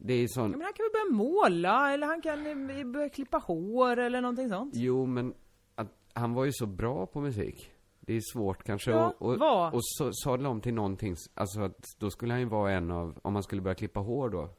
Det 0.01 0.13
är 0.15 0.29
sån... 0.29 0.51
Ja, 0.51 0.57
men 0.57 0.61
han 0.65 0.73
kan 0.73 0.85
väl 0.85 0.93
börja 0.93 1.17
måla, 1.17 1.93
eller 1.93 2.07
han 2.07 2.23
kan 2.23 2.71
eh, 2.71 2.85
börja 2.87 3.09
klippa 3.09 3.39
hår 3.39 3.97
eller 3.99 4.21
någonting 4.21 4.49
sånt? 4.49 4.75
Jo, 4.77 5.07
men 5.07 5.35
att, 5.75 5.89
han 6.13 6.35
var 6.35 6.45
ju 6.45 6.53
så 6.53 6.67
bra 6.67 7.07
på 7.07 7.21
musik. 7.21 7.73
Det 8.01 8.15
är 8.15 8.21
svårt 8.33 8.63
kanske 8.65 8.91
Ja, 8.91 9.07
att 9.07 9.21
och, 9.21 9.39
var? 9.39 9.75
och 9.75 9.81
så, 9.85 10.13
sadla 10.13 10.49
om 10.49 10.61
till 10.61 10.75
någonting, 10.75 11.17
alltså 11.35 11.61
att 11.61 11.85
då 11.99 12.11
skulle 12.11 12.33
han 12.33 12.41
ju 12.41 12.47
vara 12.49 12.73
en 12.73 12.91
av, 12.91 13.19
om 13.23 13.33
man 13.33 13.43
skulle 13.43 13.63
börja 13.63 13.75
klippa 13.75 14.01
hår 14.01 14.29
då, 14.31 14.51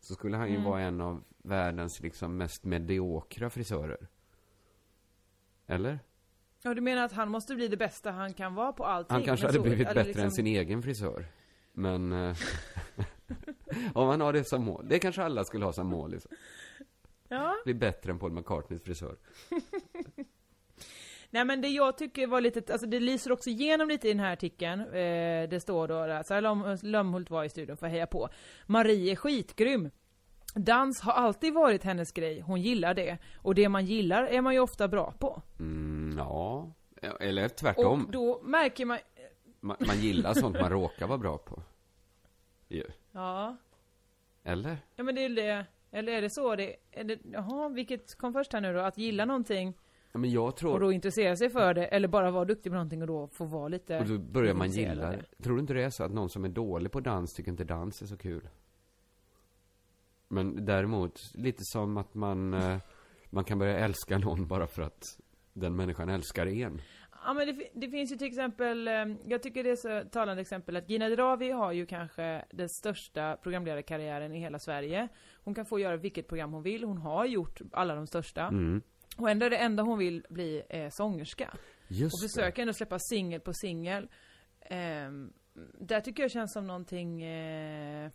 så 0.00 0.14
skulle 0.14 0.36
han 0.36 0.48
ju 0.48 0.54
Mm. 0.56 0.70
vara 0.70 0.80
en 0.80 1.00
av 1.00 1.24
världens 1.42 2.00
liksom 2.00 2.36
mest 2.36 2.64
mediokra 2.64 3.50
frisörer. 3.50 4.08
Eller? 5.66 5.98
Ja, 6.62 6.74
du 6.74 6.80
menar 6.80 7.02
att 7.04 7.12
han 7.12 7.30
måste 7.30 7.54
bli 7.54 7.68
det 7.68 7.76
bästa 7.76 8.10
han 8.10 8.32
kan 8.34 8.54
vara 8.54 8.72
på 8.72 8.84
allting? 8.84 9.14
Han 9.14 9.22
kanske 9.22 9.46
hade 9.46 9.56
så- 9.58 9.62
blivit 9.62 9.86
bättre 9.88 10.04
liksom- 10.04 10.24
än 10.24 10.30
sin 10.30 10.46
egen 10.46 10.82
frisör. 10.82 11.24
Men, 11.72 12.12
eh, 12.12 12.36
om 13.94 14.08
han 14.08 14.20
har 14.20 14.32
det 14.32 14.44
som 14.44 14.64
mål. 14.64 14.86
Det 14.88 14.98
kanske 14.98 15.22
alla 15.22 15.44
skulle 15.44 15.64
ha 15.64 15.72
som 15.72 15.86
mål 15.86 16.10
liksom. 16.10 16.30
Ja. 17.28 17.54
Bli 17.64 17.74
bättre 17.74 18.10
än 18.12 18.18
Paul 18.18 18.32
McCartneys 18.32 18.82
frisör. 18.82 19.16
Nej 21.32 21.44
men 21.44 21.60
det 21.60 21.68
jag 21.68 21.98
tycker 21.98 22.26
var 22.26 22.40
lite, 22.40 22.72
alltså 22.72 22.86
det 22.86 23.00
lyser 23.00 23.32
också 23.32 23.50
igenom 23.50 23.88
lite 23.88 24.08
i 24.08 24.10
den 24.12 24.20
här 24.20 24.32
artikeln. 24.32 24.80
Eh, 24.80 25.48
det 25.48 25.62
står 25.62 25.88
då 25.88 26.06
där, 26.06 26.22
Sara 26.22 26.76
Lömhult 26.82 27.30
var 27.30 27.44
i 27.44 27.48
studion 27.48 27.76
för 27.76 27.86
att 27.86 27.92
heja 27.92 28.06
på. 28.06 28.28
Marie 28.66 29.12
är 29.12 29.16
skitgrym. 29.16 29.90
Dans 30.54 31.00
har 31.00 31.12
alltid 31.12 31.54
varit 31.54 31.84
hennes 31.84 32.12
grej, 32.12 32.40
hon 32.40 32.60
gillar 32.60 32.94
det. 32.94 33.18
Och 33.36 33.54
det 33.54 33.68
man 33.68 33.84
gillar 33.84 34.24
är 34.24 34.40
man 34.40 34.54
ju 34.54 34.60
ofta 34.60 34.88
bra 34.88 35.14
på. 35.18 35.42
Mm, 35.58 36.18
ja. 36.18 36.72
Eller 37.20 37.48
tvärtom. 37.48 38.04
Och 38.04 38.10
då 38.10 38.40
märker 38.42 38.86
man, 38.86 38.98
Man, 39.60 39.76
man 39.86 40.00
gillar 40.00 40.34
sånt 40.34 40.60
man 40.60 40.70
råkar 40.70 41.06
vara 41.06 41.18
bra 41.18 41.38
på. 41.38 41.62
Ju. 42.68 42.84
ja, 43.12 43.56
Eller? 44.42 44.76
ja 44.96 45.04
men 45.04 45.14
det 45.14 45.24
är 45.24 45.28
det, 45.28 45.66
eller 45.90 46.12
är 46.12 46.22
det 46.22 46.30
så 46.30 46.56
det, 46.56 46.76
är 46.90 47.04
det, 47.04 47.18
jaha, 47.32 47.68
vilket 47.68 48.14
kom 48.14 48.32
först 48.32 48.52
här 48.52 48.60
nu 48.60 48.72
då? 48.72 48.80
Att 48.80 48.98
gilla 48.98 49.24
någonting 49.24 49.74
Ja, 50.12 50.18
men 50.18 50.30
jag 50.30 50.48
och 50.48 50.56
tror... 50.56 50.80
då 50.80 50.92
intressera 50.92 51.36
sig 51.36 51.50
för 51.50 51.74
det, 51.74 51.86
eller 51.86 52.08
bara 52.08 52.30
vara 52.30 52.44
duktig 52.44 52.72
på 52.72 52.74
någonting 52.74 53.00
och 53.00 53.06
då 53.06 53.28
få 53.28 53.44
vara 53.44 53.68
lite 53.68 53.98
Och 53.98 54.06
då 54.06 54.18
börjar 54.18 54.54
man 54.54 54.70
gilla 54.70 55.10
det. 55.10 55.42
Tror 55.42 55.54
du 55.54 55.60
inte 55.60 55.74
det 55.74 55.82
är 55.82 55.90
så 55.90 56.04
att 56.04 56.12
någon 56.12 56.30
som 56.30 56.44
är 56.44 56.48
dålig 56.48 56.92
på 56.92 57.00
dans 57.00 57.34
tycker 57.34 57.50
inte 57.50 57.64
dans 57.64 58.02
är 58.02 58.06
så 58.06 58.16
kul? 58.16 58.48
Men 60.30 60.64
däremot, 60.64 61.20
lite 61.34 61.60
som 61.62 61.96
att 61.96 62.14
man, 62.14 62.54
eh, 62.54 62.78
man 63.30 63.44
kan 63.44 63.58
börja 63.58 63.78
älska 63.78 64.18
någon 64.18 64.46
bara 64.46 64.66
för 64.66 64.82
att 64.82 65.02
den 65.52 65.76
människan 65.76 66.08
älskar 66.08 66.46
en. 66.46 66.80
Ja 67.24 67.34
men 67.34 67.46
det, 67.46 67.70
det 67.74 67.88
finns 67.88 68.12
ju 68.12 68.16
till 68.16 68.26
exempel, 68.26 68.88
eh, 68.88 69.06
jag 69.24 69.42
tycker 69.42 69.64
det 69.64 69.70
är 69.70 69.76
så 69.76 70.08
talande 70.08 70.42
exempel 70.42 70.76
att 70.76 70.90
Gina 70.90 71.08
Dirawi 71.08 71.50
har 71.50 71.72
ju 71.72 71.86
kanske 71.86 72.44
den 72.50 72.68
största 72.68 73.36
programledarkarriären 73.36 74.32
i 74.34 74.40
hela 74.40 74.58
Sverige. 74.58 75.08
Hon 75.44 75.54
kan 75.54 75.66
få 75.66 75.78
göra 75.78 75.96
vilket 75.96 76.28
program 76.28 76.52
hon 76.52 76.62
vill, 76.62 76.84
hon 76.84 76.98
har 76.98 77.24
gjort 77.24 77.60
alla 77.72 77.94
de 77.94 78.06
största. 78.06 78.46
Mm. 78.46 78.82
Och 79.16 79.30
ändå 79.30 79.46
är 79.46 79.50
det 79.50 79.56
enda 79.56 79.82
hon 79.82 79.98
vill 79.98 80.26
bli 80.28 80.62
är 80.68 80.90
sångerska. 80.90 81.54
Just 81.88 82.14
Och 82.14 82.30
försöker 82.30 82.62
ändå 82.62 82.74
släppa 82.74 82.98
singel 82.98 83.40
på 83.40 83.52
singel. 83.54 84.08
Ehm, 84.60 85.32
där 85.78 86.00
tycker 86.00 86.22
jag 86.22 86.30
känns 86.30 86.52
som 86.52 86.66
någonting, 86.66 87.22
eh, 87.22 88.10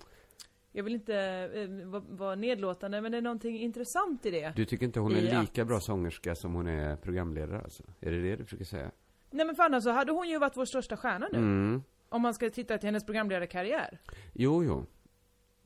jag 0.76 0.84
vill 0.84 0.94
inte 0.94 1.16
eh, 1.54 1.88
vara 1.88 2.04
vara 2.10 2.36
nedlåtande, 2.36 3.02
men 3.02 3.12
det 3.12 3.18
är 3.18 3.22
någonting 3.22 3.60
intressant 3.60 4.26
i 4.26 4.32
det. 4.32 4.54
Du 4.56 4.66
tycker 4.66 4.86
inte 4.86 5.00
hon 5.00 5.12
I 5.12 5.16
är 5.28 5.42
lika 5.42 5.62
att- 5.62 5.68
bra 5.68 5.80
sångerska 5.80 6.36
som 6.36 6.54
hon 6.54 6.68
är 6.68 6.96
programledare 6.96 7.62
alltså? 7.62 7.84
Är 8.00 8.12
det 8.12 8.22
det 8.22 8.36
du 8.36 8.44
försöker 8.44 8.66
säga? 8.66 8.92
Nej 9.32 9.46
men 9.46 9.56
för 9.56 9.64
annars 9.64 9.84
så 9.84 9.90
hade 9.92 10.12
hon 10.12 10.30
ju 10.30 10.40
varit 10.40 10.58
vår 10.58 10.66
största 10.66 10.98
stjärna 10.98 11.28
nu. 11.32 11.38
Mm. 11.38 11.84
Om 12.10 12.22
man 12.22 12.34
ska 12.34 12.50
titta 12.50 12.78
till 12.78 12.88
hennes 12.88 13.06
programledarkarriär. 13.06 14.00
Jo, 14.34 14.64
jo. 14.64 14.86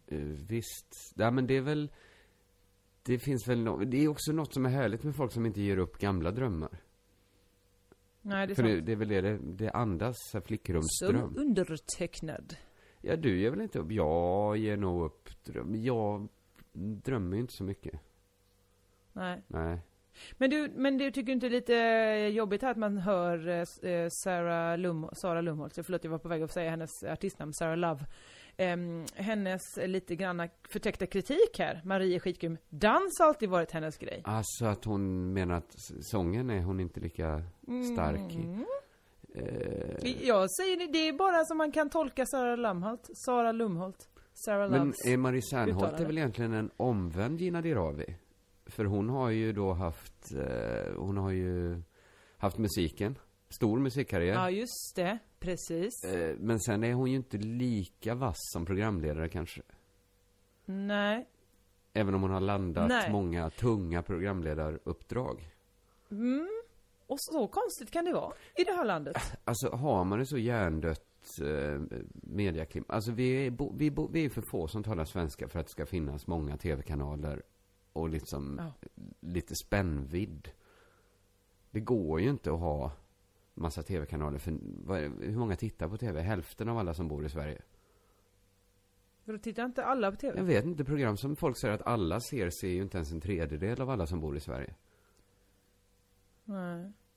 Eh, 0.08 0.18
visst. 0.50 1.14
Ja, 1.16 1.32
men 1.32 1.48
det 1.48 1.58
är 1.58 1.62
väl... 1.62 1.92
Det 3.04 3.20
finns 3.20 3.48
väl 3.48 3.60
no... 3.64 3.86
Det 3.86 4.04
är 4.04 4.08
också 4.08 4.32
något 4.32 4.54
som 4.54 4.66
är 4.66 4.70
härligt 4.70 5.04
med 5.04 5.16
folk 5.16 5.32
som 5.32 5.46
inte 5.46 5.62
ger 5.62 5.78
upp 5.78 5.98
gamla 5.98 6.32
drömmar. 6.32 6.82
Nej, 8.22 8.48
det 8.48 8.54
är 8.54 8.56
För 8.56 8.64
det, 8.64 8.74
sant. 8.76 8.86
det 8.86 8.92
är 8.92 8.96
väl 8.96 9.08
det, 9.08 9.22
det, 9.22 9.38
det 9.42 9.72
andas 9.72 10.16
här 10.34 10.40
Som 10.40 10.48
flickrumsdröm. 10.48 11.34
undertecknad. 11.38 12.56
Ja, 13.02 13.16
du 13.16 13.40
ger 13.40 13.50
väl 13.50 13.62
inte 13.62 13.80
upp? 13.80 13.92
Jag 13.92 14.58
ger 14.58 14.78
nog 14.78 15.06
upp 15.06 15.30
dröm. 15.44 15.76
Jag 15.76 16.28
drömmer 17.04 17.36
ju 17.36 17.42
inte 17.42 17.54
så 17.54 17.64
mycket. 17.64 18.00
Nej. 19.14 19.44
Nej. 19.48 19.80
Men 20.38 20.50
du, 20.50 20.72
men 20.76 20.98
du 20.98 21.12
tycker 21.12 21.32
inte 21.32 21.50
det 21.50 21.56
är 21.56 21.60
lite 21.60 22.36
jobbigt 22.38 22.62
här 22.62 22.72
att 22.72 22.78
man 22.78 22.98
hör 22.98 23.48
eh, 23.48 23.92
eh, 23.92 24.10
Sarah 24.24 24.78
Lum, 24.78 25.10
Sara 25.14 25.42
Lumholt, 25.42 25.76
så 25.76 25.84
förlåt 25.84 26.04
jag 26.04 26.12
var 26.12 26.18
på 26.18 26.28
väg 26.28 26.42
att 26.42 26.52
säga 26.52 26.70
hennes 26.70 27.04
artistnamn, 27.04 27.54
Sarah 27.54 27.78
Love. 27.78 28.06
Ehm, 28.58 29.06
hennes 29.16 29.78
eh, 29.78 29.88
lite 29.88 30.16
granna 30.16 30.50
förtäckta 30.70 31.06
kritik 31.06 31.60
här, 31.60 31.82
Marie 31.86 32.16
är 32.16 32.20
skitgrym. 32.20 32.58
Dans 32.70 33.20
har 33.20 33.28
alltid 33.28 33.50
varit 33.50 33.72
hennes 33.72 33.98
grej. 33.98 34.22
Alltså 34.26 34.66
att 34.66 34.86
hon 34.86 35.34
menar 35.34 35.56
att 35.56 35.76
sången 36.02 36.50
är 36.50 36.62
hon 36.62 36.80
inte 36.80 37.00
lika 37.00 37.44
stark 37.94 38.36
i. 38.36 38.44
Mm. 38.44 38.66
Eh, 39.36 40.26
Jag 40.28 40.52
säger 40.52 40.78
det, 40.78 40.88
det 40.94 41.08
är 41.08 41.14
bara 41.14 41.46
som 41.46 41.58
man 41.58 41.72
kan 41.72 41.90
tolka 41.90 42.26
Sara 42.26 42.56
Lumholt, 42.56 43.10
Sara 43.14 43.52
Lumholt, 43.52 44.10
Sarah 44.34 44.70
men 44.70 44.80
Loves. 44.86 45.06
är 45.06 45.18
Marie 45.18 45.42
Serneholt 45.42 46.00
är 46.00 46.06
väl 46.06 46.18
egentligen 46.18 46.54
en 46.54 46.72
omvänd 46.78 47.42
Gina 47.42 47.62
Dirawi? 47.62 48.16
För 48.66 48.86
hon 48.86 49.10
har 49.10 49.30
ju 49.30 49.54
då 49.54 49.74
haft, 49.74 50.32
eh, 50.36 50.94
hon 50.98 51.18
har 51.18 51.32
ju 51.32 51.82
haft 52.38 52.58
musiken. 52.58 53.18
Stor 53.50 53.80
musikkarriär. 53.80 54.34
Ja, 54.34 54.50
just 54.50 54.94
det. 54.96 55.20
Precis. 55.40 56.04
Eh, 56.04 56.36
Men 56.40 56.60
sen 56.60 56.84
är 56.84 56.94
hon 56.94 57.10
ju 57.12 57.16
inte 57.16 57.38
lika 57.38 58.16
vass 58.16 58.38
som 58.54 58.66
programledare 58.66 59.30
kanske. 59.30 59.62
Nej. 60.66 61.28
Även 61.94 62.14
om 62.16 62.22
hon 62.22 62.32
har 62.32 62.40
landat 62.40 62.90
Nej. 62.90 63.12
många 63.12 63.50
tunga 63.50 64.02
programledaruppdrag. 64.04 65.50
Mm. 66.12 66.48
Och 67.10 67.18
så 67.20 67.48
konstigt 67.48 67.92
kan 67.92 68.06
det 68.06 68.14
vara 68.14 68.34
i 68.56 68.64
det 68.64 68.72
här 68.72 68.86
landet. 68.86 69.18
Alltså 69.44 69.70
har 69.70 70.04
man 70.04 70.20
det 70.20 70.26
så 70.26 70.38
hjärndött 70.38 71.40
eh, 71.42 71.82
mediaklimat. 72.14 72.90
Alltså 72.92 73.12
vi 73.12 73.46
är, 73.48 73.52
bo, 73.52 73.74
vi, 73.78 73.92
bo, 73.92 74.08
vi 74.08 74.26
är 74.26 74.30
för 74.30 74.42
få 74.42 74.68
som 74.68 74.84
talar 74.84 75.06
svenska 75.06 75.48
för 75.48 75.60
att 75.60 75.66
det 75.66 75.72
ska 75.72 75.86
finnas 75.86 76.28
många 76.28 76.58
tv-kanaler 76.58 77.44
och 77.94 78.10
liksom 78.10 78.56
Ja. 78.60 78.90
lite 79.20 79.56
spännvidd. 79.56 80.52
Det 81.72 81.80
går 81.80 82.22
ju 82.22 82.30
inte 82.30 82.52
att 82.54 82.60
ha 82.60 82.92
massa 83.54 83.84
tv-kanaler 83.84 84.38
för 84.40 84.58
vad 84.62 85.00
hur 85.00 85.38
många 85.38 85.56
tittar 85.56 85.90
på 85.90 85.98
tv? 85.98 86.22
Hälften 86.22 86.70
av 86.70 86.78
alla 86.78 86.94
som 86.94 87.08
bor 87.08 87.26
i 87.26 87.30
Sverige. 87.30 87.62
För 89.26 89.34
då 89.34 89.40
tittar 89.40 89.66
inte 89.66 89.86
alla 89.86 90.12
på 90.12 90.18
TV. 90.18 90.38
Jag 90.38 90.46
vet 90.46 90.66
inte, 90.66 90.86
program 90.86 91.18
som 91.18 91.36
folk 91.36 91.58
säger 91.58 91.74
att 91.74 91.82
alla 91.88 92.20
ser, 92.20 92.50
ser 92.50 92.68
ju 92.68 92.82
inte 92.82 92.98
ens 92.98 93.12
en 93.12 93.22
tredjedel 93.22 93.82
av 93.82 93.90
alla 93.90 94.08
som 94.08 94.20
bor 94.20 94.38
i 94.38 94.40
Sverige. 94.40 94.76
Nej. 96.44 96.92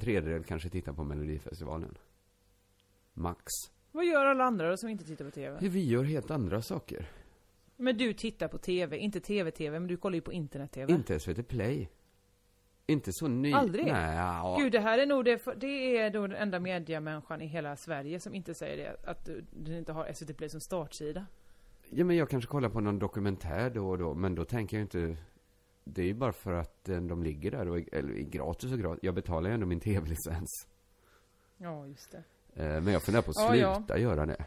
En 0.00 0.04
tredjedel 0.04 0.44
kanske 0.44 0.68
tittar 0.68 0.92
på 0.92 1.04
Melodifestivalen. 1.04 1.98
Max. 3.14 3.44
Vad 3.92 4.04
gör 4.04 4.26
alla 4.26 4.44
andra 4.44 4.70
då 4.70 4.76
som 4.76 4.88
inte 4.88 5.04
tittar 5.04 5.24
på 5.24 5.30
TV? 5.30 5.68
Vi 5.68 5.88
gör 5.88 6.04
helt 6.04 6.30
andra 6.30 6.62
saker. 6.62 7.08
Men 7.76 7.96
du 7.96 8.12
tittar 8.12 8.48
på 8.48 8.58
TV, 8.58 8.98
inte 8.98 9.20
TV-TV, 9.20 9.80
men 9.80 9.88
du 9.88 9.96
kollar 9.96 10.14
ju 10.14 10.20
på 10.20 10.32
internet-TV. 10.32 10.92
Inte 10.92 11.20
SVT 11.20 11.48
Play. 11.48 11.88
Inte 12.86 13.12
så 13.12 13.28
ny. 13.28 13.52
Aldrig? 13.52 13.86
Nej, 13.86 14.16
ja. 14.16 14.56
Gud, 14.60 14.72
det 14.72 14.80
här 14.80 14.98
är 14.98 15.06
nog 15.06 15.24
det, 15.24 15.42
det 15.56 15.96
är 15.98 16.10
då 16.10 16.26
den 16.26 16.36
enda 16.36 16.60
mediamänniskan 16.60 17.42
i 17.42 17.46
hela 17.46 17.76
Sverige 17.76 18.20
som 18.20 18.34
inte 18.34 18.54
säger 18.54 18.76
det, 18.76 19.10
att 19.10 19.24
du, 19.24 19.44
du 19.50 19.78
inte 19.78 19.92
har 19.92 20.12
SVT 20.12 20.36
Play 20.36 20.48
som 20.48 20.60
startsida. 20.60 21.26
Ja, 21.90 22.04
men 22.04 22.16
jag 22.16 22.30
kanske 22.30 22.48
kollar 22.50 22.68
på 22.68 22.80
någon 22.80 22.98
dokumentär 22.98 23.70
då 23.70 23.88
och 23.88 23.98
då, 23.98 24.14
men 24.14 24.34
då 24.34 24.44
tänker 24.44 24.76
jag 24.76 24.84
inte... 24.84 25.16
Det 25.84 26.02
är 26.02 26.06
ju 26.06 26.14
bara 26.14 26.32
för 26.32 26.52
att 26.52 26.88
eh, 26.88 27.00
de 27.00 27.22
ligger 27.22 27.50
där 27.50 27.68
och 27.68 27.78
är, 27.78 27.94
eller 27.94 28.12
är 28.12 28.22
gratis 28.22 28.72
och 28.72 28.78
gratis. 28.78 29.00
Jag 29.02 29.14
betalar 29.14 29.48
ju 29.48 29.54
ändå 29.54 29.66
min 29.66 29.80
tv-licens. 29.90 30.66
Ja, 31.56 31.86
just 31.86 32.10
det. 32.10 32.22
Eh, 32.62 32.80
Men 32.82 32.92
jag 32.92 33.02
funderar 33.02 33.22
på 33.22 33.30
att 33.30 33.36
Ja, 33.36 33.56
ja. 33.56 33.74
sluta 33.74 33.98
göra 33.98 34.26
det. 34.26 34.44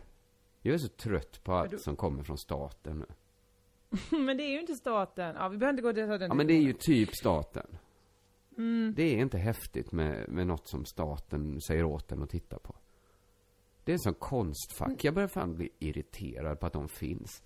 Jag 0.61 0.73
är 0.73 0.77
så 0.77 0.87
trött 0.87 1.43
på 1.43 1.53
allt 1.53 1.71
du- 1.71 1.77
som 1.79 1.95
kommer 1.95 2.23
från 2.23 2.37
staten 2.37 2.99
nu. 2.99 3.05
men 4.17 4.37
det 4.37 4.43
är 4.43 4.51
ju 4.51 4.59
inte 4.59 4.73
staten. 4.75 5.35
Ja, 5.39 5.47
vi 5.49 5.57
behöver 5.57 5.73
inte 5.73 5.81
gå 5.83 5.93
till 5.93 6.07
den 6.07 6.21
Ja, 6.21 6.33
men 6.33 6.47
det 6.47 6.53
är 6.53 6.61
ju 6.61 6.73
typ 6.73 7.15
staten. 7.15 7.67
Mm. 8.57 8.93
Det 8.95 9.03
är 9.03 9.17
inte 9.17 9.37
häftigt 9.37 9.91
med, 9.91 10.29
med 10.29 10.47
något 10.47 10.67
som 10.67 10.85
staten 10.85 11.61
säger 11.61 11.83
åt 11.83 12.11
en 12.11 12.23
att 12.23 12.29
titta 12.29 12.59
på. 12.59 12.75
Det 13.83 13.91
är 13.91 13.93
en 13.93 13.99
sån 13.99 14.13
konstfack. 14.13 15.03
Jag 15.03 15.13
börjar 15.13 15.27
fan 15.27 15.55
bli 15.55 15.69
irriterad 15.79 16.59
på 16.59 16.65
att 16.65 16.73
de 16.73 16.87
finns. 16.89 17.43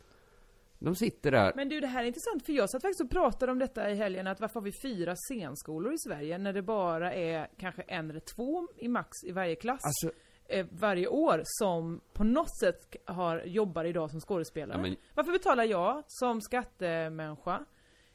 De 0.80 0.96
sitter 0.96 1.32
där. 1.32 1.54
Men 1.56 1.70
du, 1.70 1.80
det 1.80 1.88
här 1.88 2.04
är 2.04 2.08
intressant, 2.08 2.46
för 2.46 2.54
jag 2.54 2.70
satt 2.70 2.82
faktiskt 2.82 3.02
och 3.02 3.10
pratade 3.10 3.52
om 3.52 3.60
detta 3.60 3.90
i 3.92 3.96
helgen, 3.96 4.28
att 4.28 4.40
varför 4.40 4.54
har 4.60 4.62
vi 4.66 4.72
fyra 4.82 5.16
scenskolor 5.16 5.94
i 5.94 5.98
Sverige, 5.98 6.38
när 6.38 6.54
det 6.54 6.62
bara 6.62 7.13
är 7.13 7.48
kanske 7.58 7.82
en 7.82 8.10
eller 8.10 8.20
två 8.20 8.68
i 8.78 8.88
max 8.88 9.10
i 9.24 9.32
varje 9.32 9.56
klass? 9.56 9.82
Alltså, 9.84 10.18
eh, 10.50 10.66
varje 10.72 11.08
år 11.08 11.42
som 11.46 12.02
på 12.13 12.24
något 12.24 12.60
sätt 12.60 12.96
har, 13.06 13.42
jobbar 13.46 13.86
idag 13.86 14.12
som 14.12 14.20
skådespelare. 14.20 14.78
Ja, 14.78 14.82
men- 14.82 14.96
Varför 15.13 15.32
betalar 15.32 15.63
jag 15.63 16.04
som 16.08 16.42
skattemänniska 16.42 17.66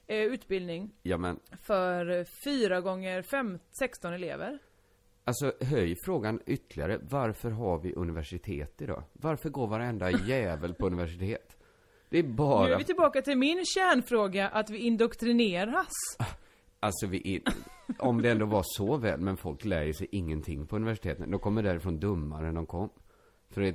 eh, 0.07 0.17
utbildning 0.23 0.91
ja 1.03 1.17
men, 1.17 1.41
för 1.67 2.25
fyra 2.45 2.81
gånger 2.81 3.23
fem, 3.23 3.59
16 3.79 4.13
elever? 4.13 4.59
alltså 5.25 5.53
höj 5.61 5.97
frågan 6.05 6.41
ytterligare. 6.47 6.99
Varför 7.03 7.51
har 7.51 7.79
vi 7.79 7.95
universitet 7.95 8.83
idag? 8.83 9.03
Varför 9.13 9.49
går 9.51 9.67
varenda 9.67 10.11
jävel 10.11 10.75
på 10.75 10.87
universitet? 10.87 11.52
Det 12.13 12.19
är 12.19 12.23
Nu 12.23 12.29
är 12.29 12.33
bara, 12.33 12.79
vi 12.79 12.85
tillbaka 12.85 13.23
till 13.23 13.39
min 13.39 13.65
kärnfråga, 13.65 14.49
att 14.49 14.71
vi 14.71 14.79
indoktrineras. 14.79 15.89
alltså 16.81 17.07
vi, 17.07 17.19
in, 17.19 17.43
om 17.99 18.23
det 18.23 18.31
ändå 18.31 18.47
var 18.47 18.63
så 18.65 18.97
väl, 18.97 19.21
men 19.21 19.37
folk 19.37 19.65
lär 19.65 19.83
ju 19.83 19.93
sig 19.93 20.09
ingenting 20.11 20.67
på 20.67 20.77
universiteten. 20.77 21.31
De 21.31 21.41
kommer 21.41 21.63
därifrån 21.63 21.99
dummare 22.01 22.49
än 22.49 22.55
de 22.55 22.67
kom. 22.67 22.91
För 23.51 23.75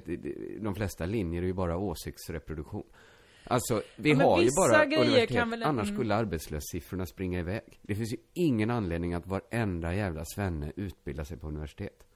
de 0.64 0.76
flesta 0.76 1.06
linjer 1.06 1.42
är 1.42 1.48
ju 1.48 1.54
bara 1.54 1.78
åsiktsreproduktion. 1.78 2.84
Alltså, 3.44 3.82
vi 3.96 4.10
Ja, 4.10 4.16
har 4.26 4.42
ju 4.42 4.50
bara 4.56 4.86
universitet, 4.86 5.48
väl- 5.48 5.64
annars 5.64 5.88
mm. 5.88 5.96
skulle 5.96 6.16
arbetslöshetssiffrorna 6.16 7.06
springa 7.06 7.40
iväg. 7.40 7.80
Det 7.82 7.96
finns 7.96 8.14
ju 8.14 8.18
ingen 8.34 8.70
anledning 8.70 9.14
att 9.14 9.28
varenda 9.28 9.94
jävla 9.96 10.26
svenne 10.26 10.72
utbildar 10.76 11.24
sig 11.24 11.38
på 11.38 11.48
universitet. 11.48 12.07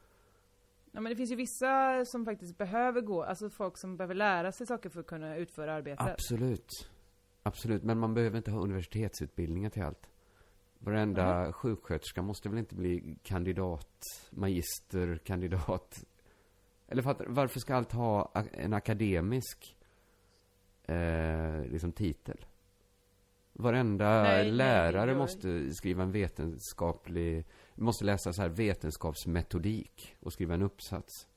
Ja, 0.91 1.01
men 1.01 1.09
det 1.09 1.15
finns 1.15 1.31
ju 1.31 1.35
vissa 1.35 2.05
som 2.05 2.25
faktiskt 2.25 2.57
behöver 2.57 3.01
gå, 3.01 3.23
alltså 3.23 3.49
folk 3.49 3.77
som 3.77 3.97
behöver 3.97 4.15
lära 4.15 4.51
sig 4.51 4.67
saker 4.67 4.89
för 4.89 4.99
att 4.99 5.07
kunna 5.07 5.35
utföra 5.35 5.73
arbetet. 5.73 6.07
Absolut. 6.07 6.89
Absolut, 7.43 7.83
men 7.83 7.97
man 7.99 8.13
behöver 8.13 8.37
inte 8.37 8.51
ha 8.51 8.59
universitetsutbildningar 8.59 9.69
till 9.69 9.83
allt. 9.83 10.09
Varenda 10.79 11.53
sjuksköterska 11.53 12.21
måste 12.21 12.49
väl 12.49 12.57
inte 12.57 12.75
bli 12.75 13.17
kandidat, 13.23 13.99
magister, 14.31 15.19
kandidat. 15.23 16.05
Eller 16.87 17.01
fattar, 17.01 17.25
varför 17.25 17.59
ska 17.59 17.75
allt 17.75 17.91
ha 17.91 18.31
en 18.51 18.73
akademisk 18.73 19.77
eh, 20.83 21.61
liksom 21.65 21.91
titel? 21.91 22.45
Varenda 23.53 24.23
Nej, 24.23 24.43
nej, 24.43 24.51
lärare 24.51 25.11
jag- 25.11 25.17
måste 25.17 25.73
skriva 25.73 26.03
en 26.03 26.11
vetenskaplig, 26.11 27.45
måste 27.75 28.05
läsa 28.05 28.33
så 28.33 28.41
här 28.41 28.49
vetenskapsmetodik 28.49 30.15
och 30.19 30.33
skriva 30.33 30.53
en 30.53 30.61
uppsats. 30.61 31.27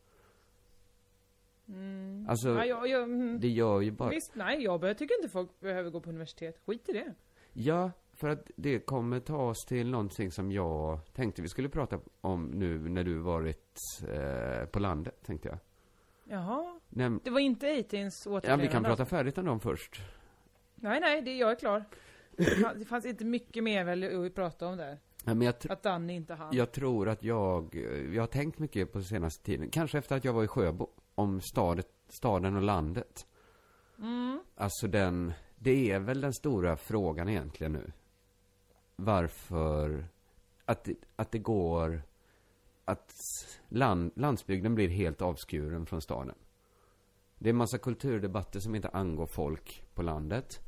Mm. 1.69 2.27
Alltså, 2.29 2.49
ja, 2.49 2.65
jag, 2.65 2.89
jag, 2.89 3.03
mm. 3.03 3.41
det 3.41 3.49
gör 3.49 3.81
ju 3.81 3.91
bara... 3.91 4.11
Visst, 4.11 4.35
nej, 4.35 4.63
jag 4.63 4.99
tycker 4.99 5.17
inte 5.17 5.29
folk 5.29 5.61
behöver 5.61 5.91
gå 5.91 6.01
på 6.01 6.11
universitet. 6.11 6.61
Skit 6.67 6.89
i 6.89 6.93
det. 6.93 7.15
Ja, 7.53 7.91
för 8.13 8.29
att 8.29 8.51
det 8.57 8.79
kommer 8.79 9.21
ta 9.21 9.37
oss 9.37 9.65
till 9.65 9.91
någonting 9.91 10.31
som 10.31 10.53
jag 10.53 11.01
tänkte 11.13 11.43
vi 11.43 11.49
skulle 11.49 11.69
prata 11.69 12.01
om 12.21 12.47
nu 12.47 12.79
när 12.79 13.05
du 13.05 13.19
varit 13.19 13.81
eh, 14.09 14.67
på 14.67 14.79
landet, 14.79 15.23
tänkte 15.27 15.49
jag. 15.49 15.59
Jaha. 16.25 16.81
Näm- 16.89 17.21
Det 17.25 17.31
var 17.31 17.41
inte 17.41 17.67
18s 17.67 18.23
ja, 18.25 18.33
återträdande? 18.33 18.67
vi 18.67 18.73
kan 18.73 18.85
prata 18.85 19.05
färdigt 19.05 19.39
om 19.39 19.45
dem 19.45 19.61
först. 19.61 20.01
Nej, 20.75 21.01
nej, 21.01 21.23
det, 21.23 21.37
jag 21.37 21.51
är 21.51 21.57
klar. 21.57 21.85
Det 22.77 22.85
fanns 22.85 23.07
inte 23.07 23.25
mycket 23.25 23.65
mer 23.65 23.85
väl 23.85 24.27
att 24.27 24.35
prata 24.35 24.67
om 24.67 24.77
där. 24.77 24.99
Men 25.25 25.43
jag, 25.43 25.55
Att 25.69 25.83
Danny 25.83 26.15
inte 26.15 26.35
hann. 26.35 26.57
jag 26.57 26.73
tror 26.73 27.09
att 27.09 27.23
jag, 27.23 27.75
jag 28.15 28.23
har 28.23 28.27
tänkt 28.27 28.59
mycket 28.59 28.93
på 28.93 29.03
senaste 29.03 29.45
tiden, 29.45 29.71
kanske 29.71 29.99
efter 29.99 30.17
att 30.17 30.25
jag 30.25 30.33
var 30.33 30.45
i 30.45 30.49
Sjöbo, 30.49 30.89
om 31.15 31.41
stadet, 31.41 31.89
staden 32.09 32.57
och 32.57 32.63
landet. 32.63 33.27
Mm. 33.99 34.41
Alltså 34.55 34.87
den, 34.87 35.33
det 35.57 35.91
är 35.91 35.99
väl 35.99 36.21
den 36.21 36.35
stora 36.35 36.77
frågan 36.77 37.29
egentligen 37.29 37.73
nu. 37.73 37.93
Varför, 38.97 40.07
att, 40.65 40.89
att 41.17 41.31
det 41.31 41.39
går, 41.39 42.03
att 42.85 43.13
land, 43.69 44.13
landsbygden 44.17 44.75
blir 44.75 44.89
helt 44.89 45.23
avskuren 45.23 45.87
från 45.87 46.01
staden. 46.01 46.35
Det 47.39 47.49
är 47.49 47.51
en 47.51 47.57
massa 47.57 47.79
kulturdebatter 47.79 48.61
som 48.61 48.75
inte 48.75 48.89
angår 48.89 49.27
folk 49.27 49.85
på 49.95 50.03
landet. 50.03 50.61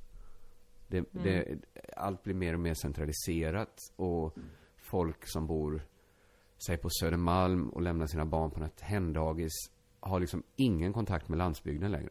Det, 0.88 1.04
det, 1.12 1.58
allt 1.96 2.22
blir 2.22 2.34
mer 2.34 2.54
och 2.54 2.60
mer 2.60 2.74
centraliserat 2.74 3.92
och 3.96 4.34
folk 4.76 5.28
som 5.28 5.46
bor, 5.46 5.82
säg 6.66 6.76
på 6.76 6.88
Södermalm 6.90 7.68
och 7.68 7.82
lämnar 7.82 8.06
sina 8.06 8.24
barn 8.24 8.50
på 8.50 8.60
något 8.60 8.80
hemdagis 8.80 9.52
har 10.00 10.20
liksom 10.20 10.42
ingen 10.56 10.92
kontakt 10.92 11.28
med 11.28 11.38
landsbygden 11.38 11.90
längre. 11.92 12.10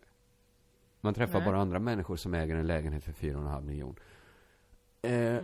Man 1.01 1.13
träffar 1.13 1.39
Nej. 1.39 1.45
bara 1.45 1.57
andra 1.57 1.80
människor 1.80 2.15
som 2.15 2.34
äger 2.34 2.55
en 2.55 2.67
lägenhet 2.67 3.03
för 3.03 3.11
4,5 3.11 3.61
miljon. 3.61 3.95
Eh, 5.01 5.43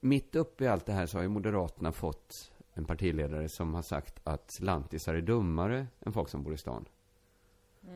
Mitt 0.00 0.36
uppe 0.36 0.64
i 0.64 0.68
allt 0.68 0.86
det 0.86 0.92
här 0.92 1.06
så 1.06 1.18
har 1.18 1.22
ju 1.22 1.28
Moderaterna 1.28 1.92
fått 1.92 2.52
en 2.74 2.84
partiledare 2.84 3.48
som 3.48 3.74
har 3.74 3.82
sagt 3.82 4.20
att 4.24 4.60
lantisar 4.60 5.14
är 5.14 5.20
dummare 5.20 5.86
än 6.00 6.12
folk 6.12 6.28
som 6.28 6.42
bor 6.42 6.54
i 6.54 6.58
stan. 6.58 6.84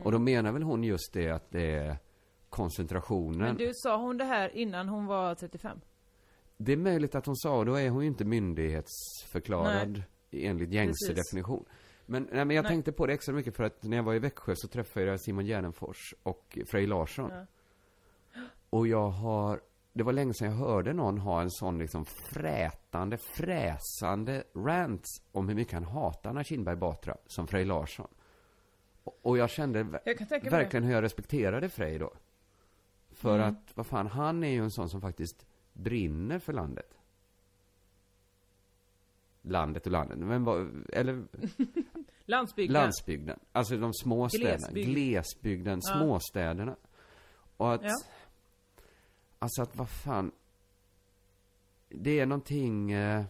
Och 0.03 0.11
då 0.11 0.19
menar 0.19 0.51
väl 0.51 0.63
hon 0.63 0.83
just 0.83 1.13
det 1.13 1.29
att 1.29 1.51
det 1.51 1.75
är 1.75 1.97
koncentrationen. 2.55 3.37
Men 3.37 3.57
du, 3.57 3.71
sa 3.73 3.97
hon 3.97 4.17
det 4.17 4.25
här 4.25 4.57
innan 4.57 4.89
hon 4.89 5.05
var 5.05 5.35
35? 5.35 5.79
Det 6.57 6.71
är 6.71 6.77
möjligt 6.77 7.15
att 7.15 7.25
hon 7.25 7.35
sa, 7.35 7.57
och 7.57 7.65
då 7.65 7.75
är 7.75 7.89
hon 7.89 8.01
ju 8.01 8.07
inte 8.07 8.25
myndighetsförklarad 8.25 10.03
enligt 10.31 10.71
gängse 10.71 11.07
Precis. 11.07 11.31
definition. 11.31 11.65
Men, 12.05 12.27
nej, 12.31 12.45
men 12.45 12.55
jag 12.55 12.63
Nej. 12.63 12.71
tänkte 12.71 12.91
på 12.91 13.07
det 13.07 13.13
extra 13.13 13.33
mycket 13.35 13.55
för 13.55 13.63
att 13.63 13.83
när 13.83 13.97
jag 13.97 14.03
var 14.03 14.13
i 14.13 14.19
Växjö 14.19 14.53
så 14.55 14.67
träffade 14.67 15.05
jag 15.05 15.21
Simon 15.21 15.45
Gärdenfors 15.45 16.13
och 16.23 16.57
Frej 16.65 16.87
Larsson. 16.87 17.31
Ja. 17.33 17.45
Och 18.69 18.87
jag 18.87 19.09
har, 19.09 19.61
det 19.93 20.03
var 20.03 20.13
länge 20.13 20.33
sedan 20.33 20.47
jag 20.47 20.57
hörde 20.57 20.93
någon 20.93 21.17
ha 21.17 21.41
en 21.41 21.51
sån 21.51 21.77
liksom 21.77 22.05
frätande, 22.05 23.17
fräsande 23.17 24.43
rant 24.55 25.05
om 25.31 25.47
hur 25.47 25.55
mycket 25.55 25.73
han 25.73 25.83
hatar 25.83 26.29
Anna 26.29 26.43
Kinberg 26.43 26.75
Batra 26.75 27.17
som 27.27 27.47
Frej 27.47 27.65
Larsson. 27.65 28.07
Och, 29.21 29.37
jag 29.37 29.49
kände 29.49 30.01
Jag 30.05 30.51
verkligen 30.51 30.83
hur 30.83 30.93
jag 30.93 31.03
respekterade 31.03 31.69
Frej 31.69 31.99
då. 31.99 32.13
För 33.15 33.39
Mm. 33.39 33.49
att, 33.49 33.71
vad 33.77 33.87
fan, 33.87 34.07
han 34.07 34.43
är 34.43 34.49
ju 34.49 34.63
en 34.63 34.71
sån 34.71 34.89
som 34.89 35.01
faktiskt 35.01 35.45
brinner 35.73 36.39
för 36.39 36.53
landet. 36.53 36.91
Landet 39.41 39.85
och 39.85 39.91
landet, 39.91 40.17
men 40.17 40.43
vad, 40.43 40.85
eller 40.93 41.27
Landsbygden. 42.25 42.73
landsbygden. 42.73 43.39
Alltså 43.51 43.77
de 43.77 43.93
små 43.93 44.29
städerna. 44.29 44.55
Glesbygd. 44.57 44.89
Glesbygden, 44.89 45.79
Ja. 45.83 45.97
småstäderna. 45.97 46.75
Och 47.57 47.73
att, 47.73 47.83
Ja. 47.83 47.95
alltså 49.39 49.61
att 49.61 49.75
vad 49.75 49.89
fan. 49.89 50.31
Det 51.89 52.19
är 52.19 52.25
någonting, 52.25 52.91
eh, 52.91 53.23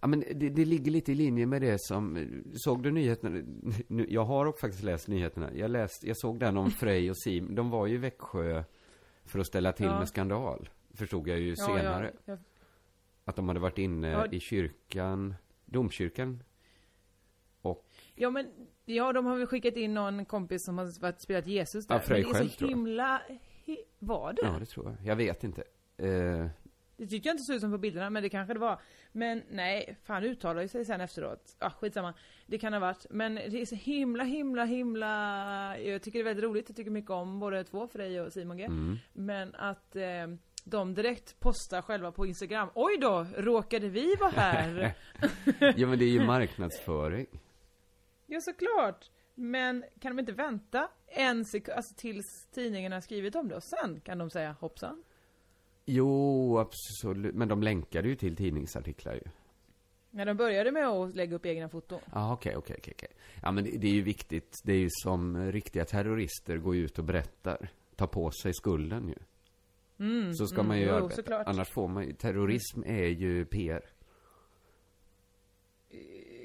ja 0.00 0.06
men 0.08 0.20
det, 0.34 0.48
det 0.48 0.64
ligger 0.64 0.90
lite 0.92 1.12
i 1.12 1.14
linje 1.14 1.46
med 1.46 1.62
det 1.62 1.78
som, 1.80 2.26
såg 2.54 2.82
du 2.82 2.90
nyheterna? 2.90 3.42
Nu- 3.88 4.06
Jag 4.08 4.24
har 4.24 4.46
också 4.46 4.60
faktiskt 4.66 4.84
läst 4.84 5.08
nyheterna. 5.08 5.50
Jag 5.54 5.70
läst, 5.70 6.04
jag 6.04 6.16
såg 6.16 6.38
den 6.40 6.56
om 6.56 6.70
Frej 6.70 7.10
och 7.10 7.18
Sim. 7.18 7.54
De 7.54 7.70
var 7.70 7.86
ju 7.86 7.94
i 7.94 7.98
Växjö 7.98 8.64
för 9.24 9.38
att 9.38 9.46
ställa 9.46 9.72
till 9.72 9.86
Ja. 9.86 9.98
med 9.98 10.08
skandal. 10.08 10.68
Förstod 10.94 11.28
jag 11.28 11.38
ju 11.38 11.48
Ja, 11.58 11.66
senare. 11.66 12.12
Ja. 12.24 12.36
Att 13.24 13.36
de 13.36 13.48
hade 13.48 13.60
varit 13.60 13.78
inne 13.78 14.28
i 14.32 14.40
kyrkan, 14.40 15.34
domkyrkan. 15.64 16.42
ja, 18.14 18.30
men 18.30 18.46
ja, 18.84 19.12
de 19.12 19.26
har 19.26 19.36
väl 19.36 19.46
skickat 19.46 19.76
in 19.76 19.94
någon 19.94 20.24
kompis 20.24 20.64
som 20.64 20.78
har 20.78 21.00
varit, 21.00 21.20
spelat 21.20 21.46
Jesus 21.46 21.86
där. 21.86 21.94
Ja, 21.94 22.00
Frej 22.00 22.24
själv, 22.24 22.48
så 22.48 22.56
tror 22.58 22.70
jag. 22.70 22.76
himla... 22.76 23.22
Hi, 23.64 23.76
var 23.98 24.32
det? 24.32 24.42
Ja, 24.44 24.56
det 24.58 24.66
tror 24.66 24.86
jag. 24.86 24.96
Jag 25.06 25.16
vet 25.16 25.44
inte. 25.44 25.62
Eh, 25.96 26.46
Det 26.98 27.06
tyckte 27.06 27.28
jag 27.28 27.34
inte 27.34 27.44
såg 27.44 27.56
ut 27.56 27.60
som 27.60 27.70
på 27.70 27.78
bilderna, 27.78 28.10
men 28.10 28.22
det 28.22 28.28
kanske 28.28 28.54
det 28.54 28.60
var. 28.60 28.80
Men 29.12 29.42
nej, 29.50 29.98
fan 30.04 30.24
uttalar 30.24 30.62
ju 30.62 30.68
sig 30.68 30.84
sen 30.84 31.00
efteråt. 31.00 31.56
Ah, 31.58 31.70
skitsamma. 31.70 32.14
Det 32.46 32.58
kan 32.58 32.72
ha 32.72 32.80
varit. 32.80 33.06
Men 33.10 33.34
det 33.34 33.60
är 33.60 33.66
så 33.66 33.74
himla, 33.74 34.24
himla, 34.24 34.64
himla... 34.64 35.78
Jag 35.78 36.02
tycker 36.02 36.18
det 36.18 36.22
är 36.22 36.24
väldigt 36.24 36.44
roligt. 36.44 36.68
Jag 36.68 36.76
tycker 36.76 36.90
mycket 36.90 37.10
om 37.10 37.40
både 37.40 37.64
två, 37.64 37.88
Frej 37.88 38.20
och 38.20 38.32
Simon 38.32 38.56
G. 38.56 38.64
mm. 38.64 38.96
Men 39.12 39.54
att 39.54 39.96
eh, 39.96 40.26
de 40.64 40.94
direkt 40.94 41.40
postar 41.40 41.82
själva 41.82 42.12
på 42.12 42.26
Instagram. 42.26 42.68
Oj 42.74 42.98
då, 43.00 43.26
råkade 43.36 43.88
vi 43.88 44.14
vara 44.20 44.30
här? 44.30 44.94
Ja 45.76 45.86
men 45.86 45.98
det 45.98 46.04
är 46.04 46.10
ju 46.10 46.26
marknadsföring. 46.26 47.26
ja, 48.26 48.40
såklart. 48.40 49.10
Men 49.34 49.84
kan 50.00 50.16
de 50.16 50.20
inte 50.20 50.32
vänta 50.32 50.88
en 51.06 51.44
sekund, 51.44 51.76
alltså 51.76 51.94
tills 51.94 52.48
tidningen 52.54 52.92
har 52.92 53.00
skrivit 53.00 53.34
om 53.36 53.48
det 53.48 53.56
och 53.56 53.64
sen 53.64 54.00
kan 54.00 54.18
de 54.18 54.30
säga 54.30 54.56
hoppsan? 54.60 55.04
Jo, 55.90 56.58
absolut. 56.58 57.34
Men 57.34 57.48
de 57.48 57.62
länkade 57.62 58.08
ju 58.08 58.16
till 58.16 58.36
tidningsartiklar 58.36 59.14
ju. 59.14 59.20
När 60.10 60.26
de 60.26 60.36
började 60.36 60.72
med 60.72 60.88
att 60.88 61.14
lägga 61.16 61.36
upp 61.36 61.46
egna 61.46 61.68
foton. 61.68 62.00
Ja, 62.12 62.32
okej, 62.32 62.56
okej, 62.56 62.76
okej, 62.78 62.94
okej. 62.96 63.08
Ja, 63.42 63.50
men 63.52 63.64
det, 63.64 63.70
det 63.70 63.86
är 63.86 63.92
ju 63.92 64.02
viktigt. 64.02 64.60
Det 64.64 64.72
är 64.72 64.78
ju 64.78 64.88
som 64.90 65.52
riktiga 65.52 65.84
terrorister 65.84 66.56
går 66.58 66.76
ut 66.76 66.98
och 66.98 67.04
berättar. 67.04 67.70
Tar 67.96 68.06
på 68.06 68.30
sig 68.30 68.54
skulden 68.54 69.08
ju. 69.08 69.14
Mm, 70.06 70.34
Så 70.34 70.46
ska 70.46 70.56
mm, 70.56 70.68
man 70.68 70.78
ju 70.80 70.86
jo, 70.86 70.94
arbeta. 70.94 71.14
såklart. 71.16 71.46
Annars 71.46 71.68
får 71.70 71.88
man 71.88 72.04
ju, 72.06 72.12
terrorism 72.12 72.82
är 72.86 73.06
ju 73.06 73.44
PR. 73.44 73.84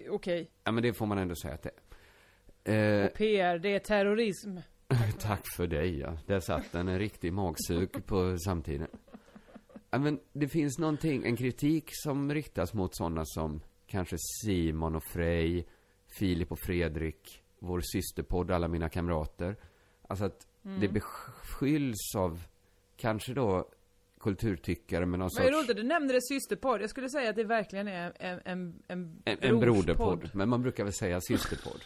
Okej. 0.10 0.52
Ja, 0.64 0.72
men 0.72 0.84
det 0.84 0.94
får 0.94 1.06
man 1.06 1.18
ändå 1.18 1.36
säga 1.36 1.54
att 1.54 1.62
det 1.64 1.72
är. 2.64 3.04
Eh, 3.04 3.08
PR, 3.08 3.58
det 3.58 3.76
är 3.76 3.80
terrorism. 3.80 4.58
Tack 5.20 5.44
för 5.56 5.68
dig, 5.68 6.00
ja. 6.00 6.18
Där 6.26 6.40
satt 6.40 6.72
den, 6.72 6.88
en 6.88 7.00
riktig 7.00 7.34
magsug 7.34 8.06
på 8.06 8.38
samtiden. 8.38 8.88
Ja, 9.94 10.00
men 10.00 10.20
det 10.34 10.48
finns 10.48 10.80
någonting, 10.80 11.26
en 11.26 11.36
kritik 11.36 11.84
som 11.92 12.34
riktas 12.34 12.74
mot 12.74 12.96
sådana 12.96 13.26
som 13.26 13.62
kanske 13.88 14.16
Simon 14.44 14.96
och 14.96 15.04
Frej, 15.04 15.68
Filip 16.18 16.52
och 16.52 16.60
Fredrik, 16.60 17.44
vår 17.60 17.82
systerpodd, 17.82 18.52
alla 18.52 18.68
mina 18.68 18.90
kamrater. 18.90 19.56
Alltså 20.08 20.26
att 20.26 20.48
det 20.80 20.88
beskylls 20.88 22.16
av, 22.16 22.42
kanske 22.98 23.34
då, 23.34 23.70
kulturtyckare 24.20 25.06
med 25.06 25.20
någon 25.20 25.26
är 25.26 25.30
sorts... 25.30 25.52
roligt 25.52 25.70
att 25.70 25.76
du 25.76 25.84
nämnde 25.84 26.14
det 26.14 26.22
systerpodd. 26.22 26.82
Jag 26.82 26.90
skulle 26.90 27.10
säga 27.10 27.30
att 27.30 27.36
det 27.36 27.44
verkligen 27.44 27.88
är 27.88 28.14
en, 28.20 28.42
en, 28.46 28.82
en, 28.88 29.22
En, 29.26 29.38
en 29.42 29.60
broderpodd, 29.60 30.30
men 30.34 30.50
man 30.50 30.62
brukar 30.62 30.84
väl 30.84 30.94
säga 30.94 31.22
systerpodd. 31.22 31.82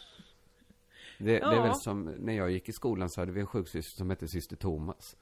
Det, 1.19 1.25
det 1.25 1.37
är 1.37 1.55
Ja. 1.55 1.63
väl 1.63 1.75
som, 1.75 2.03
när 2.03 2.33
jag 2.33 2.51
gick 2.51 2.69
i 2.69 2.71
skolan 2.71 3.09
så 3.09 3.21
hade 3.21 3.31
vi 3.31 3.39
en 3.39 3.47
sjuksyster 3.47 3.97
som 3.97 4.09
hette 4.09 4.27
syster 4.27 4.55
Thomas. 4.55 5.17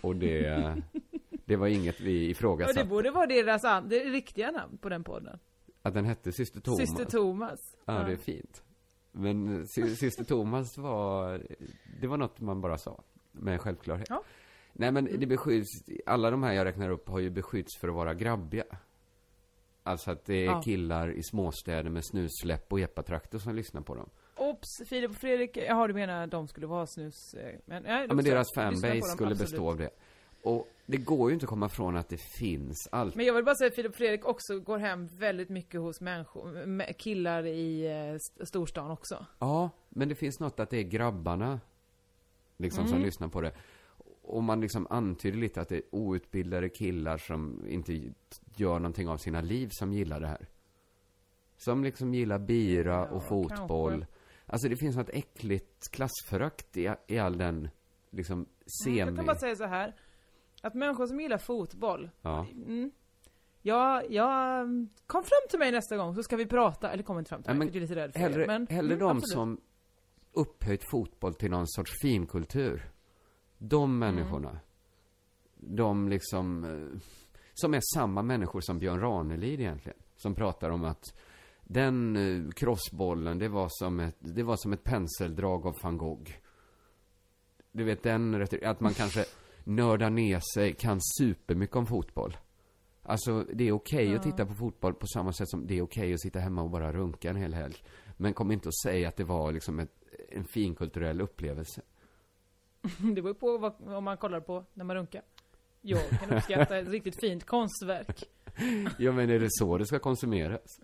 Och 0.00 0.16
det, 0.16 0.82
det 1.46 1.56
var 1.56 1.66
inget 1.66 2.00
vi 2.00 2.12
Ja, 2.12 2.18
det 2.24 2.30
ifrågasatte. 2.30 2.84
borde 2.84 3.10
vara 3.10 3.26
deras 3.26 3.62
det 3.88 3.98
riktiga 4.04 4.50
namn 4.50 4.78
på 4.78 4.88
den 4.88 5.04
podden. 5.04 5.38
Att 5.82 5.94
den 5.94 6.04
hette 6.04 6.32
syster 6.32 6.60
Thomas. 6.60 6.78
Syster 6.78 7.04
Thomas. 7.04 7.76
Ja, 7.84 7.92
det 7.92 8.12
är 8.12 8.16
fint. 8.16 8.62
Men 9.12 9.66
sy- 9.68 9.94
syster 9.96 10.24
Thomas 10.24 10.78
var, 10.78 11.42
det 12.00 12.06
var 12.06 12.16
något 12.16 12.40
man 12.40 12.60
bara 12.60 12.78
sa. 12.78 13.02
Med 13.32 13.60
självklarhet. 13.60 14.06
Ja. 14.10 14.22
Nej 14.72 14.92
men 14.92 15.04
det 15.20 15.26
beskylls, 15.26 15.66
alla 16.06 16.30
de 16.30 16.42
här 16.42 16.52
jag 16.52 16.64
räknar 16.64 16.90
upp 16.90 17.08
har 17.08 17.18
ju 17.18 17.30
beskyllts 17.30 17.78
för 17.80 17.88
att 17.88 17.94
vara 17.94 18.14
grabbiga. 18.14 18.64
Alltså 19.82 20.10
att 20.10 20.24
det 20.24 20.34
är 20.34 20.44
Ja. 20.44 20.62
killar 20.62 21.10
i 21.12 21.22
småstäder 21.22 21.90
med 21.90 22.04
snussläpp 22.04 22.72
och 22.72 22.80
epatraktor 22.80 23.38
som 23.38 23.54
lyssnar 23.54 23.80
på 23.80 23.94
dem. 23.94 24.08
Ops, 24.36 24.68
Filip 24.88 25.10
och 25.10 25.16
Fredrik. 25.16 25.56
Jaha, 25.56 25.86
du 25.86 25.94
menar 25.94 26.24
att 26.24 26.30
de 26.30 26.48
skulle 26.48 26.66
vara 26.66 26.86
snus... 26.86 27.34
eh, 27.34 27.54
Men, 27.64 27.84
ja, 27.84 28.04
Ja 28.08 28.14
men 28.14 28.24
deras 28.24 28.46
fanbase 28.54 29.00
skulle 29.02 29.30
absolut. 29.30 29.38
bestå 29.38 29.68
av 29.70 29.76
det. 29.76 29.90
Och 30.46 30.68
det 30.86 30.96
går 30.96 31.30
ju 31.30 31.34
inte 31.34 31.44
att 31.44 31.50
komma 31.50 31.66
ifrån 31.66 31.96
att 31.96 32.08
det 32.08 32.16
finns 32.20 32.88
allt. 32.92 33.14
Men 33.14 33.26
jag 33.26 33.34
vill 33.34 33.44
bara 33.44 33.54
säga 33.54 33.68
att 33.68 33.74
Filip 33.74 33.96
Fredrik 33.96 34.24
också 34.26 34.60
går 34.60 34.78
hem 34.78 35.06
väldigt 35.06 35.48
mycket 35.48 35.80
hos 35.80 36.00
människor, 36.00 36.92
killar 36.92 37.46
i 37.46 37.86
eh, 37.86 38.14
st- 38.14 38.46
storstan 38.46 38.90
också. 38.90 39.26
Ja, 39.38 39.70
men 39.88 40.08
det 40.08 40.14
finns 40.14 40.40
något 40.40 40.60
att 40.60 40.70
det 40.70 40.78
är 40.78 40.82
grabbarna 40.82 41.60
liksom 42.56 42.80
Mm. 42.84 42.92
som 42.92 43.02
lyssnar 43.02 43.28
på 43.28 43.40
det. 43.40 43.52
Och 44.22 44.42
man 44.42 44.60
liksom 44.60 44.86
antyder 44.90 45.38
lite 45.38 45.60
att 45.60 45.68
det 45.68 45.76
är 45.76 45.82
outbildade 45.90 46.68
killar 46.68 47.18
som 47.18 47.66
inte 47.68 48.12
gör 48.56 48.78
någonting 48.78 49.08
av 49.08 49.16
sina 49.16 49.40
liv 49.40 49.68
som 49.72 49.92
gillar 49.92 50.20
det 50.20 50.26
här. 50.28 50.46
Som 51.56 51.84
liksom 51.84 52.14
gillar 52.14 52.38
bira 52.38 53.04
och 53.08 53.22
Ja, 53.22 53.28
fotboll. 53.28 53.90
kanske. 53.92 54.12
Alltså 54.46 54.68
det 54.68 54.76
finns 54.76 54.96
något 54.96 55.10
äckligt 55.10 55.90
klassförakt 55.92 56.76
i, 56.76 56.90
i 57.06 57.18
all 57.18 57.38
den 57.38 57.68
liksom 58.10 58.46
semi... 58.84 58.98
Jag 58.98 59.16
kan 59.16 59.26
bara 59.26 59.38
säga 59.38 59.56
så 59.56 59.64
här. 59.66 59.94
Att 60.62 60.74
människor 60.74 61.06
som 61.06 61.20
gillar 61.20 61.38
fotboll, 61.38 62.10
Ja. 62.22 62.46
mm, 62.52 62.90
Ja, 63.62 64.02
ja, 64.08 64.60
kom 65.06 65.22
fram 65.22 65.48
till 65.50 65.58
mig 65.58 65.72
nästa 65.72 65.96
gång 65.96 66.14
så 66.14 66.22
ska 66.22 66.36
vi 66.36 66.46
prata. 66.46 66.90
Eller 66.90 67.02
kom 67.02 67.18
inte 67.18 67.28
fram 67.28 67.42
till 67.42 67.50
mig, 67.54 67.58
men 67.58 67.68
för 67.68 67.74
jag 67.74 67.82
är 67.82 67.88
lite 67.88 67.94
rädd 68.00 68.12
för 68.12 68.20
Hellre, 68.20 68.40
det. 68.40 68.46
Men, 68.46 68.66
hellre 68.70 68.94
mm, 68.94 68.98
de 68.98 69.16
absolut. 69.16 69.32
som 69.32 69.60
upphöjt 70.32 70.90
fotboll 70.90 71.34
till 71.34 71.50
någon 71.50 71.68
sorts 71.68 71.92
finkultur. 72.02 72.90
De 73.58 73.82
Mm. 73.84 73.98
människorna. 73.98 74.58
De 75.54 76.08
liksom, 76.08 76.64
eh, 76.64 76.98
som 77.54 77.74
är 77.74 77.80
samma 77.94 78.22
människor 78.22 78.60
som 78.60 78.78
Björn 78.78 79.00
Ranelid 79.00 79.60
egentligen. 79.60 79.98
Som 80.16 80.34
pratar 80.34 80.70
om 80.70 80.84
att 80.84 81.04
den 81.64 82.16
eh, 82.16 82.50
crossbollen, 82.52 83.38
det 83.38 83.48
var 83.48 83.66
som 83.70 84.00
ett, 84.00 84.16
det 84.18 84.42
var 84.42 84.56
som 84.56 84.72
ett 84.72 84.84
penseldrag 84.84 85.66
av 85.66 85.74
van 85.82 85.98
Gogh. 85.98 86.30
Du 87.72 87.84
vet 87.84 88.02
den, 88.02 88.46
att 88.62 88.80
man 88.80 88.94
kanske 88.94 89.24
nördar 89.66 90.10
ner 90.10 90.40
sig, 90.54 90.74
kan 90.74 91.00
supermycket 91.00 91.76
om 91.76 91.86
fotboll. 91.86 92.36
Alltså, 93.02 93.46
det 93.54 93.68
är 93.68 93.72
okej 93.72 94.16
att 94.16 94.22
titta 94.22 94.46
på 94.46 94.54
fotboll 94.54 94.94
på 94.94 95.06
samma 95.06 95.32
sätt 95.32 95.48
som 95.48 95.66
det 95.66 95.78
är 95.78 95.82
okej 95.82 96.14
att 96.14 96.20
sitta 96.20 96.38
hemma 96.38 96.62
och 96.62 96.70
bara 96.70 96.92
runka 96.92 97.30
en 97.30 97.36
hel 97.36 97.54
helg. 97.54 97.74
Men 98.16 98.34
kom 98.34 98.50
inte 98.52 98.68
och 98.68 98.76
säg 98.84 99.04
att 99.04 99.16
det 99.16 99.24
var 99.24 99.52
liksom 99.52 99.78
ett, 99.78 99.92
en 100.28 100.44
finkulturell 100.44 101.20
upplevelse. 101.20 101.82
Det 103.14 103.22
beror 103.22 103.34
på 103.34 103.58
vad, 103.58 103.74
om 103.96 104.04
man 104.04 104.16
kollar 104.16 104.40
på 104.40 104.64
när 104.74 104.84
man 104.84 104.96
runkar. 104.96 105.22
Jag 105.80 106.08
kan 106.10 106.30
uppskatta 106.36 106.78
ett 106.78 106.88
riktigt 106.88 107.20
fint 107.20 107.46
konstverk. 107.46 108.24
Ja, 108.98 109.12
men 109.12 109.30
är 109.30 109.38
det 109.38 109.48
så 109.50 109.78
det 109.78 109.86
ska 109.86 109.98
konsumeras? 109.98 110.80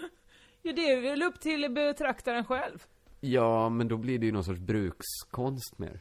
Ja, 0.62 0.72
det 0.72 0.90
är 0.90 1.00
väl 1.00 1.22
upp 1.22 1.40
till 1.40 1.70
betraktaren 1.74 2.44
själv. 2.44 2.86
Ja, 3.20 3.68
men 3.68 3.88
då 3.88 3.96
blir 3.96 4.18
det 4.18 4.26
ju 4.26 4.32
någon 4.32 4.44
sorts 4.44 4.60
brukskonst 4.60 5.78
mer. 5.78 6.00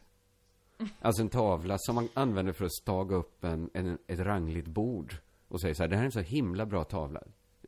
Alltså 1.00 1.22
en 1.22 1.30
tavla 1.30 1.78
som 1.78 1.96
man 1.96 2.08
använder 2.14 2.54
för 2.54 2.66
att 2.66 2.74
staga 2.74 3.16
upp 3.16 3.44
en, 3.44 3.70
en, 3.74 3.98
ett 4.08 4.20
rangligt 4.20 4.68
bord. 4.68 5.16
Och 5.48 5.62
säger 5.62 5.74
så 5.74 5.84
här, 5.84 5.88
det 5.88 5.96
här 5.96 6.04
är 6.04 6.06
en 6.06 6.12
så 6.12 6.20
himla 6.20 6.66
bra 6.66 6.84
tavla. 6.84 7.22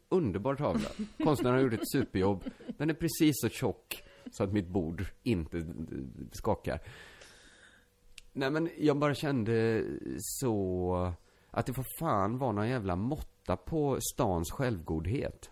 Underbar 0.09 0.55
tavla. 0.55 0.89
Konstnären 1.23 1.55
har 1.55 1.61
gjort 1.63 1.73
ett 1.73 1.91
superjobb. 1.91 2.43
Den 2.77 2.89
är 2.89 2.93
precis 2.93 3.35
så 3.41 3.49
tjock 3.49 4.03
så 4.31 4.43
att 4.43 4.53
mitt 4.53 4.67
bord 4.67 5.05
inte 5.23 5.65
skakar. 6.31 6.79
Nej 8.33 8.51
men 8.51 8.69
jag 8.77 8.97
bara 8.97 9.13
kände 9.15 9.83
så 10.19 11.13
att 11.51 11.65
det 11.65 11.73
får 11.73 11.85
fan 11.99 12.37
vara 12.37 12.51
någon 12.51 12.69
jävla 12.69 12.95
måtta 12.95 13.55
på 13.57 13.97
stans 14.13 14.51
självgodhet. 14.51 15.51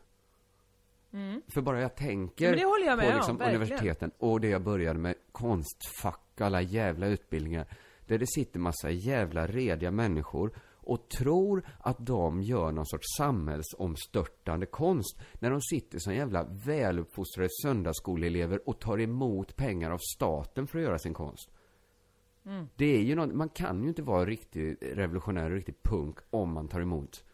För 1.53 1.61
bara 1.61 1.81
jag 1.81 1.95
tänker 1.95 2.55
Ja, 2.57 2.79
jag 2.85 2.99
på 2.99 3.05
om, 3.07 3.15
liksom 3.15 3.37
verkligen. 3.37 3.61
universiteten 3.61 4.11
och 4.17 4.41
det 4.41 4.47
jag 4.47 4.63
började 4.63 4.99
med 4.99 5.15
konstfack, 5.31 6.24
alla 6.41 6.61
jävla 6.61 7.07
utbildningar. 7.07 7.67
Där 8.07 8.17
det 8.17 8.27
sitter 8.27 8.59
massa 8.59 8.91
jävla 8.91 9.47
rediga 9.47 9.91
människor 9.91 10.51
och 10.85 11.09
tror 11.09 11.65
att 11.79 11.97
de 11.99 12.41
gör 12.41 12.71
någon 12.71 12.85
sorts 12.85 13.17
samhällsomstörtande 13.17 14.65
konst. 14.65 15.19
När 15.33 15.51
de 15.51 15.61
sitter 15.61 15.99
som 15.99 16.15
jävla 16.15 16.43
väluppfostrade 16.43 17.49
söndagsskoleelever 17.63 18.69
och 18.69 18.79
tar 18.79 19.01
emot 19.01 19.55
pengar 19.55 19.91
av 19.91 19.99
staten 20.15 20.67
för 20.67 20.79
att 20.79 20.85
göra 20.85 20.99
sin 20.99 21.13
konst. 21.13 21.49
Det 22.75 22.95
är 22.95 23.01
ju 23.01 23.15
något, 23.15 23.33
man 23.33 23.49
kan 23.49 23.83
ju 23.83 23.89
inte 23.89 24.01
vara 24.01 24.25
riktigt 24.25 24.83
revolutionär 24.83 25.49
och 25.49 25.55
riktigt 25.55 25.83
punk 25.83 26.19
om 26.29 26.53
man 26.53 26.67
tar 26.67 26.81
emot 26.81 27.24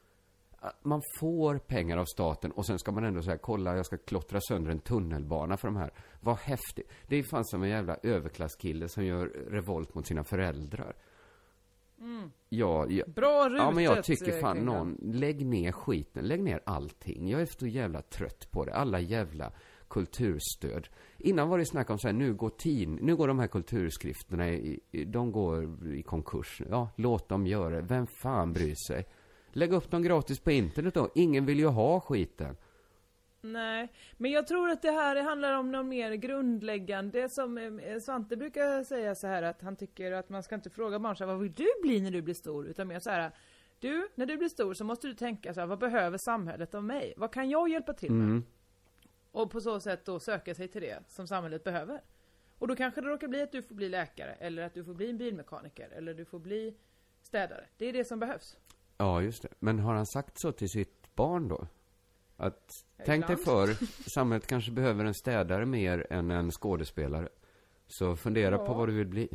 man 0.83 1.01
får 1.19 1.57
pengar 1.57 1.97
av 1.97 2.05
staten 2.05 2.51
och 2.51 2.65
sen 2.65 2.79
ska 2.79 2.91
man 2.91 3.03
ändå 3.03 3.21
säga 3.21 3.37
kolla 3.37 3.75
jag 3.75 3.85
ska 3.85 3.97
klottra 3.97 4.41
sönder 4.41 4.71
en 4.71 4.79
tunnelbana 4.79 5.57
för 5.57 5.67
de 5.67 5.77
här. 5.77 5.91
Vad 6.19 6.37
häftigt. 6.37 6.91
Det 7.07 7.15
är 7.15 7.23
fan 7.23 7.45
som 7.45 7.63
en 7.63 7.69
jävla 7.69 7.97
överklasskille 8.03 8.89
som 8.89 9.05
gör 9.05 9.25
revolt 9.49 9.95
mot 9.95 10.07
sina 10.07 10.23
föräldrar. 10.23 10.95
Ja, 12.49 12.87
ja, 12.89 13.03
Bra 13.07 13.49
rutet. 13.49 13.57
ja, 13.59 13.71
men 13.71 13.83
jag 13.83 14.03
tycker 14.03 14.39
fan 14.39 14.57
någon, 14.57 14.97
lägg 15.01 15.45
ner 15.45 15.71
skiten, 15.71 16.25
lägg 16.27 16.43
ner 16.43 16.61
allting. 16.65 17.29
Jag 17.29 17.41
är 17.41 17.45
så 17.59 17.67
jävla 17.67 18.01
trött 18.01 18.51
på 18.51 18.65
det. 18.65 18.73
Alla 18.73 18.99
jävla 18.99 19.51
kulturstöd. 19.89 20.87
Innan 21.17 21.49
var 21.49 21.57
det 21.57 21.65
snack 21.65 21.89
om 21.89 21.99
så 21.99 22.07
här, 22.07 22.13
nu 22.13 22.33
går 22.33 22.49
tin, 22.49 22.95
nu 22.95 23.15
går 23.15 23.27
de 23.27 23.39
här 23.39 23.47
kulturskrifterna 23.47 24.49
i, 24.49 24.79
de 25.07 25.31
går 25.31 25.87
i 25.93 26.03
konkurs. 26.03 26.61
Ja, 26.69 26.89
låt 26.95 27.29
dem 27.29 27.47
göra 27.47 27.75
det. 27.75 27.81
Vem 27.81 28.07
fan 28.07 28.53
bryr 28.53 28.75
sig? 28.87 29.05
Lägg 29.53 29.73
upp 29.73 29.91
dem 29.91 30.03
gratis 30.03 30.39
på 30.39 30.51
internet 30.51 30.93
då. 30.93 31.09
Ingen 31.15 31.45
vill 31.45 31.59
ju 31.59 31.67
ha 31.67 31.99
skiten. 31.99 32.55
Nej, 33.41 33.93
men 34.17 34.31
jag 34.31 34.47
tror 34.47 34.69
att 34.69 34.81
det 34.81 34.91
här 34.91 35.15
handlar 35.15 35.53
om 35.53 35.71
något 35.71 35.85
mer 35.85 36.11
grundläggande 36.11 37.29
som 37.29 37.57
eh, 37.57 37.99
Svante 37.99 38.37
brukar 38.37 38.83
säga 38.83 39.15
så 39.15 39.27
här 39.27 39.43
att 39.43 39.61
han 39.61 39.75
tycker 39.75 40.11
att 40.11 40.29
man 40.29 40.43
ska 40.43 40.55
inte 40.55 40.69
fråga 40.69 40.99
barn 40.99 41.15
så 41.15 41.23
här, 41.23 41.31
vad 41.31 41.41
vill 41.41 41.53
du 41.53 41.67
bli 41.81 42.01
när 42.01 42.11
du 42.11 42.21
blir 42.21 42.33
stor? 42.33 42.67
Utan 42.67 42.87
mer 42.87 42.99
så 42.99 43.09
här, 43.09 43.31
du, 43.79 44.09
när 44.15 44.25
du 44.25 44.37
blir 44.37 44.49
stor 44.49 44.73
så 44.73 44.83
måste 44.83 45.07
du 45.07 45.13
tänka 45.13 45.53
så 45.53 45.59
här, 45.59 45.67
vad 45.67 45.79
behöver 45.79 46.17
samhället 46.17 46.75
av 46.75 46.83
mig? 46.83 47.13
Vad 47.17 47.33
kan 47.33 47.49
jag 47.49 47.69
hjälpa 47.69 47.93
till 47.93 48.11
med? 48.11 48.25
Mm. 48.25 48.43
Och 49.31 49.51
på 49.51 49.61
så 49.61 49.79
sätt 49.79 50.05
då 50.05 50.19
söka 50.19 50.55
sig 50.55 50.67
till 50.67 50.81
det 50.81 51.03
som 51.07 51.27
samhället 51.27 51.63
behöver. 51.63 52.01
Och 52.57 52.67
då 52.67 52.75
kanske 52.75 53.01
det 53.01 53.07
råkar 53.07 53.27
bli 53.27 53.41
att 53.41 53.51
du 53.51 53.61
får 53.61 53.75
bli 53.75 53.89
läkare, 53.89 54.33
eller 54.33 54.63
att 54.63 54.73
du 54.73 54.83
får 54.83 54.93
bli 54.93 55.09
en 55.09 55.17
bilmekaniker, 55.17 55.89
eller 55.89 56.13
du 56.13 56.25
får 56.25 56.39
bli 56.39 56.75
städare. 57.21 57.65
Det 57.77 57.85
är 57.85 57.93
det 57.93 58.05
som 58.05 58.19
behövs. 58.19 58.57
Ja, 59.01 59.21
just 59.21 59.41
det. 59.41 59.49
Men 59.59 59.79
har 59.79 59.95
han 59.95 60.05
sagt 60.05 60.39
så 60.39 60.51
till 60.51 60.69
sitt 60.69 61.15
barn 61.15 61.47
då? 61.47 61.67
Att, 62.37 62.69
tänk 63.05 63.27
dig 63.27 63.35
för, 63.37 63.67
samhället 64.09 64.47
kanske 64.47 64.71
behöver 64.71 65.05
en 65.05 65.13
städare 65.13 65.65
mer 65.65 66.07
än 66.09 66.31
en 66.31 66.51
skådespelare. 66.51 67.29
Så 67.87 68.15
fundera 68.15 68.57
på 68.57 68.63
Ja. 68.65 68.73
vad 68.73 68.87
du 68.89 68.93
vill 68.93 69.07
bli. 69.07 69.29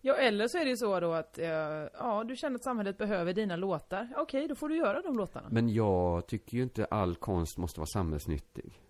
Ja, 0.00 0.14
eller 0.14 0.48
så 0.48 0.58
är 0.58 0.64
det 0.64 0.70
ju 0.70 0.76
så 0.76 1.00
då 1.00 1.12
att, 1.12 1.38
eh, 1.38 1.46
ja, 1.48 2.24
du 2.28 2.36
känner 2.36 2.56
att 2.56 2.64
samhället 2.64 2.98
behöver 2.98 3.32
dina 3.32 3.56
låtar. 3.56 4.08
Okej, 4.16 4.48
då 4.48 4.54
får 4.54 4.68
du 4.68 4.76
göra 4.76 5.02
de 5.02 5.16
låtarna. 5.16 5.48
Men 5.50 5.68
jag 5.68 6.26
tycker 6.26 6.56
ju 6.56 6.62
inte 6.62 6.84
all 6.84 7.16
konst 7.16 7.58
måste 7.58 7.80
vara 7.80 7.86
samhällsnyttig. 7.86 8.82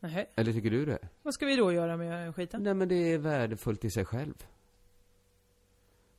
Nej. 0.00 0.30
Eller 0.34 0.52
tycker 0.52 0.70
du 0.70 0.84
det? 0.84 0.98
Vad 1.22 1.34
ska 1.34 1.46
vi 1.46 1.56
då 1.56 1.72
göra 1.72 1.96
med 1.96 2.34
skiten? 2.36 2.62
Nej 2.62 2.74
men 2.74 2.88
det 2.88 2.94
är 3.12 3.18
värdefullt 3.18 3.84
i 3.84 3.90
sig 3.90 4.04
själv. 4.04 4.34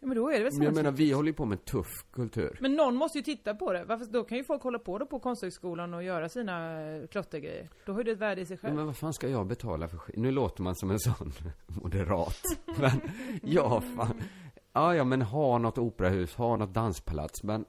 Ja, 0.03 0.07
men 0.07 0.17
då 0.17 0.29
är 0.29 0.37
det 0.37 0.43
väl 0.43 0.53
Men 0.57 0.65
jag 0.65 0.75
menar, 0.75 0.91
vi 0.91 1.11
håller 1.11 1.27
ju 1.29 1.33
på 1.33 1.45
med 1.45 1.65
tuff 1.65 1.87
kultur. 2.11 2.57
Men 2.61 2.75
någon 2.75 2.95
måste 2.95 3.17
ju 3.17 3.23
titta 3.23 3.55
på 3.55 3.73
det. 3.73 3.83
Varför, 3.83 4.05
då 4.05 4.23
kan 4.23 4.37
ju 4.37 4.43
folk 4.43 4.61
hålla 4.63 4.79
på 4.79 4.97
då 4.97 5.05
på 5.05 5.19
konsthögskolan 5.19 5.93
och 5.93 6.03
göra 6.03 6.29
sina 6.29 6.81
eh, 6.81 7.07
klottergrejer. 7.07 7.69
Då 7.85 7.91
har 7.91 7.99
ju 7.99 8.03
det 8.03 8.11
ett 8.11 8.17
värde 8.17 8.41
i 8.41 8.45
sig 8.45 8.55
Ja, 8.55 8.61
själv. 8.61 8.75
men 8.75 8.85
vad 8.85 8.97
fan 8.97 9.13
ska 9.13 9.27
jag 9.29 9.47
betala 9.47 9.87
för 9.87 9.97
skit? 9.97 10.15
Nu 10.17 10.31
låter 10.31 10.63
man 10.63 10.75
som 10.75 10.91
en 10.91 10.99
sån 10.99 11.33
moderat. 11.67 12.37
Men, 12.79 12.91
ja 13.43 13.81
fan. 13.81 14.21
Ja, 14.73 14.95
ja, 14.95 15.03
men 15.03 15.21
ha 15.21 15.57
något 15.57 15.77
operahus, 15.77 16.35
ha 16.35 16.57
något 16.57 16.73
danspalats. 16.73 17.43
Men 17.43 17.65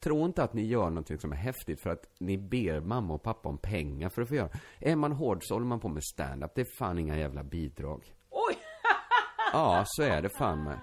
tro 0.00 0.24
inte 0.24 0.42
att 0.42 0.52
ni 0.54 0.66
gör 0.66 0.84
någonting 0.88 1.18
som 1.18 1.32
är 1.32 1.36
häftigt 1.36 1.80
för 1.80 1.90
att 1.90 2.06
ni 2.18 2.38
ber 2.38 2.80
mamma 2.80 3.14
och 3.14 3.22
pappa 3.22 3.48
om 3.48 3.58
pengar 3.58 4.08
för 4.08 4.22
att 4.22 4.28
få 4.28 4.34
göra. 4.34 4.48
Är 4.80 4.96
man 4.96 5.12
hård 5.12 5.38
så 5.42 5.54
håller 5.54 5.66
man 5.66 5.80
på 5.80 5.88
med 5.88 6.04
stand-up. 6.04 6.54
Det 6.54 6.60
är 6.60 6.76
fan 6.78 6.98
inga 6.98 7.18
jävla 7.18 7.42
bidrag. 7.42 8.14
Oj! 8.30 8.56
Ja, 9.52 9.82
så 9.86 10.02
är 10.02 10.22
det 10.22 10.28
fan 10.28 10.64
med. 10.64 10.78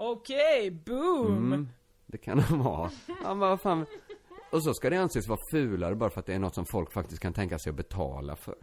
Okej, 0.00 0.70
boom! 0.70 1.52
Mm, 1.52 1.68
det 2.06 2.18
kan 2.18 2.36
de 2.36 2.60
ha. 2.60 2.90
Ja, 3.06 3.14
men 3.28 3.38
vad 3.38 3.60
fan. 3.60 3.86
Och 4.50 4.62
så 4.62 4.74
ska 4.74 4.90
det 4.90 4.96
anses 4.96 5.28
vara 5.28 5.38
fulare 5.50 5.94
bara 5.94 6.10
för 6.10 6.20
att 6.20 6.26
det 6.26 6.34
är 6.34 6.38
något 6.38 6.54
som 6.54 6.66
folk 6.66 6.92
faktiskt 6.92 7.22
kan 7.22 7.32
tänka 7.32 7.58
sig 7.58 7.70
att 7.70 7.76
betala 7.76 8.36
för. 8.36 8.54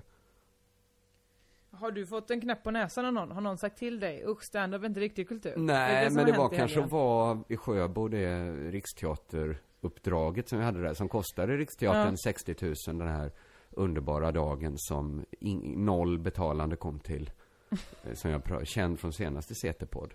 Har 1.71 1.91
du 1.91 2.05
fått 2.05 2.31
en 2.31 2.41
knäpp 2.41 2.63
på 2.63 2.71
näsan 2.71 3.05
av 3.05 3.13
någon? 3.13 3.31
Har 3.31 3.41
någon 3.41 3.57
sagt 3.57 3.77
till 3.77 3.99
dig? 3.99 4.23
Usch, 4.27 4.43
stand-up 4.43 4.81
är 4.81 4.85
inte 4.85 4.99
riktig 4.99 5.27
kultur. 5.27 5.53
Nej, 5.57 6.05
som 6.05 6.15
men 6.15 6.25
har 6.25 6.31
det 6.31 6.37
var 6.37 6.49
kanske 6.49 6.79
helgen? 6.79 6.89
var 6.89 7.39
i 7.47 7.57
Sjöbo 7.57 8.07
det 8.07 8.51
Riksteateruppdraget 8.51 10.49
som 10.49 10.59
vi 10.59 10.65
hade 10.65 10.81
där, 10.81 10.93
som 10.93 11.09
kostade 11.09 11.57
Riksteatern 11.57 12.11
Ja. 12.11 12.17
60 12.23 12.55
000 12.61 12.73
den 12.99 13.07
här 13.07 13.31
underbara 13.71 14.31
dagen 14.31 14.73
som 14.77 15.25
in, 15.39 15.85
noll 15.85 16.19
betalande 16.19 16.75
kom 16.75 16.99
till. 16.99 17.31
eh, 18.03 18.13
som 18.13 18.31
jag 18.31 18.67
känd 18.67 18.99
från 18.99 19.13
senaste 19.13 19.53
CT-podd. 19.53 20.13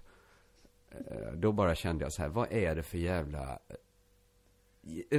Eh, 0.91 1.33
Då 1.33 1.53
bara 1.53 1.75
kände 1.75 2.05
jag 2.05 2.13
så 2.13 2.23
här, 2.23 2.29
vad 2.29 2.53
är 2.53 2.75
det 2.75 2.83
för 2.83 2.99
jävla... 2.99 3.59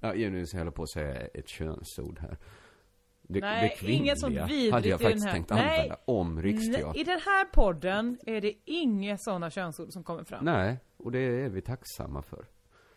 Ja, 0.00 0.12
nu 0.12 0.46
ska 0.46 0.56
jag 0.56 0.60
hålla 0.60 0.70
på 0.70 0.82
att 0.82 0.90
säga 0.90 1.14
ett 1.26 1.48
könsord 1.48 2.18
här. 2.18 2.36
Det, 3.28 3.40
Nej, 3.40 3.76
det 3.80 3.92
inget 3.92 4.20
sånt 4.20 4.34
vidrigt 4.34 4.72
hade 4.72 4.88
jag 4.88 5.00
i 5.00 5.04
den 5.04 5.10
faktiskt 5.10 5.26
här. 5.26 5.32
tänkt 5.32 5.50
Nej. 5.50 5.60
använda 5.80 5.96
om 6.04 6.42
Riksteatern. 6.42 6.90
Nej, 6.92 7.00
I 7.00 7.04
den 7.04 7.20
här 7.20 7.44
podden 7.44 8.18
är 8.26 8.40
det 8.40 8.52
inga 8.64 9.18
sådana 9.18 9.50
könsord 9.50 9.92
som 9.92 10.04
kommer 10.04 10.24
fram. 10.24 10.44
Nej, 10.44 10.76
och 10.96 11.12
det 11.12 11.18
är 11.18 11.48
vi 11.48 11.60
tacksamma 11.62 12.22
för. 12.22 12.46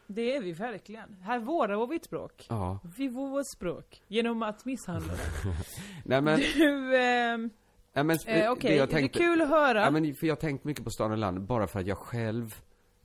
Det 0.07 0.36
är 0.36 0.41
vi 0.41 0.51
verkligen. 0.51 1.13
Här 1.22 1.39
vårdar 1.39 1.76
vi 1.88 1.95
vårt 1.95 2.03
språk. 2.05 2.45
Ja. 2.49 2.80
Vi 2.97 3.07
vår 3.07 3.30
vårt 3.30 3.47
språk. 3.55 4.01
Genom 4.07 4.43
att 4.43 4.65
misshandla 4.65 5.13
det. 5.13 5.20
Nej 6.05 6.22
men, 6.22 6.39
Du, 6.39 6.97
ehm, 6.97 7.49
ja, 7.94 8.04
men 8.04 8.18
eh, 8.28 8.52
okej. 8.52 8.76
jag 8.76 8.90
Det 8.90 8.94
är 8.94 8.98
tänkte- 9.00 9.20
kul 9.20 9.42
att 9.42 9.50
höra. 9.50 9.82
Ja, 9.82 9.92
men 9.92 10.16
för 10.16 10.28
jag 10.28 10.36
har 10.36 10.40
tänkt 10.42 10.64
mycket 10.64 10.84
på 10.84 10.90
stan 10.90 11.12
och 11.12 11.18
land 11.18 11.42
bara 11.42 11.68
för 11.68 11.80
att 11.80 11.88
jag 11.88 11.98
själv 11.98 12.56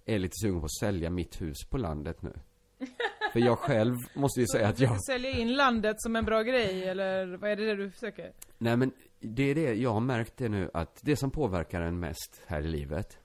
är 0.05 0.19
lite 0.19 0.33
sugen 0.43 0.61
på 0.61 0.65
att 0.65 0.73
sälja 0.81 1.11
mitt 1.11 1.41
hus 1.41 1.57
på 1.71 1.79
landet 1.79 2.23
nu. 2.23 2.33
För 3.33 3.41
jag 3.41 3.59
själv 3.59 3.97
måste 4.15 4.41
ju 4.41 4.47
säga 4.47 4.69
att 4.69 4.81
jag... 4.81 5.05
sälja 5.05 5.31
in 5.31 5.53
landet 5.55 5.97
som 6.03 6.17
en 6.17 6.25
bra 6.25 6.43
grej, 6.43 6.85
eller 6.89 7.37
vad 7.37 7.51
är 7.51 7.57
det 7.57 7.75
du 7.75 7.91
försöker? 7.91 8.33
Nej 8.59 8.77
men, 8.77 8.93
det 9.21 9.43
är 9.43 9.55
det, 9.55 9.75
jag 9.75 9.91
har 9.93 10.01
märkt 10.01 10.37
det 10.37 10.49
nu 10.49 10.71
att 10.75 11.01
det 11.03 11.17
som 11.17 11.31
påverkar 11.31 11.81
en 11.83 12.01
mest 12.01 12.43
här 12.47 12.61
i 12.61 12.69
livet, 12.69 13.19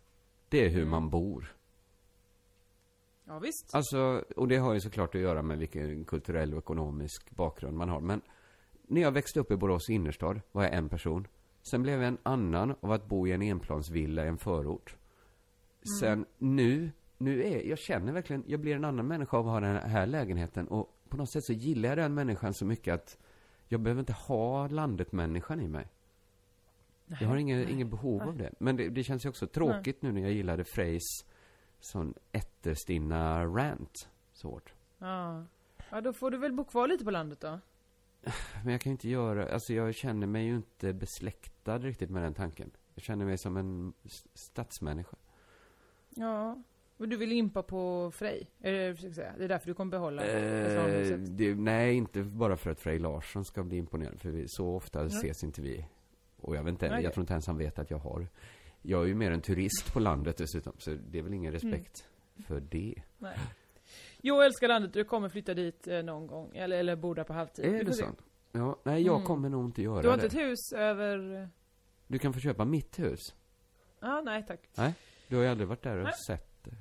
det 0.49 0.65
är 0.65 0.69
hur 0.69 0.77
Mm. 0.77 0.89
man 0.89 1.09
bor. 1.09 1.55
Ja, 3.27 3.39
visst. 3.39 3.75
Alltså, 3.75 4.23
och 4.35 4.47
det 4.47 4.57
har 4.57 4.73
ju 4.73 4.79
såklart 4.79 5.15
att 5.15 5.21
göra 5.21 5.41
med 5.41 5.57
vilken 5.57 6.05
kulturell 6.05 6.53
och 6.53 6.59
ekonomisk 6.59 7.31
bakgrund 7.31 7.77
man 7.77 7.89
har. 7.89 7.99
Men 8.01 8.21
när 8.87 9.01
jag 9.01 9.11
växte 9.11 9.39
upp 9.39 9.51
i 9.51 9.55
Borås 9.55 9.89
innerstad 9.89 10.41
var 10.51 10.63
jag 10.63 10.73
en 10.73 10.89
person. 10.89 11.27
Sen 11.61 11.81
blev 11.81 12.01
jag 12.01 12.07
en 12.07 12.17
annan 12.23 12.75
av 12.79 12.91
att 12.91 13.05
bo 13.05 13.27
i 13.27 13.31
en 13.31 13.41
enplansvilla 13.41 14.25
i 14.25 14.27
en 14.27 14.37
förort. 14.37 14.95
Sen 15.99 16.25
nu, 16.37 16.91
nu 17.17 17.43
är, 17.43 17.69
jag 17.69 17.79
känner 17.79 18.13
verkligen, 18.13 18.43
jag 18.47 18.59
blir 18.59 18.75
en 18.75 18.85
annan 18.85 19.07
människa 19.07 19.37
av 19.37 19.47
att 19.47 19.53
ha 19.53 19.59
den 19.59 19.75
här 19.75 20.07
lägenheten. 20.07 20.67
Och 20.67 20.99
på 21.09 21.17
något 21.17 21.31
sätt 21.31 21.43
så 21.45 21.53
gillar 21.53 21.89
jag 21.89 21.97
den 21.97 22.13
människan 22.13 22.53
så 22.53 22.65
mycket 22.65 22.93
att 22.93 23.17
jag 23.67 23.81
behöver 23.81 23.99
inte 23.99 24.13
ha 24.13 24.67
landet-människan 24.67 25.61
i 25.61 25.67
mig. 25.67 25.87
Jag 27.19 27.27
har 27.27 27.37
inget, 27.37 27.69
inget 27.69 27.87
behov 27.87 28.21
av 28.21 28.37
det. 28.37 28.53
Men 28.59 28.75
det, 28.75 28.89
det 28.89 29.03
känns 29.03 29.25
ju 29.25 29.29
också 29.29 29.47
tråkigt 29.47 30.01
nu 30.01 30.11
när 30.11 30.21
jag 30.21 30.31
gillade 30.31 30.63
Freys 30.63 31.25
sån 31.79 32.13
ätterstinna 32.31 33.45
rant 33.45 34.09
så 34.33 34.49
hårt. 34.49 34.73
Ja. 34.97 35.45
ja, 35.89 36.01
då 36.01 36.13
får 36.13 36.31
du 36.31 36.37
väl 36.37 36.53
bo 36.53 36.63
kvar 36.65 36.87
lite 36.87 37.05
på 37.05 37.11
landet 37.11 37.39
då. 37.39 37.59
Men 38.63 38.71
jag 38.71 38.81
kan 38.81 38.89
ju 38.89 38.93
inte 38.93 39.09
göra, 39.09 39.53
alltså 39.53 39.73
jag 39.73 39.95
känner 39.95 40.27
mig 40.27 40.45
ju 40.45 40.55
inte 40.55 40.93
besläktad 40.93 41.77
riktigt 41.77 42.09
med 42.09 42.23
den 42.23 42.33
tanken. 42.33 42.71
Jag 42.95 43.03
känner 43.03 43.25
mig 43.25 43.37
som 43.37 43.57
en 43.57 43.93
stadsmänniska. 44.33 45.17
Ja. 46.09 46.63
Men 46.97 47.09
du 47.09 47.17
vill 47.17 47.31
impa 47.31 47.63
på 47.63 48.11
Frej? 48.11 48.49
Är 48.59 48.71
det 48.71 48.77
det 48.77 48.87
du 48.87 48.95
försöker 48.95 49.15
säga? 49.15 49.33
Det 49.37 49.43
är 49.43 49.47
därför 49.47 49.67
du 49.67 49.73
kommer 49.73 49.91
behålla 49.91 50.25
Eh, 50.25 51.17
det, 51.17 51.55
nej, 51.55 51.95
inte 51.95 52.23
bara 52.23 52.57
för 52.57 52.71
att 52.71 52.79
Frej 52.79 52.99
Larsson 52.99 53.45
ska 53.45 53.63
bli 53.63 53.77
imponerad, 53.77 54.19
för 54.21 54.29
vi, 54.29 54.47
så 54.47 54.75
ofta 54.75 55.05
ses 55.05 55.43
inte 55.43 55.61
vi. 55.61 55.85
Och 56.37 56.55
jag 56.55 56.63
vet 56.63 56.71
inte, 56.71 56.85
jag 56.85 57.13
tror 57.13 57.23
inte 57.23 57.33
ens 57.33 57.47
han 57.47 57.57
vet 57.57 57.79
att 57.79 57.91
jag 57.91 57.97
har. 57.97 58.27
Jag 58.81 59.03
är 59.03 59.07
ju 59.07 59.15
mer 59.15 59.31
en 59.31 59.41
turist 59.41 59.93
på 59.93 59.99
landet 59.99 60.37
dessutom, 60.37 60.73
så 60.77 60.97
det 61.09 61.19
är 61.19 61.23
väl 61.23 61.33
ingen 61.33 61.51
respekt 61.51 62.05
för 62.47 62.59
det. 62.59 62.95
Nej. 63.17 63.37
Jag 64.21 64.45
älskar 64.45 64.67
landet, 64.67 64.93
du 64.93 65.03
kommer 65.03 65.29
flytta 65.29 65.53
dit 65.53 65.87
eh, 65.87 66.03
någon 66.03 66.27
gång. 66.27 66.55
Eller, 66.55 66.77
eller 66.79 66.95
bo 66.95 67.13
där 67.13 67.23
på 67.23 67.33
halvtid. 67.33 67.65
Är 67.65 67.83
det 67.83 67.93
sant? 67.93 68.21
Ja, 68.51 68.79
nej, 68.83 69.01
jag 69.03 69.15
Mm. 69.15 69.27
kommer 69.27 69.49
nog 69.49 69.65
inte 69.65 69.81
göra 69.81 70.01
Du 70.01 70.09
har 70.09 70.17
det. 70.17 70.23
inte 70.23 70.37
ett 70.37 70.43
hus 70.47 70.73
över... 70.75 71.49
Du 72.07 72.19
kan 72.19 72.33
få 72.33 72.39
köpa 72.39 72.65
mitt 72.65 72.99
hus. 72.99 73.19
Ja, 73.99 74.21
nej 74.21 74.45
tack. 74.47 74.69
Du 75.27 75.35
har 75.35 75.43
ju 75.43 75.49
aldrig 75.49 75.67
varit 75.67 75.81
där 75.83 75.97
och 75.97 76.03
Nej. 76.03 76.13
sett 76.27 76.63
det. 76.63 76.75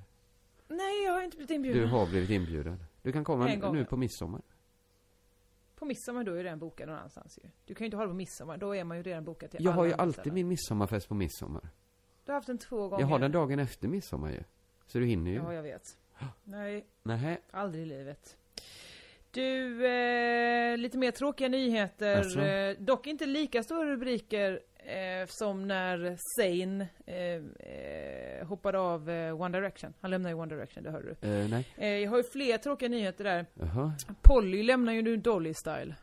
Nej, 0.69 1.05
jag 1.05 1.13
har 1.13 1.23
inte 1.23 1.37
blivit 1.37 1.51
inbjuden. 1.51 1.83
Du 1.83 1.89
har 1.89 2.07
blivit 2.07 2.31
inbjuden. 2.31 2.85
Du 3.03 3.13
kan 3.13 3.25
komma 3.25 3.49
En 3.51 3.61
gång, 3.61 3.75
nu 3.75 3.81
ja. 3.81 3.85
på 3.87 3.97
midsommar. 3.97 4.43
På 5.77 5.85
midsommar 5.85 6.25
då 6.25 6.33
är 6.33 6.37
du 6.37 6.43
redan 6.43 6.59
bokad 6.59 6.89
någon 6.89 6.97
annanstans 6.97 7.39
ju. 7.45 7.51
Du 7.65 7.75
kan 7.75 7.85
ju 7.85 7.87
inte 7.87 7.97
ha 7.97 8.05
det 8.05 8.09
på 8.09 8.15
midsommar, 8.15 8.57
då 8.57 8.75
är 8.77 8.85
man 8.85 8.97
ju 8.97 9.03
redan 9.03 9.25
bokad 9.25 9.51
till 9.51 9.65
Jag 9.65 9.73
har 9.73 9.85
ju 9.85 9.93
andra 9.93 10.03
alltid 10.03 10.15
ställen. 10.15 10.35
min 10.35 10.49
midsommarfest 10.49 11.09
på 11.09 11.15
midsommar. 11.15 11.69
Du 12.25 12.33
har 12.33 12.35
haft 12.35 12.47
den 12.47 12.59
två 12.59 12.89
gånger. 12.89 13.03
Jag 13.03 13.09
har 13.09 13.19
den 13.19 13.33
dagen 13.33 13.59
efter 13.59 13.89
midsommar 13.89 14.31
ju. 14.31 14.43
Så 14.87 14.99
du 14.99 15.07
hinner 15.07 15.31
ju. 15.31 15.37
Ja, 15.37 15.55
jag 15.55 15.63
vet. 15.63 15.99
Nej, 16.45 16.87
Nähä. 17.03 17.39
aldrig 17.51 17.83
i 17.83 17.87
livet. 17.87 18.37
Du, 19.31 19.87
eh, 19.87 20.77
lite 20.77 20.99
mer 20.99 21.11
tråkiga 21.11 21.49
nyheter. 21.49 22.39
Eh, 22.39 22.77
dock 22.79 23.07
inte 23.07 23.27
lika 23.27 23.63
stora 23.63 23.85
rubriker 23.91 24.61
eh, 24.79 25.27
som 25.29 25.69
när 25.69 26.17
Zayn 26.37 26.81
eh, 27.07 27.17
eh, 27.17 28.47
hoppade 28.47 28.79
av 28.79 29.11
eh, 29.11 29.41
One 29.41 29.59
Direction. 29.59 29.95
Han 30.01 30.11
lämnade 30.11 30.35
ju 30.35 30.41
One 30.41 30.55
Direction, 30.55 30.83
det 30.85 30.91
hörde 30.91 31.17
du. 31.21 31.49
Nej. 31.49 32.01
Jag 32.03 32.11
har 32.11 32.17
ju 32.17 32.25
fler 32.33 32.59
tråkiga 32.59 32.89
nyheter 32.89 33.25
där. 33.25 33.47
Jaha. 33.55 33.93
Polly 34.23 34.63
lämnar 34.63 34.93
ju 34.93 35.03
nu 35.03 35.17
Dolly 35.17 35.55
Style. 35.55 35.95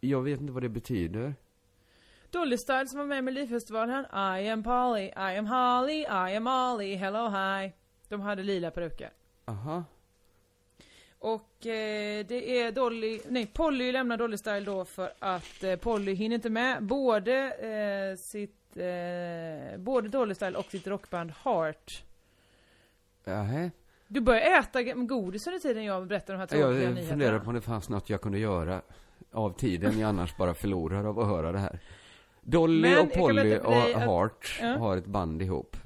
Jag 0.00 0.22
vet 0.22 0.40
inte 0.40 0.52
vad 0.52 0.62
det 0.62 0.68
betyder. 0.68 1.34
Dolly 2.30 2.56
Style 2.58 2.86
som 2.86 2.98
var 2.98 3.06
med 3.06 3.18
i 3.18 3.22
Melodifestivalen. 3.22 4.04
I 4.40 4.48
am 4.48 4.62
Polly, 4.62 5.04
I 5.04 5.38
am 5.38 5.46
Holly, 5.46 6.00
I 6.00 6.36
am 6.36 6.46
Ollie, 6.46 6.96
hello 6.96 7.28
hi. 7.28 7.72
De 8.08 8.20
hade 8.20 8.42
lila 8.42 8.70
peruker. 8.70 9.10
Aha. 9.44 9.84
Och 11.20 11.66
eh, 11.66 12.26
det 12.26 12.60
är 12.60 12.72
Dolly, 12.72 13.20
nej 13.28 13.46
Polly 13.46 13.92
lämnar 13.92 14.16
Dolly 14.16 14.36
Style 14.36 14.60
då 14.60 14.84
för 14.84 15.12
att 15.18 15.64
eh, 15.64 15.76
Polly 15.76 16.14
hinner 16.14 16.34
inte 16.34 16.50
med 16.50 16.82
både 16.82 17.52
eh, 17.52 18.16
sitt, 18.18 18.76
eh, 18.76 19.78
både 19.78 20.08
Dolly 20.08 20.34
Style 20.34 20.58
och 20.58 20.64
sitt 20.70 20.86
rockband 20.86 21.32
Heart. 21.44 22.04
Jaha. 23.24 23.70
Du 24.06 24.20
börjar 24.20 24.60
äta 24.60 24.82
godis 24.82 25.46
under 25.46 25.58
tiden 25.60 25.84
jag 25.84 26.06
berättar 26.06 26.34
de 26.34 26.38
här 26.40 26.46
tråkiga 26.46 26.66
Jag 26.68 26.74
nyheterna. 26.74 27.08
funderar 27.08 27.38
på 27.38 27.48
om 27.48 27.54
det 27.54 27.60
fanns 27.60 27.88
något 27.88 28.10
jag 28.10 28.20
kunde 28.20 28.38
göra 28.38 28.82
av 29.32 29.50
tiden 29.58 29.98
jag 29.98 30.08
annars 30.08 30.36
bara 30.36 30.54
förlorar 30.54 31.04
av 31.04 31.18
att 31.20 31.26
höra 31.26 31.52
det 31.52 31.58
här. 31.58 31.78
Dolly 32.40 32.80
Men 32.80 32.98
och 33.06 33.12
Polly 33.12 33.40
och 33.40 33.44
dig 33.44 33.94
att- 33.94 34.04
Ja. 34.60 34.66
har 34.78 34.96
ett 34.96 35.06
band 35.06 35.42
ihop. 35.42 35.76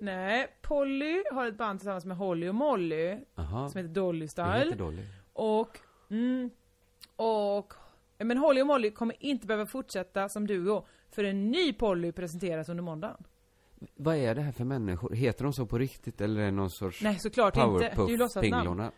Nej, 0.00 0.46
Polly 0.62 1.22
har 1.32 1.46
ett 1.46 1.56
band 1.56 1.78
tillsammans 1.80 2.04
med 2.04 2.16
Holly 2.16 2.48
och 2.48 2.54
Molly 2.54 3.18
Aha. 3.34 3.68
som 3.68 3.78
heter 3.78 3.94
Dolly 3.94 4.26
Det 4.26 4.30
Style. 4.30 4.58
heter 4.58 4.76
Dolly. 4.76 5.02
Och, 5.32 5.78
mm, 6.10 6.50
och, 7.16 7.74
men 8.18 8.38
Holly 8.38 8.62
och 8.62 8.66
Molly 8.66 8.90
kommer 8.90 9.16
inte 9.18 9.46
behöva 9.46 9.66
fortsätta 9.66 10.28
som 10.28 10.46
duo 10.46 10.86
för 11.10 11.24
en 11.24 11.50
ny 11.50 11.72
Polly 11.72 12.12
presenteras 12.12 12.68
under 12.68 12.82
måndagen. 12.82 13.24
Vad 13.94 14.16
är 14.16 14.34
det 14.34 14.40
här 14.40 14.52
för 14.52 14.64
människor? 14.64 15.14
Heter 15.14 15.44
de 15.44 15.52
så 15.52 15.66
på 15.66 15.78
riktigt 15.78 16.20
eller 16.20 16.40
är 16.40 16.44
det 16.44 16.50
någon 16.50 16.70
sorts 16.70 17.02
Nej, 17.02 17.18
såklart 17.18 17.56
inte. 17.56 17.92
Det 17.96 18.02
är 18.02 18.08
ju 18.08 18.16
låtsasnamn. 18.16 18.90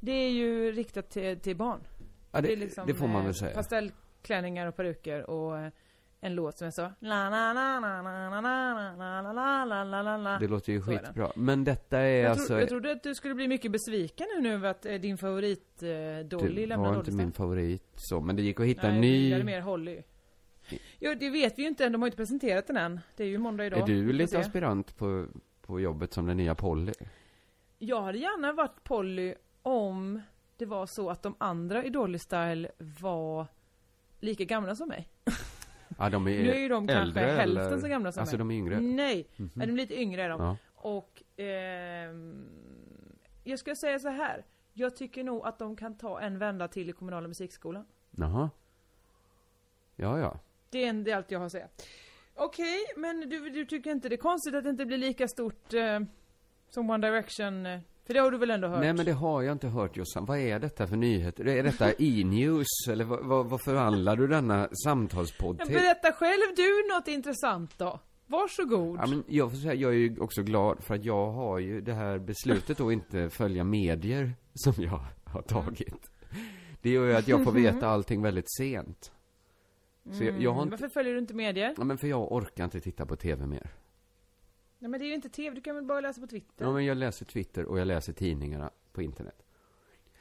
Det 0.00 0.12
är 0.12 0.30
ju 0.30 0.72
riktat 0.72 1.10
till, 1.10 1.40
till 1.40 1.56
barn. 1.56 1.80
Ja, 2.32 2.40
det, 2.40 2.52
är 2.52 2.56
liksom, 2.56 2.86
det 2.86 2.94
får 2.94 3.08
man 3.08 3.20
eh, 3.20 3.24
väl 3.24 3.34
säga. 3.34 3.54
Pastellklänningar 3.54 4.66
och 4.66 4.76
peruker 4.76 5.30
och 5.30 5.58
eh, 5.58 5.72
en 6.20 6.34
låt 6.34 6.58
som 6.58 6.66
är 6.66 6.70
så 6.70 6.82
la 6.98 7.30
la 7.30 7.52
la 7.52 7.80
la 7.80 7.80
la 7.80 8.02
la 8.02 8.40
la 8.40 8.40
la 8.40 8.92
la 8.92 9.32
la 9.32 9.64
la 9.64 9.84
la 9.84 10.02
la 10.02 10.16
la 10.16 10.38
Det 10.38 10.48
låter 10.48 10.72
ju 10.72 10.82
skitbra. 10.82 11.32
Men 11.36 11.64
detta 11.64 11.98
är 11.98 12.22
jag, 12.22 12.30
alltså... 12.30 12.46
tro, 12.46 12.58
jag 12.58 12.68
trodde 12.68 12.92
att 12.92 13.02
du 13.02 13.14
skulle 13.14 13.34
bli 13.34 13.48
mycket 13.48 13.72
besviken 13.72 14.26
nu, 14.34 14.42
nu 14.42 14.54
över 14.54 14.68
att 14.68 14.86
eh, 14.86 14.94
din 14.94 15.18
favorit 15.18 15.82
eh, 15.82 16.26
Dolly 16.26 16.60
det 16.60 16.66
lämnar 16.66 16.90
var 16.90 16.98
inte 16.98 17.12
min 17.12 17.32
favorit 17.32 17.92
så, 17.94 18.20
men 18.20 18.36
det 18.36 18.42
gick 18.42 18.60
att 18.60 18.66
hitta 18.66 18.82
Nej, 18.82 18.96
en 18.96 19.02
du 19.02 19.08
ny. 19.08 19.16
gillade 19.16 19.44
mer 19.44 19.60
Holly. 19.60 20.02
Jo, 20.98 21.14
det 21.14 21.30
vet 21.30 21.58
vi 21.58 21.62
ju 21.62 21.68
inte 21.68 21.84
än. 21.84 21.92
De 21.92 22.02
har 22.02 22.06
ju 22.06 22.08
inte 22.08 22.16
presenterat 22.16 22.66
den 22.66 22.76
än. 22.76 23.00
Det 23.16 23.24
är 23.24 23.28
ju 23.28 23.38
måndag 23.38 23.66
idag. 23.66 23.78
Är 23.78 23.86
du 23.86 24.12
lite 24.12 24.38
aspirant 24.38 24.96
på, 24.96 25.26
på 25.62 25.80
jobbet 25.80 26.12
som 26.12 26.26
den 26.26 26.36
nya 26.36 26.54
Polly? 26.54 26.92
Jag 27.78 28.02
hade 28.02 28.18
gärna 28.18 28.52
varit 28.52 28.84
Polly 28.84 29.34
om 29.62 30.20
det 30.56 30.66
var 30.66 30.86
så 30.86 31.10
att 31.10 31.22
de 31.22 31.34
andra 31.38 31.84
i 31.84 31.90
Dolly 31.90 32.18
Style 32.18 32.70
var 32.78 33.46
lika 34.20 34.44
gamla 34.44 34.74
som 34.74 34.88
mig. 34.88 35.08
Ja, 35.98 36.10
de 36.10 36.26
är 36.28 36.42
Nu 36.42 36.50
är 36.50 36.58
ju 36.58 36.68
de 36.68 36.86
kanske 36.86 37.02
äldre, 37.20 37.36
hälften 37.36 37.66
eller? 37.66 37.78
så 37.78 37.88
gamla 37.88 38.12
som 38.12 38.20
Alltså 38.20 38.36
mig. 38.36 38.38
de 38.38 38.50
är 38.50 38.54
yngre? 38.54 38.80
Nej, 38.80 39.28
Mhm. 39.36 39.60
är 39.62 39.66
de 39.66 39.72
lite 39.76 40.00
yngre 40.00 40.22
är 40.22 40.28
de. 40.28 40.40
Ja. 40.40 40.56
Och 40.74 41.22
ehm, 41.36 42.46
jag 43.44 43.58
ska 43.58 43.74
säga 43.76 43.98
så 43.98 44.08
här. 44.08 44.44
Jag 44.72 44.96
tycker 44.96 45.24
nog 45.24 45.46
att 45.46 45.58
de 45.58 45.76
kan 45.76 45.94
ta 45.98 46.20
en 46.20 46.38
vända 46.38 46.68
till 46.68 46.90
i 46.90 46.92
kommunala 46.92 47.28
musikskolan. 47.28 47.84
Jaha. 48.10 48.50
Ja, 49.96 50.18
ja. 50.18 50.38
Det 50.70 50.84
är, 50.84 50.88
en, 50.88 51.04
det 51.04 51.10
är 51.10 51.16
allt 51.16 51.30
jag 51.30 51.38
har 51.38 51.46
att 51.46 51.52
säga. 51.52 51.68
Okej, 52.34 52.78
men 52.96 53.20
du, 53.20 53.50
du 53.50 53.64
tycker 53.64 53.90
inte 53.90 54.08
det 54.08 54.14
är 54.14 54.16
konstigt 54.16 54.54
att 54.54 54.64
det 54.64 54.70
inte 54.70 54.86
blir 54.86 54.98
lika 54.98 55.28
stort 55.28 55.74
eh, 55.74 56.00
som 56.70 56.90
One 56.90 57.06
Direction? 57.06 57.66
Eh, 57.66 57.80
för 58.08 58.14
det 58.14 58.20
har 58.20 58.30
du 58.30 58.38
väl 58.38 58.50
ändå 58.50 58.68
hört? 58.68 58.80
Nej, 58.80 58.92
men 58.92 59.06
det 59.06 59.12
har 59.12 59.42
jag 59.42 59.52
inte 59.52 59.68
hört 59.68 59.96
Jossan. 59.96 60.24
Vad 60.24 60.38
är 60.38 60.58
detta 60.58 60.86
för 60.86 60.96
nyheter? 60.96 61.48
Är 61.48 61.62
detta 61.62 61.92
e-news? 61.92 62.66
Eller 62.90 63.04
vad, 63.04 63.24
vad, 63.24 63.46
vad 63.46 63.60
förvandlar 63.62 64.16
du 64.16 64.26
denna 64.26 64.68
samtalspodd 64.84 65.58
till? 65.60 65.74
berätta 65.74 66.12
själv 66.12 66.54
du 66.56 66.94
något 66.94 67.08
intressant 67.08 67.78
då. 67.78 68.00
Varsågod. 68.26 68.98
Ja, 68.98 69.06
men 69.06 69.24
jag 69.28 69.50
får 69.50 69.58
säga, 69.58 69.74
jag 69.74 69.90
är 69.90 69.96
ju 69.96 70.20
också 70.20 70.42
glad 70.42 70.82
för 70.84 70.94
att 70.94 71.04
jag 71.04 71.32
har 71.32 71.58
ju 71.58 71.80
det 71.80 71.92
här 71.94 72.18
beslutet 72.18 72.80
att 72.80 72.92
inte 72.92 73.30
följa 73.30 73.64
medier 73.64 74.32
som 74.54 74.72
jag 74.76 75.00
har 75.24 75.42
tagit. 75.42 76.10
Det 76.82 76.90
gör 76.90 77.06
ju 77.06 77.14
att 77.14 77.28
jag 77.28 77.44
får 77.44 77.52
veta 77.52 77.88
allting 77.88 78.22
väldigt 78.22 78.56
sent. 78.58 79.12
Så 80.12 80.24
jag, 80.24 80.42
jag 80.42 80.50
har 80.52 80.62
Mm, 80.62 80.72
inte, 80.72 80.82
Varför 80.82 80.94
följer 80.94 81.12
du 81.12 81.18
inte 81.18 81.34
medier? 81.34 81.74
ja, 81.78 81.84
men 81.84 81.98
för 81.98 82.06
jag 82.08 82.32
orkar 82.32 82.64
inte 82.64 82.80
titta 82.80 83.06
på 83.06 83.16
tv 83.16 83.46
mer. 83.46 83.70
Nej 84.78 84.90
men 84.90 85.00
det 85.00 85.06
är 85.06 85.08
ju 85.08 85.14
inte 85.14 85.28
tv, 85.28 85.54
du 85.54 85.60
kan 85.60 85.74
väl 85.74 85.84
bara 85.84 86.00
läsa 86.00 86.20
på 86.20 86.26
Twitter? 86.26 86.64
Ja, 86.64 86.72
men 86.72 86.84
jag 86.84 86.96
läser 86.96 87.24
Twitter 87.24 87.64
och 87.64 87.78
jag 87.78 87.86
läser 87.86 88.12
tidningarna 88.12 88.70
på 88.92 89.02
internet. 89.02 89.42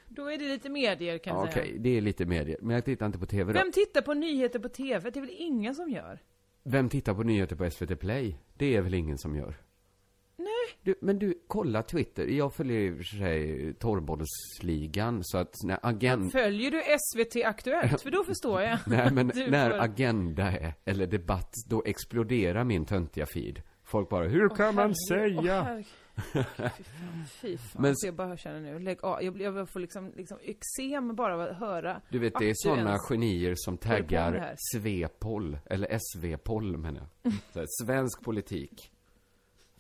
Då 0.07 0.31
är 0.31 0.37
det 0.37 0.45
lite 0.47 0.69
medier 0.69 1.17
kan 1.17 1.35
Ja, 1.35 1.45
jag 1.45 1.53
säga. 1.53 1.65
Okej, 1.65 1.79
det 1.79 1.89
är 1.97 2.01
lite 2.01 2.25
medier. 2.25 2.57
Men 2.61 2.75
jag 2.75 2.85
tittar 2.85 3.05
inte 3.05 3.19
på 3.19 3.25
tv 3.25 3.53
då. 3.53 3.59
Vem 3.59 3.71
tittar 3.71 4.01
på 4.01 4.13
nyheter 4.13 4.59
på 4.59 4.69
tv? 4.69 5.09
Det 5.09 5.19
är 5.19 5.21
väl 5.21 5.35
ingen 5.37 5.75
som 5.75 5.89
gör? 5.89 6.19
Vem 6.63 6.89
tittar 6.89 7.13
på 7.13 7.23
nyheter 7.23 7.55
på 7.55 7.69
SVT 7.69 7.99
Play? 7.99 8.37
Det 8.53 8.75
är 8.75 8.81
väl 8.81 8.93
ingen 8.93 9.17
som 9.17 9.35
gör? 9.35 9.55
Nej. 10.37 10.47
Du, 10.81 10.95
men 11.01 11.19
du, 11.19 11.43
kolla 11.47 11.83
Twitter. 11.83 12.25
Jag 12.25 12.53
följer 12.53 12.79
i 12.79 12.91
och 12.91 12.97
för 12.97 13.03
sig 13.03 13.73
Torrbollsligan, 13.73 15.23
så 15.23 15.37
att 15.37 15.53
när 15.63 15.79
agent... 15.81 16.31
Följer 16.31 16.71
du 16.71 16.81
SVT 16.81 17.45
Aktuellt? 17.45 18.01
För 18.01 18.11
då 18.11 18.23
förstår 18.23 18.61
jag. 18.61 18.79
Nej, 18.87 19.11
men 19.11 19.31
när 19.49 19.79
agenda 19.79 20.43
är, 20.43 20.73
eller 20.85 21.07
debatt, 21.07 21.53
då 21.67 21.83
exploderar 21.85 22.63
min 22.63 22.85
töntiga 22.85 23.25
feed. 23.25 23.61
Folk 23.88 24.09
bara, 24.09 24.27
hur 24.27 24.49
kan 24.49 24.75
man 24.75 24.93
herregud, 25.09 25.35
säga? 25.43 25.61
herregud. 25.63 25.85
Fy 26.33 26.43
fan, 26.53 27.25
fy 27.41 27.57
fan. 27.57 27.81
Men- 27.81 27.95
jag 28.03 28.13
bara 28.15 28.38
känner 28.38 28.61
nu, 28.61 28.79
lägg 28.79 29.03
av. 29.03 29.23
Jag, 29.23 29.41
jag 29.41 29.69
får 29.69 29.79
liksom, 29.79 30.11
liksom 30.15 30.38
eksem 30.41 31.15
bara 31.15 31.33
av 31.33 31.41
att 31.41 31.57
höra. 31.57 32.01
Du 32.09 32.19
vet, 32.19 32.33
det 32.39 32.49
är 32.49 32.53
sådana 32.55 32.89
ens 32.89 33.09
genier 33.09 33.53
som 33.55 33.77
taggar 33.77 34.33
här. 34.33 34.55
Svepoll, 34.73 35.57
eller 35.65 35.97
SV-poll 35.99 36.77
menar 36.77 37.07
jag. 37.23 37.31
Här, 37.55 37.65
svensk 37.85 38.23
politik. 38.23 38.91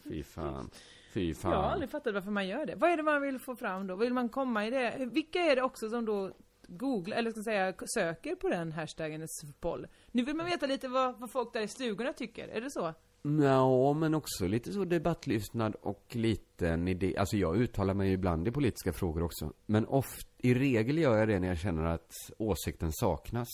Fy 0.03 0.23
fan. 0.23 0.69
Fy 1.13 1.33
fan. 1.33 1.51
Jag 1.51 1.57
har 1.61 1.69
aldrig 1.69 1.89
fattat 1.89 2.13
varför 2.13 2.31
man 2.31 2.47
gör 2.47 2.65
det. 2.65 2.75
Vad 2.75 2.89
är 2.91 2.97
det 2.97 3.03
man 3.03 3.21
vill 3.21 3.39
få 3.39 3.55
fram 3.55 3.87
då? 3.87 3.95
Vill 3.95 4.13
man 4.13 4.29
komma 4.29 4.67
i 4.67 4.69
det? 4.69 5.09
Vilka 5.11 5.39
är 5.39 5.55
det 5.55 5.61
också 5.61 5.89
som 5.89 6.05
då 6.05 6.31
googlar, 6.67 7.17
eller 7.17 7.31
ska 7.31 7.41
säga, 7.43 7.73
söker 7.93 8.35
på 8.35 8.49
den 8.49 8.71
hashtaggen 8.71 9.27
SFPOL? 9.27 9.87
Nu 10.11 10.23
vill 10.23 10.35
man 10.35 10.45
veta 10.45 10.67
lite 10.67 10.87
vad, 10.87 11.19
vad 11.19 11.31
folk 11.31 11.53
där 11.53 11.61
i 11.61 11.67
stugorna 11.67 12.13
tycker, 12.13 12.47
är 12.47 12.61
det 12.61 12.71
så? 12.71 12.93
Ja, 13.41 13.93
men 13.93 14.13
också 14.13 14.47
lite 14.47 14.73
så 14.73 14.85
debattlystnad 14.85 15.75
och 15.75 16.05
lite 16.15 16.69
en 16.69 16.87
idé. 16.87 17.17
Alltså 17.17 17.37
jag 17.37 17.57
uttalar 17.57 17.93
mig 17.93 18.07
ju 18.07 18.13
ibland 18.13 18.47
i 18.47 18.51
politiska 18.51 18.93
frågor 18.93 19.23
också. 19.23 19.53
Men 19.65 19.87
oft, 19.87 20.27
i 20.37 20.53
regel 20.53 20.97
gör 20.97 21.17
jag 21.17 21.27
det 21.27 21.39
när 21.39 21.47
jag 21.47 21.57
känner 21.57 21.83
att 21.83 22.11
åsikten 22.37 22.91
saknas. 22.91 23.47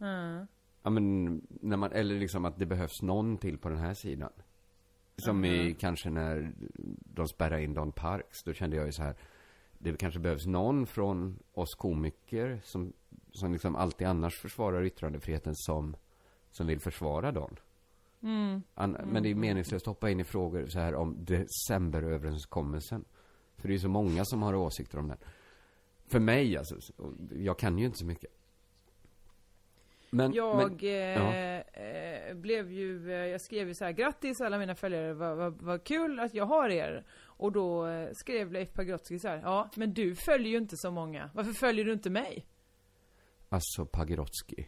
Mm. 0.00 0.46
Ja 0.82 0.90
men, 0.90 1.40
när 1.48 1.76
man, 1.76 1.92
eller 1.92 2.18
liksom 2.18 2.44
att 2.44 2.58
det 2.58 2.66
behövs 2.66 3.02
någon 3.02 3.38
till 3.38 3.58
på 3.58 3.68
den 3.68 3.78
här 3.78 3.94
sidan. 3.94 4.32
Som 5.16 5.44
i 5.44 5.76
kanske 5.78 6.10
när 6.10 6.52
de 7.14 7.28
spärrade 7.28 7.62
in 7.62 7.74
Don 7.74 7.92
Parks, 7.92 8.42
då 8.44 8.52
kände 8.52 8.76
jag 8.76 8.86
ju 8.86 8.92
så 8.92 9.02
här. 9.02 9.16
Det 9.78 9.96
kanske 9.96 10.20
behövs 10.20 10.46
någon 10.46 10.86
från 10.86 11.38
oss 11.52 11.74
komiker 11.74 12.60
som, 12.64 12.92
som 13.32 13.52
liksom 13.52 13.76
alltid 13.76 14.06
annars 14.06 14.38
försvarar 14.38 14.84
yttrandefriheten 14.84 15.54
som, 15.54 15.96
som 16.50 16.66
vill 16.66 16.80
försvara 16.80 17.32
Don. 17.32 17.56
An, 18.74 18.96
Men 19.04 19.22
det 19.22 19.30
är 19.30 19.34
meningslöst 19.34 19.82
att 19.82 19.94
hoppa 19.94 20.10
in 20.10 20.20
i 20.20 20.24
frågor 20.24 20.66
så 20.66 20.78
här 20.78 20.94
om 20.94 21.24
decemberöverenskommelsen. 21.24 23.04
För 23.56 23.68
det 23.68 23.74
är 23.74 23.78
så 23.78 23.88
många 23.88 24.24
som 24.24 24.42
har 24.42 24.54
åsikter 24.54 24.98
om 24.98 25.08
den. 25.08 25.18
För 26.06 26.20
mig 26.20 26.56
alltså, 26.56 26.76
jag 27.32 27.58
kan 27.58 27.78
ju 27.78 27.86
inte 27.86 27.98
så 27.98 28.06
mycket. 28.06 28.30
Men, 30.10 30.32
Jag 30.32 30.56
men, 30.56 30.78
eh, 30.84 31.58
eh, 31.58 32.34
blev 32.34 32.72
ju, 32.72 33.12
eh, 33.12 33.26
jag 33.26 33.40
skrev 33.40 33.68
ju 33.68 33.74
så 33.74 33.84
här, 33.84 33.92
grattis 33.92 34.40
alla 34.40 34.58
mina 34.58 34.74
följare, 34.74 35.14
vad, 35.14 35.36
vad, 35.36 35.62
vad 35.62 35.84
kul 35.84 36.20
att 36.20 36.34
jag 36.34 36.46
har 36.46 36.68
er. 36.68 37.06
Och 37.24 37.52
då 37.52 37.86
eh, 37.86 38.08
skrev 38.12 38.52
Leif 38.52 38.72
Pagrotsky 38.72 39.18
så 39.18 39.28
här, 39.28 39.40
ja 39.44 39.70
men 39.74 39.94
du 39.94 40.14
följer 40.14 40.52
ju 40.52 40.58
inte 40.58 40.76
så 40.76 40.90
många, 40.90 41.30
varför 41.34 41.52
följer 41.52 41.84
du 41.84 41.92
inte 41.92 42.10
mig? 42.10 42.46
Alltså 43.48 43.86
Pagrotsky. 43.86 44.64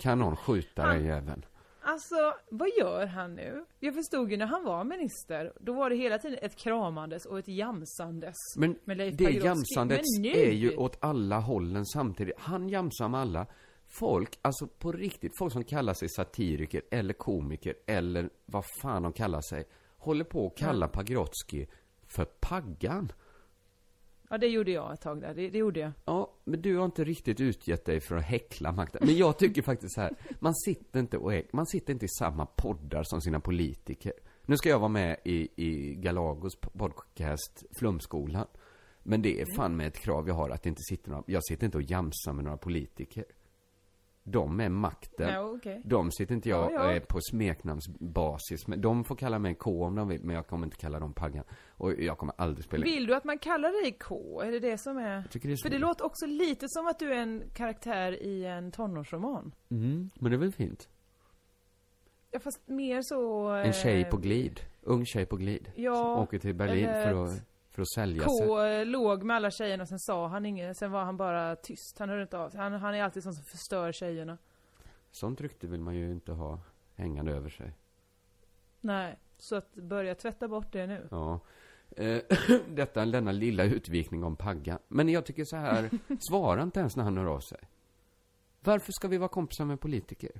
Kan 0.00 0.18
någon 0.18 0.36
skjuta 0.36 0.86
den 0.86 1.04
jäveln? 1.04 1.44
Alltså, 1.88 2.34
vad 2.50 2.68
gör 2.78 3.06
han 3.06 3.34
nu? 3.34 3.64
Jag 3.80 3.94
förstod 3.94 4.30
ju 4.30 4.36
när 4.36 4.46
han 4.46 4.64
var 4.64 4.84
minister, 4.84 5.52
då 5.60 5.72
var 5.72 5.90
det 5.90 5.96
hela 5.96 6.18
tiden 6.18 6.38
ett 6.42 6.56
kramandes 6.56 7.26
och 7.26 7.38
ett 7.38 7.48
jamsandes. 7.48 8.34
Men 8.56 8.78
med 8.84 8.96
Leif 8.96 9.16
det 9.16 9.30
jamsandet 9.30 10.00
nu- 10.20 10.28
är 10.30 10.52
ju 10.52 10.76
åt 10.76 10.96
alla 11.00 11.38
hållen 11.40 11.86
samtidigt. 11.86 12.34
Han 12.38 12.68
jamsar 12.68 13.08
med 13.08 13.20
alla. 13.20 13.46
Folk, 13.88 14.38
alltså 14.42 14.66
på 14.66 14.92
riktigt, 14.92 15.32
folk 15.38 15.52
som 15.52 15.64
kallar 15.64 15.94
sig 15.94 16.08
satiriker 16.08 16.82
eller 16.90 17.14
komiker 17.14 17.74
eller 17.86 18.30
vad 18.46 18.64
fan 18.82 19.02
de 19.02 19.12
kallar 19.12 19.40
sig, 19.40 19.64
håller 19.96 20.24
på 20.24 20.46
att 20.46 20.56
kalla 20.56 20.88
Pagrotsky 20.88 21.66
för 22.16 22.24
Paggan. 22.24 23.12
Ja, 24.30 24.38
det 24.38 24.46
gjorde 24.46 24.70
jag 24.70 24.92
ett 24.92 25.00
tag 25.00 25.20
där, 25.20 25.34
det, 25.34 25.48
det 25.50 25.58
gjorde 25.58 25.80
jag. 25.80 25.92
Ja, 26.04 26.32
men 26.46 26.62
du 26.62 26.76
har 26.76 26.84
inte 26.84 27.04
riktigt 27.04 27.40
utgett 27.40 27.84
dig 27.84 28.00
för 28.00 28.16
att 28.16 28.24
häckla 28.24 28.72
makten. 28.72 29.02
Men 29.06 29.16
jag 29.16 29.38
tycker 29.38 29.62
faktiskt 29.62 29.94
så 29.94 30.00
här, 30.00 30.16
man 30.40 30.54
sitter 30.54 31.00
inte 31.00 31.18
och 31.18 31.32
äg- 31.34 31.48
man 31.52 31.66
sitter 31.66 31.92
inte 31.92 32.04
i 32.04 32.08
samma 32.08 32.46
poddar 32.46 33.02
som 33.02 33.20
sina 33.20 33.40
politiker. 33.40 34.12
Nu 34.46 34.56
ska 34.56 34.68
jag 34.68 34.78
vara 34.78 34.88
med 34.88 35.16
i, 35.24 35.48
i 35.56 35.94
Galagos 35.94 36.56
podcast 36.56 37.64
Flumskolan. 37.78 38.46
Men 39.02 39.22
det 39.22 39.40
är 39.40 39.46
fan 39.56 39.76
med 39.76 39.86
ett 39.86 39.98
krav 39.98 40.28
jag 40.28 40.34
har 40.34 40.50
att 40.50 40.62
det 40.62 40.68
inte 40.68 40.82
sitter 40.82 41.10
några, 41.10 41.24
jag 41.26 41.44
sitter 41.44 41.64
inte 41.66 41.78
och 41.78 41.82
jamsar 41.82 42.32
med 42.32 42.44
några 42.44 42.56
politiker. 42.58 43.24
De 44.28 44.60
är 44.60 44.68
makten. 44.68 45.28
Ja, 45.28 45.40
okej. 45.40 45.82
De 45.84 46.10
sitter 46.12 46.34
inte 46.34 46.48
jag 46.48 46.72
Ja, 46.72 46.84
ja. 46.84 46.92
eh, 46.92 47.02
på 47.02 47.20
smeknamnsbasis 47.20 48.66
med. 48.66 48.78
De 48.78 49.04
får 49.04 49.16
kalla 49.16 49.38
mig 49.38 49.54
K 49.54 49.84
om 49.84 49.94
de 49.94 50.08
vill, 50.08 50.24
men 50.24 50.36
jag 50.36 50.46
kommer 50.46 50.66
inte 50.66 50.76
kalla 50.76 51.00
dem 51.00 51.12
Paggan. 51.12 51.44
Och 51.68 51.92
jag 51.92 52.18
kommer 52.18 52.34
aldrig 52.38 52.64
spela 52.64 52.84
Vill 52.84 53.06
du 53.06 53.14
att 53.14 53.24
man 53.24 53.38
kallar 53.38 53.82
dig 53.82 53.96
K? 54.00 54.40
Är 54.40 54.52
det 54.52 54.60
det 54.60 54.78
som 54.78 54.96
är... 54.98 55.14
Jag 55.16 55.30
tycker 55.30 55.48
det 55.48 55.54
är 55.54 55.62
För 55.62 55.70
det 55.70 55.78
låter 55.78 56.04
också 56.04 56.26
lite 56.26 56.68
som 56.68 56.86
att 56.86 56.98
du 56.98 57.12
är 57.12 57.16
en 57.22 57.42
karaktär 57.54 58.22
i 58.22 58.44
en 58.44 58.72
tonårsroman. 58.72 59.54
Mm, 59.70 60.10
men 60.14 60.30
det 60.30 60.36
är 60.36 60.40
väl 60.40 60.52
fint? 60.52 60.88
Ja, 62.30 62.38
fast 62.40 62.68
mer 62.68 63.02
så... 63.02 63.48
En 63.48 63.72
tjej 63.72 64.02
eh, 64.02 64.08
på 64.08 64.16
glid. 64.16 64.60
Ung 64.82 65.06
tjej 65.06 65.26
på 65.26 65.36
glid. 65.36 65.72
Ja, 65.76 65.94
som 65.94 66.22
åker 66.22 66.38
till 66.38 66.54
Berlin 66.54 66.86
för 66.86 67.24
att, 67.24 67.42
för 67.76 67.82
att 67.82 67.88
sälja 67.94 68.24
K 68.24 68.30
sig. 68.58 68.84
låg 68.84 69.22
med 69.22 69.36
alla 69.36 69.50
tjejerna 69.50 69.82
och 69.82 69.88
sen 69.88 69.98
sa 69.98 70.26
han 70.28 70.46
inget, 70.46 70.76
sen 70.76 70.90
var 70.92 71.04
han 71.04 71.16
bara 71.16 71.56
tyst. 71.56 71.98
Han 71.98 72.08
hörde 72.08 72.22
inte 72.22 72.38
av 72.38 72.50
sig. 72.50 72.60
Han, 72.60 72.72
han 72.72 72.94
är 72.94 73.02
alltid 73.02 73.22
sån 73.22 73.34
som 73.34 73.44
förstör 73.44 73.92
tjejerna. 73.92 74.38
Sånt 75.10 75.40
rykte 75.40 75.66
vill 75.66 75.80
man 75.80 75.94
ju 75.94 76.10
inte 76.12 76.32
ha 76.32 76.60
hängande 76.94 77.32
över 77.32 77.48
sig. 77.50 77.72
Nej, 78.80 79.18
så 79.38 79.56
att 79.56 79.74
börja 79.74 80.14
tvätta 80.14 80.48
bort 80.48 80.72
det 80.72 80.86
nu. 80.86 81.08
Ja. 81.10 81.40
Eh, 81.96 82.18
Detta, 82.68 83.06
denna 83.06 83.32
lilla 83.32 83.64
utvikning 83.64 84.24
om 84.24 84.36
Pagga. 84.36 84.78
Men 84.88 85.08
jag 85.08 85.26
tycker 85.26 85.44
så 85.44 85.56
här, 85.56 85.90
svara 86.30 86.62
inte 86.62 86.80
ens 86.80 86.96
när 86.96 87.04
han 87.04 87.16
hör 87.16 87.24
av 87.26 87.40
sig. 87.40 87.58
Varför 88.60 88.92
ska 88.92 89.08
vi 89.08 89.18
vara 89.18 89.28
kompisar 89.28 89.64
med 89.64 89.80
politiker? 89.80 90.30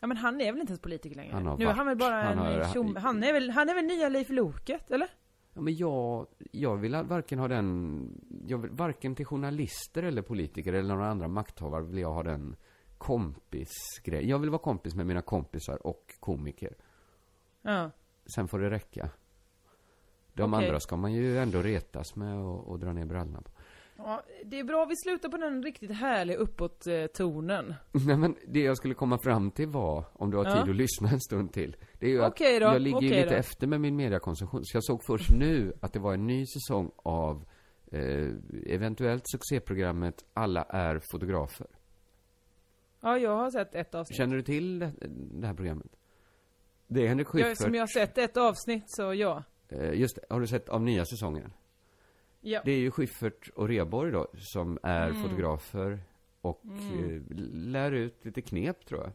Ja 0.00 0.06
men 0.06 0.16
han 0.16 0.40
är 0.40 0.52
väl 0.52 0.60
inte 0.60 0.70
ens 0.70 0.80
politiker 0.80 1.16
längre? 1.16 1.32
Han 1.32 1.46
har 1.46 1.56
nu 1.58 1.64
är 1.64 1.66
varit. 1.66 1.76
han 1.76 1.86
väl 1.86 1.96
bara 1.96 2.22
Han 2.22 2.32
en 2.38 2.38
har- 2.38 2.72
tjom, 2.72 2.96
han 2.96 3.22
är 3.24 3.32
väl, 3.32 3.50
han 3.50 3.68
är 3.68 3.74
väl 3.74 3.84
nya 3.84 4.08
Leif 4.08 4.28
Loket, 4.30 4.90
eller? 4.90 5.08
Ja, 5.56 5.62
men 5.62 5.76
jag, 5.76 6.26
jag 6.52 6.76
vill 6.76 6.96
varken 6.96 7.38
ha 7.38 7.48
den, 7.48 8.08
jag 8.46 8.58
vill, 8.58 8.70
varken 8.70 9.14
till 9.14 9.26
journalister 9.26 10.02
eller 10.02 10.22
politiker 10.22 10.72
eller 10.72 10.94
några 10.94 11.10
andra 11.10 11.28
makthavare 11.28 11.82
vill 11.82 11.98
jag 11.98 12.12
ha 12.12 12.22
den 12.22 12.56
kompisgrej. 12.98 14.28
Jag 14.28 14.38
vill 14.38 14.50
vara 14.50 14.62
kompis 14.62 14.94
med 14.94 15.06
mina 15.06 15.22
kompisar 15.22 15.86
och 15.86 16.14
komiker. 16.20 16.74
Ja. 17.62 17.90
Sen 18.34 18.48
får 18.48 18.58
det 18.58 18.70
räcka. 18.70 19.10
De 20.34 20.54
Okej. 20.54 20.66
andra 20.66 20.80
ska 20.80 20.96
man 20.96 21.12
ju 21.12 21.38
ändå 21.38 21.62
retas 21.62 22.16
med 22.16 22.38
och, 22.38 22.68
och 22.68 22.78
dra 22.78 22.92
ner 22.92 23.06
brallorna 23.06 23.40
på. 23.42 23.50
Ja. 23.96 24.22
Det 24.44 24.58
är 24.58 24.64
bra 24.64 24.84
vi 24.84 24.96
slutar 24.96 25.28
på 25.28 25.36
den 25.36 25.62
riktigt 25.62 25.92
härliga 25.92 26.36
uppåt-tonen. 26.36 27.74
Nej 27.92 28.16
men 28.16 28.36
det 28.48 28.60
jag 28.60 28.76
skulle 28.76 28.94
komma 28.94 29.18
fram 29.18 29.50
till 29.50 29.68
var, 29.68 30.04
om 30.12 30.30
du 30.30 30.36
har 30.36 30.44
Ja. 30.44 30.52
tid 30.62 30.70
att 30.70 30.76
lyssna 30.76 31.08
en 31.10 31.20
stund 31.20 31.52
till. 31.52 31.76
Det 31.98 32.06
är 32.06 32.10
ju 32.10 32.24
Okej 32.26 32.54
att 32.56 32.60
då, 32.62 32.66
jag 32.66 32.82
ligger 32.82 32.96
okej 32.96 33.08
lite 33.08 33.28
då. 33.30 33.34
efter 33.34 33.66
med 33.66 33.80
min 33.80 33.96
mediakonsumtion. 33.96 34.64
Så 34.64 34.76
jag 34.76 34.84
såg 34.84 35.04
först 35.06 35.30
nu 35.30 35.72
att 35.80 35.92
det 35.92 35.98
var 35.98 36.14
en 36.14 36.26
ny 36.26 36.46
säsong 36.46 36.90
av 36.96 37.44
eh, 37.92 38.28
eventuellt 38.66 39.22
succéprogrammet 39.26 40.24
Alla 40.34 40.62
är 40.62 41.00
fotografer. 41.10 41.66
Ja, 43.00 43.18
jag 43.18 43.36
har 43.36 43.50
sett 43.50 43.74
ett 43.74 43.94
avsnitt. 43.94 44.16
Känner 44.16 44.36
du 44.36 44.42
till 44.42 44.78
det, 44.78 44.92
det 45.40 45.46
här 45.46 45.54
programmet? 45.54 45.86
Det 46.88 47.02
är 47.04 47.08
Henrik 47.08 47.26
Schyffert. 47.28 47.58
som 47.58 47.74
jag 47.74 47.82
har 47.82 47.86
sett 47.86 48.18
ett 48.18 48.36
avsnitt, 48.36 48.84
så 48.86 49.14
ja. 49.14 49.42
eh, 49.68 49.92
just 50.00 50.16
det, 50.16 50.22
har 50.34 50.40
du 50.40 50.46
sett 50.46 50.68
av 50.68 50.82
nya 50.82 51.04
säsongen? 51.04 51.52
Ja. 52.48 52.60
Det 52.64 52.72
är 52.72 52.78
ju 52.78 52.90
Schyffert 52.90 53.48
och 53.54 53.68
Reborg 53.68 54.12
då, 54.12 54.26
som 54.38 54.78
är 54.82 55.08
Mm. 55.10 55.22
fotografer 55.22 55.98
och 56.40 56.62
eh, 56.66 57.20
lär 57.52 57.92
ut 57.92 58.24
lite 58.24 58.42
knep 58.42 58.86
tror 58.86 59.00
jag. 59.00 59.12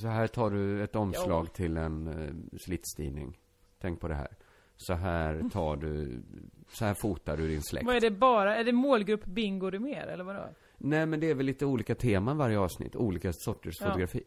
Så 0.00 0.08
här 0.08 0.26
tar 0.26 0.50
du 0.50 0.82
ett 0.84 0.96
omslag 0.96 1.52
till 1.54 1.76
en 1.76 2.06
eh, 2.06 2.58
slitstidning. 2.60 3.38
Tänk 3.80 4.00
på 4.00 4.08
det 4.08 4.14
här. 4.14 4.28
Så 4.76 4.94
här 4.94 5.48
tar 5.52 5.76
du, 5.76 6.22
så 6.68 6.84
här 6.84 6.94
fotar 6.94 7.36
du 7.36 7.48
din 7.48 7.62
släkt. 7.62 7.86
Vad 7.86 7.96
är 7.96 8.00
det 8.00 8.10
bara? 8.10 8.56
Är 8.56 8.64
det 8.64 8.72
målgrupp 8.72 9.24
bingo 9.24 9.70
det 9.70 9.78
mer, 9.78 10.06
eller 10.06 10.24
vadå? 10.24 10.48
Nej 10.78 11.06
men 11.06 11.20
det 11.20 11.30
är 11.30 11.34
väl 11.34 11.46
lite 11.46 11.66
olika 11.66 11.94
teman 11.94 12.36
varje 12.36 12.58
avsnitt, 12.58 12.96
olika 12.96 13.32
sorters 13.32 13.74
Ja. 13.80 13.86
fotografi. 13.86 14.22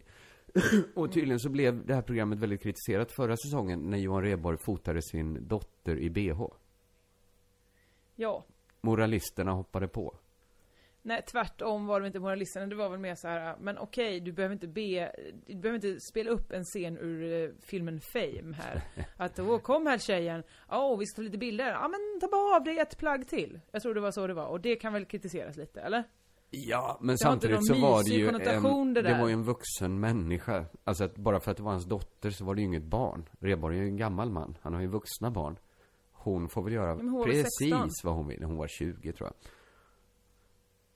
och 0.95 1.11
tydligen 1.13 1.39
så 1.39 1.49
blev 1.49 1.85
det 1.85 1.95
här 1.95 2.01
programmet 2.01 2.39
väldigt 2.39 2.61
kritiserat 2.63 3.11
förra 3.11 3.37
säsongen 3.37 3.79
när 3.89 3.97
Johan 3.97 4.21
Reborg 4.23 4.57
fotade 4.57 5.01
sin 5.01 5.47
dotter 5.47 5.97
i 5.99 6.09
bh. 6.09 6.41
Ja. 8.20 8.45
Moralisterna 8.82 9.51
hoppade 9.51 9.88
på. 9.88 10.18
Nej, 11.01 11.22
tvärtom 11.32 11.88
var 11.88 11.99
de 11.99 12.07
inte 12.07 12.20
moralisterna. 12.20 12.68
Det 12.68 12.76
var 12.76 12.89
väl 12.89 12.99
mer 12.99 13.15
så 13.15 13.28
här, 13.28 13.55
men 13.59 13.78
okej, 13.78 14.20
du 14.20 14.32
behöver 14.32 14.53
inte 14.53 14.68
be, 14.68 15.11
du 15.45 15.55
behöver 15.55 15.76
inte 15.76 15.99
spela 16.11 16.32
upp 16.32 16.51
en 16.51 16.63
scen 16.63 16.97
ur 16.97 17.43
eh, 17.43 17.49
filmen 17.65 18.01
Fame 18.01 18.55
här. 18.55 18.82
Att, 19.18 19.39
åh, 19.39 19.59
kom 19.59 19.88
här 19.88 19.97
tjejen. 19.97 20.43
Åh, 20.72 20.99
vi 20.99 21.05
ska 21.05 21.15
ta 21.15 21.22
lite 21.22 21.38
bilder. 21.38 21.72
Ja, 21.72 21.88
men 21.88 22.20
ta 22.22 22.28
bara 22.28 22.55
av 22.55 22.63
dig 22.63 22.80
ett 22.80 22.97
plagg 22.97 23.28
till. 23.28 23.59
Jag 23.72 23.82
tror 23.82 23.93
det 23.93 24.01
var 24.01 24.11
så 24.11 24.28
det 24.28 24.34
var. 24.34 24.45
Och 24.45 24.61
det 24.61 24.76
kan 24.76 24.93
väl 24.93 25.05
kritiseras 25.05 25.57
lite, 25.57 25.82
eller? 25.82 26.03
Ja, 26.49 26.97
men 27.01 27.13
Det 27.13 27.18
samtidigt 27.18 27.68
så 27.68 27.74
var 27.74 28.03
det 28.03 28.15
ju 28.15 28.28
en, 28.28 28.93
det 28.93 29.01
det, 29.01 29.18
var 29.20 29.28
ju 29.28 29.34
en 29.34 29.43
vuxen 29.43 29.99
människa. 29.99 30.65
Alltså 30.84 31.03
att 31.03 31.15
bara 31.15 31.39
för 31.39 31.51
att 31.51 31.57
det 31.57 31.63
var 31.63 31.72
hans 31.72 31.86
dotter 31.86 32.30
så 32.30 32.45
var 32.45 32.55
det 32.55 32.61
ju 32.61 32.68
inget 32.68 32.84
barn. 32.84 33.30
Reborg 33.39 33.78
är 33.78 33.82
ju 33.82 33.88
en 33.88 33.97
gammal 33.97 34.30
man. 34.30 34.57
Han 34.61 34.74
har 34.74 34.82
ju 34.82 34.88
vuxna 34.88 35.32
barn. 35.32 35.57
Hon 36.32 36.49
får 36.49 36.63
väl 36.63 36.73
göra 36.73 37.23
precis 37.25 37.57
16? 37.59 37.89
vad 38.03 38.13
hon 38.15 38.28
vill. 38.28 38.43
Hon 38.43 38.57
var 38.57 38.67
20 38.67 39.11
tror 39.13 39.30
jag. 39.30 39.51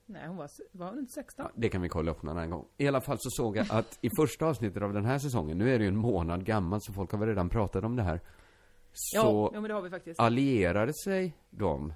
Nej, 0.06 0.28
hon 0.28 0.38
var, 0.38 0.50
var 0.72 0.90
hon 0.90 1.00
inte 1.00 1.12
16? 1.12 1.46
Ja, 1.46 1.52
det 1.56 1.70
kan 1.70 1.82
vi 1.82 1.90
kolla 1.90 2.12
upp 2.12 2.24
någon 2.24 2.38
annan 2.38 2.50
gång. 2.50 2.66
I 2.78 2.88
alla 2.88 3.02
fall 3.02 3.18
så 3.20 3.30
såg 3.30 3.58
jag 3.58 3.66
att 3.70 3.98
i 4.02 4.10
första 4.18 4.46
avsnittet 4.46 4.84
av 4.84 4.94
den 4.94 5.06
här 5.06 5.20
säsongen, 5.20 5.58
nu 5.58 5.74
är 5.74 5.78
det 5.80 5.84
ju 5.84 5.88
en 5.88 5.98
månad 5.98 6.46
gammal 6.46 6.80
så 6.82 6.94
folk 6.94 7.12
har 7.12 7.20
väl 7.20 7.28
redan 7.30 7.50
pratat 7.50 7.84
om 7.84 7.96
det 7.96 8.04
här. 8.04 8.20
Så 8.94 9.52
Ja, 9.54 9.62
men 9.62 9.64
det 9.64 9.74
har 9.74 9.82
vi 9.82 9.90
faktiskt. 9.90 10.20
allierade 10.20 10.94
sig 10.94 11.38
de 11.50 11.94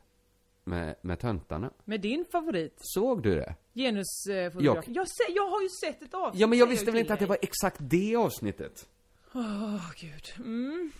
med, 0.63 0.95
med 1.01 1.19
töntarna. 1.19 1.71
Med 1.85 2.01
din 2.01 2.25
favorit, 2.31 2.73
Såg 2.77 3.23
du 3.23 3.35
det? 3.35 3.55
genusfotograf. 3.73 4.85
Jag, 4.87 5.07
se, 5.09 5.23
jag 5.35 5.49
har 5.49 5.61
ju 5.61 5.69
sett 5.69 6.01
ett 6.01 6.13
avsnitt. 6.13 6.41
Ja 6.41 6.47
men 6.47 6.59
jag 6.59 6.67
visste 6.67 6.85
väl 6.91 6.99
inte 6.99 7.13
att 7.13 7.19
det 7.19 7.25
var 7.25 7.37
exakt 7.41 7.77
det 7.79 8.15
avsnittet. 8.15 8.87
Åh, 9.33 9.91
gud. 10.01 10.45
Mm. 10.45 10.91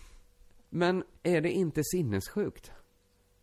Men 0.70 1.03
är 1.24 1.41
det 1.41 1.51
inte 1.51 1.82
sinnessjukt? 1.84 2.72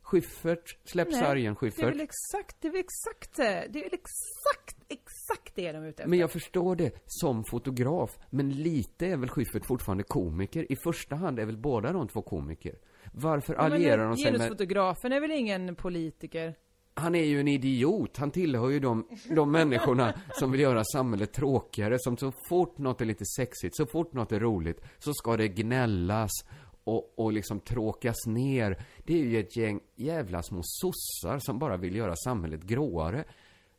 Schyffert, 0.02 0.78
släpp 0.84 1.12
sargen 1.12 1.44
det 1.44 1.50
är 1.50 1.54
Schyffert. 1.54 1.84
väl 1.84 2.00
exakt, 2.00 2.56
det 2.60 2.68
är 2.68 2.72
väl 2.72 2.80
exakt 2.80 3.36
det. 3.36 3.66
Det 3.72 3.78
är 3.78 3.82
väl 3.82 3.94
exakt, 3.94 4.76
exakt 4.88 5.54
det 5.54 5.72
de 5.72 5.78
är 5.78 5.88
ute 5.88 6.02
efter. 6.02 6.06
Men 6.10 6.18
jag 6.18 6.30
förstår 6.30 6.76
det 6.76 6.92
som 7.06 7.44
fotograf, 7.44 8.18
men 8.30 8.50
lite 8.50 9.06
är 9.06 9.16
väl 9.16 9.28
Schyffert 9.28 9.66
fortfarande 9.66 10.04
komiker. 10.04 10.72
I 10.72 10.76
första 10.76 11.16
hand 11.16 11.38
är 11.38 11.46
väl 11.46 11.58
båda 11.58 11.92
de 11.92 12.08
två 12.08 12.22
komiker. 12.22 12.78
Varför 13.12 13.54
Ja, 13.54 13.60
allierar 13.60 14.08
de 14.08 14.16
sig 14.16 14.32
med... 14.32 14.40
Genusfotografen 14.40 15.12
är 15.12 15.20
väl 15.20 15.30
ingen 15.30 15.74
politiker? 15.76 16.54
Han 16.94 17.14
är 17.14 17.24
ju 17.24 17.40
en 17.40 17.48
idiot. 17.48 18.16
Han 18.16 18.30
tillhör 18.30 18.70
ju 18.70 18.80
de, 18.80 19.08
de 19.36 19.52
människorna 19.52 20.14
som 20.38 20.52
vill 20.52 20.60
göra 20.60 20.84
samhället 20.84 21.32
tråkigare. 21.32 21.96
Som 21.98 22.16
så 22.16 22.32
fort 22.48 22.78
något 22.78 23.00
är 23.00 23.04
lite 23.04 23.24
sexigt, 23.24 23.76
så 23.76 23.86
fort 23.86 24.12
något 24.12 24.32
är 24.32 24.40
roligt, 24.40 24.80
så 24.98 25.14
ska 25.14 25.36
det 25.36 25.48
gnällas 25.48 26.30
och, 26.84 27.18
och 27.18 27.32
liksom 27.32 27.60
tråkas 27.60 28.26
ner. 28.26 28.84
Det 29.04 29.14
är 29.14 29.24
ju 29.24 29.40
ett 29.40 29.56
gäng 29.56 29.80
jävla 29.96 30.42
små 30.42 30.60
sossar 30.64 31.38
som 31.38 31.58
bara 31.58 31.76
vill 31.76 31.96
göra 31.96 32.16
samhället 32.16 32.62
gråare. 32.62 33.24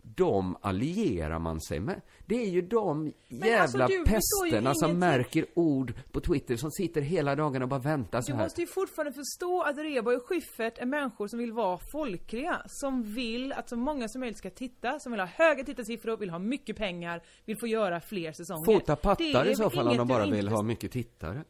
De 0.06 0.58
allierar 0.62 1.40
man 1.40 1.62
sig 1.62 1.80
med. 1.80 2.02
Det 2.26 2.36
är 2.36 2.50
ju 2.50 2.62
de 2.62 3.14
jävla 3.30 3.62
alltså, 3.62 3.78
du 3.88 4.04
pesterna 4.06 4.74
som 4.76 5.00
märker 5.00 5.46
ord 5.56 5.94
på 6.12 6.20
Twitter, 6.20 6.56
som 6.56 6.72
sitter 6.72 7.02
hela 7.02 7.36
dagen 7.36 7.62
och 7.62 7.68
bara 7.70 7.80
väntar 7.80 8.22
så 8.22 8.32
Du 8.32 8.38
här. 8.38 8.44
måste 8.44 8.62
ju 8.62 8.68
fortfarande 8.68 9.14
förstå 9.14 9.62
att 9.62 9.78
Reba 9.78 10.16
och 10.16 10.24
Schyffert 10.28 10.78
är 10.78 10.86
människor 10.86 11.28
som 11.28 11.40
vill 11.40 11.52
vara 11.54 11.80
folkliga. 11.92 12.62
Som 12.68 13.04
vill 13.04 13.54
att 13.54 13.70
så 13.70 13.76
många 13.78 14.08
som 14.08 14.20
möjligt 14.20 14.38
ska 14.38 14.50
titta, 14.50 15.00
som 15.00 15.12
vill 15.12 15.22
ha 15.22 15.28
höga 15.28 15.64
tittarsiffror, 15.64 16.18
vill 16.18 16.30
ha 16.30 16.40
mycket 16.40 16.78
pengar, 16.78 17.24
vill 17.46 17.58
få 17.58 17.68
göra 17.68 18.00
fler 18.02 18.32
säsonger. 18.32 18.66
Fota 18.66 18.96
pattar 18.96 19.48
i 19.48 19.56
så 19.56 19.70
fall 19.70 19.88
om 19.88 19.98
de 19.98 20.08
bara 20.08 20.26
du 20.26 20.32
vill 20.32 20.48
ha 20.48 20.64
mycket 20.64 20.92
tittare. 20.92 21.44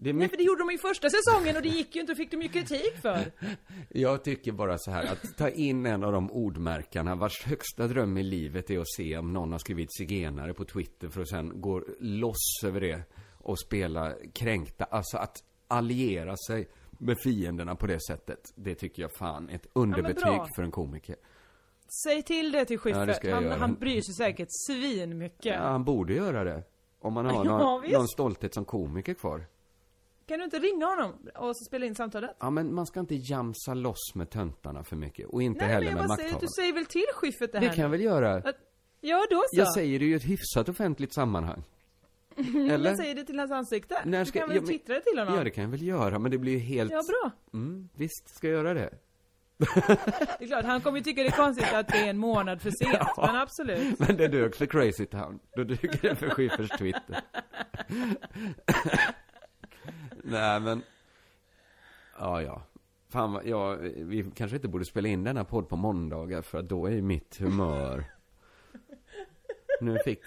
Det 0.00 0.10
är 0.10 0.14
Nej 0.14 0.18
mycket... 0.20 0.30
för 0.30 0.36
det 0.36 0.44
gjorde 0.44 0.62
de 0.62 0.70
ju 0.70 0.78
första 0.78 1.08
säsongen 1.10 1.56
och 1.56 1.62
det 1.62 1.68
gick 1.68 1.94
ju 1.94 2.00
inte 2.00 2.12
och 2.12 2.18
fick 2.18 2.30
de 2.30 2.42
ju 2.42 2.48
kritik 2.48 2.96
för. 3.02 3.32
Jag 3.88 4.24
tycker 4.24 4.52
bara 4.52 4.78
så 4.78 4.90
här 4.90 5.12
att 5.12 5.36
ta 5.36 5.48
in 5.48 5.86
en 5.86 6.04
av 6.04 6.12
de 6.12 6.30
ordmärkarna 6.30 7.14
vars 7.14 7.44
högsta 7.44 7.86
dröm 7.86 8.18
i 8.18 8.22
livet 8.22 8.70
är 8.70 8.78
att 8.78 8.88
se 8.96 9.16
om 9.18 9.32
någon 9.32 9.52
har 9.52 9.58
skrivit 9.58 9.96
zigenare 9.96 10.54
på 10.54 10.64
Twitter 10.64 11.08
för 11.08 11.20
att 11.20 11.28
sen 11.28 11.60
gå 11.60 11.84
loss 12.00 12.62
över 12.64 12.80
det 12.80 13.02
och 13.38 13.60
spela 13.60 14.14
kränkta. 14.32 14.84
Alltså 14.84 15.16
att 15.16 15.44
alliera 15.68 16.36
sig 16.36 16.68
med 16.90 17.16
fienderna 17.24 17.74
på 17.74 17.86
det 17.86 18.00
sättet. 18.00 18.40
Det 18.54 18.74
tycker 18.74 19.02
jag 19.02 19.12
fan 19.12 19.50
är 19.50 19.54
ett 19.54 19.66
underbetyg 19.72 20.24
bra. 20.24 20.48
för 20.56 20.62
en 20.62 20.70
komiker. 20.70 21.16
Säg 22.04 22.22
till 22.22 22.52
det 22.52 22.64
till 22.64 22.74
Ja, 22.74 22.80
Schyffert. 22.80 23.24
jag 23.24 23.34
han, 23.34 23.44
göra. 23.44 23.56
han 23.56 23.74
bryr 23.74 24.00
sig 24.00 24.14
säkert 24.14 24.48
svinmycket. 24.66 25.54
Ja, 25.56 25.62
han 25.62 25.84
borde 25.84 26.14
göra 26.14 26.44
det. 26.44 26.62
Om 26.98 27.12
man 27.12 27.26
har 27.26 27.32
Ja, 27.44 27.58
någon, 27.58 27.90
någon 27.90 28.08
stolthet 28.08 28.54
som 28.54 28.64
komiker 28.64 29.14
kvar. 29.14 29.46
Kan 30.28 30.38
du 30.38 30.44
inte 30.44 30.58
ringa 30.58 30.86
honom 30.86 31.12
och 31.34 31.56
så 31.56 31.64
spela 31.64 31.86
in 31.86 31.94
samtalet? 31.94 32.36
Ja, 32.40 32.50
men 32.50 32.74
man 32.74 32.86
ska 32.86 33.00
inte 33.00 33.14
jamsa 33.14 33.74
loss 33.74 34.14
med 34.14 34.30
töntarna 34.30 34.84
för 34.84 34.96
mycket. 34.96 35.28
Och 35.28 35.42
inte 35.42 35.58
Nej 35.60 35.66
men 35.68 35.74
heller 35.74 35.86
jag 35.86 35.94
med 35.98 36.08
bara 36.08 36.16
säger, 36.16 36.28
makthavarna. 36.32 36.46
du 36.56 36.62
säger 36.62 36.72
väl 36.72 36.86
till 36.86 37.04
Schyffert 37.14 37.52
det 37.52 37.58
här 37.58 37.68
Det 37.68 37.74
kan 37.74 37.82
jag 37.82 37.88
väl 37.90 38.00
göra. 38.00 38.34
Att- 38.34 38.56
Ja 39.00 39.26
då 39.30 39.42
så. 39.50 39.58
Jag 39.60 39.72
säger 39.74 39.98
det 39.98 40.04
ju 40.04 40.12
i 40.12 40.14
ett 40.14 40.24
hyfsat 40.24 40.68
offentligt 40.68 41.14
sammanhang. 41.14 41.62
Eller? 42.70 42.88
Jag 42.90 42.96
säger 42.98 43.14
det 43.14 43.24
till 43.24 43.38
hans 43.38 43.50
ansikte. 43.52 44.02
När 44.04 44.18
du 44.20 44.24
ska- 44.26 44.38
kan 44.38 44.48
väl 44.48 44.56
ja, 44.56 44.60
men- 44.62 44.68
twittra 44.68 44.94
det 44.94 45.00
till 45.00 45.18
honom? 45.18 45.34
Ja, 45.34 45.44
det 45.44 45.50
kan 45.50 45.64
jag 45.64 45.70
väl 45.70 45.82
göra, 45.82 46.18
men 46.18 46.30
det 46.30 46.38
blir 46.38 46.52
ju 46.52 46.58
helt... 46.58 46.92
Ja, 46.92 47.02
bra. 47.08 47.30
Mm, 47.60 47.88
visst 47.94 48.36
ska 48.36 48.46
jag 48.48 48.54
göra 48.56 48.74
det. 48.74 48.90
Det 49.58 50.44
är 50.44 50.46
klart, 50.46 50.64
han 50.64 50.80
kommer 50.80 50.98
ju 50.98 51.04
tycka 51.04 51.22
det 51.22 51.28
är 51.28 51.32
konstigt 51.32 51.72
att 51.72 51.88
det 51.88 51.98
är 51.98 52.10
en 52.10 52.18
månad 52.18 52.62
för 52.62 52.70
sent. 52.70 52.98
Men 53.16 53.36
absolut. 53.36 53.98
Men 53.98 54.16
det 54.16 54.28
dök 54.28 54.54
för 54.56 54.66
Crazy 54.66 55.06
Town. 55.06 55.38
Då 55.56 55.64
duger 55.64 55.98
det 56.02 56.14
för 56.16 56.30
Schiffers 56.30 56.68
Twitter. 56.78 57.20
Nej, 60.22 60.60
men... 60.60 60.82
Ja, 62.18 62.42
ja. 62.42 62.62
Fan 63.08 63.32
vad, 63.32 63.46
ja, 63.46 63.76
vi 63.96 64.30
kanske 64.34 64.56
inte 64.56 64.68
borde 64.68 64.84
spela 64.84 65.08
in 65.08 65.24
denna 65.24 65.44
podd 65.44 65.68
på 65.68 65.76
måndagar, 65.76 66.42
för 66.42 66.58
att 66.58 66.68
då 66.68 66.86
är 66.86 66.90
ju 66.90 67.02
mitt 67.02 67.36
humör... 67.36 68.04
Nu 69.80 69.98
fick... 70.04 70.20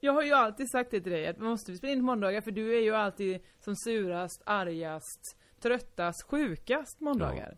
Jag 0.00 0.12
har 0.12 0.22
ju 0.22 0.32
alltid 0.32 0.70
sagt 0.70 0.90
det 0.90 1.00
till 1.00 1.12
dig, 1.12 1.26
att 1.26 1.38
man 1.38 1.48
måste 1.48 1.76
spela 1.76 1.92
in 1.92 1.98
på 1.98 2.04
måndagar 2.04 2.40
för 2.40 2.50
du 2.50 2.76
är 2.78 2.80
ju 2.80 2.94
alltid 2.94 3.40
som 3.60 3.76
surast, 3.76 4.42
argast, 4.46 5.36
tröttast, 5.60 6.22
sjukast 6.22 7.00
måndagar. 7.00 7.56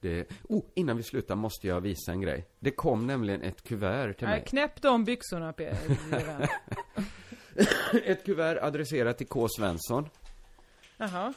Det... 0.00 0.28
Oh, 0.48 0.64
innan 0.74 0.96
vi 0.96 1.02
slutar 1.02 1.34
måste 1.36 1.66
jag 1.66 1.80
visa 1.80 2.12
en 2.12 2.20
grej. 2.20 2.46
Det 2.58 2.70
kom 2.70 3.06
nämligen 3.06 3.42
ett 3.42 3.62
kuvert 3.62 4.12
till 4.12 4.26
Nej, 4.26 4.38
mig. 4.38 4.46
knäpp 4.46 4.82
de 4.82 5.04
byxorna 5.04 5.52
Peter. 5.52 5.96
Ett 8.04 8.24
kuvert 8.24 8.58
adresserat 8.62 9.18
till 9.18 9.26
K. 9.26 9.48
Svensson. 9.48 10.08
Jaha. 10.96 11.34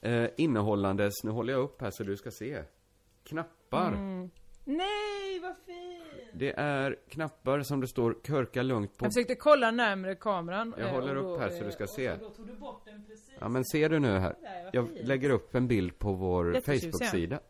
Eh, 0.00 0.28
innehållandes, 0.36 1.14
nu 1.24 1.30
håller 1.30 1.52
jag 1.52 1.62
upp 1.62 1.80
här 1.80 1.90
så 1.90 2.02
du 2.04 2.16
ska 2.16 2.30
se. 2.30 2.62
Knappar. 3.24 3.92
Mm. 3.92 4.30
Nej, 4.64 5.40
vad 5.42 5.54
fint! 5.66 6.30
Det 6.32 6.52
är 6.56 6.96
knappar 7.08 7.62
som 7.62 7.80
det 7.80 7.88
står 7.88 8.16
körka 8.26 8.62
lugnt 8.62 8.96
på. 8.96 9.04
Jag 9.04 9.12
försökte 9.12 9.34
kolla 9.34 9.70
närmare 9.70 10.14
kameran. 10.14 10.74
Jag 10.78 10.88
eh, 10.88 10.94
håller 10.94 11.16
upp 11.16 11.24
då, 11.24 11.38
här 11.38 11.50
så 11.50 11.64
du 11.64 11.72
ska 11.72 11.84
eh, 11.84 11.90
se. 11.90 12.10
Och 12.10 12.18
så, 12.18 12.24
då 12.24 12.30
tog 12.30 12.46
du 12.46 12.54
bort 12.54 12.84
den 12.84 13.04
precis. 13.06 13.30
Ja 13.38 13.48
men 13.48 13.64
ser 13.64 13.88
du 13.88 13.98
nu 13.98 14.18
här? 14.18 14.34
Där, 14.42 14.70
Jag 14.72 14.88
lägger 15.02 15.30
upp 15.30 15.54
en 15.54 15.68
bild 15.68 15.98
på 15.98 16.12
vår. 16.12 16.60
Facebook-sida. 16.64 17.40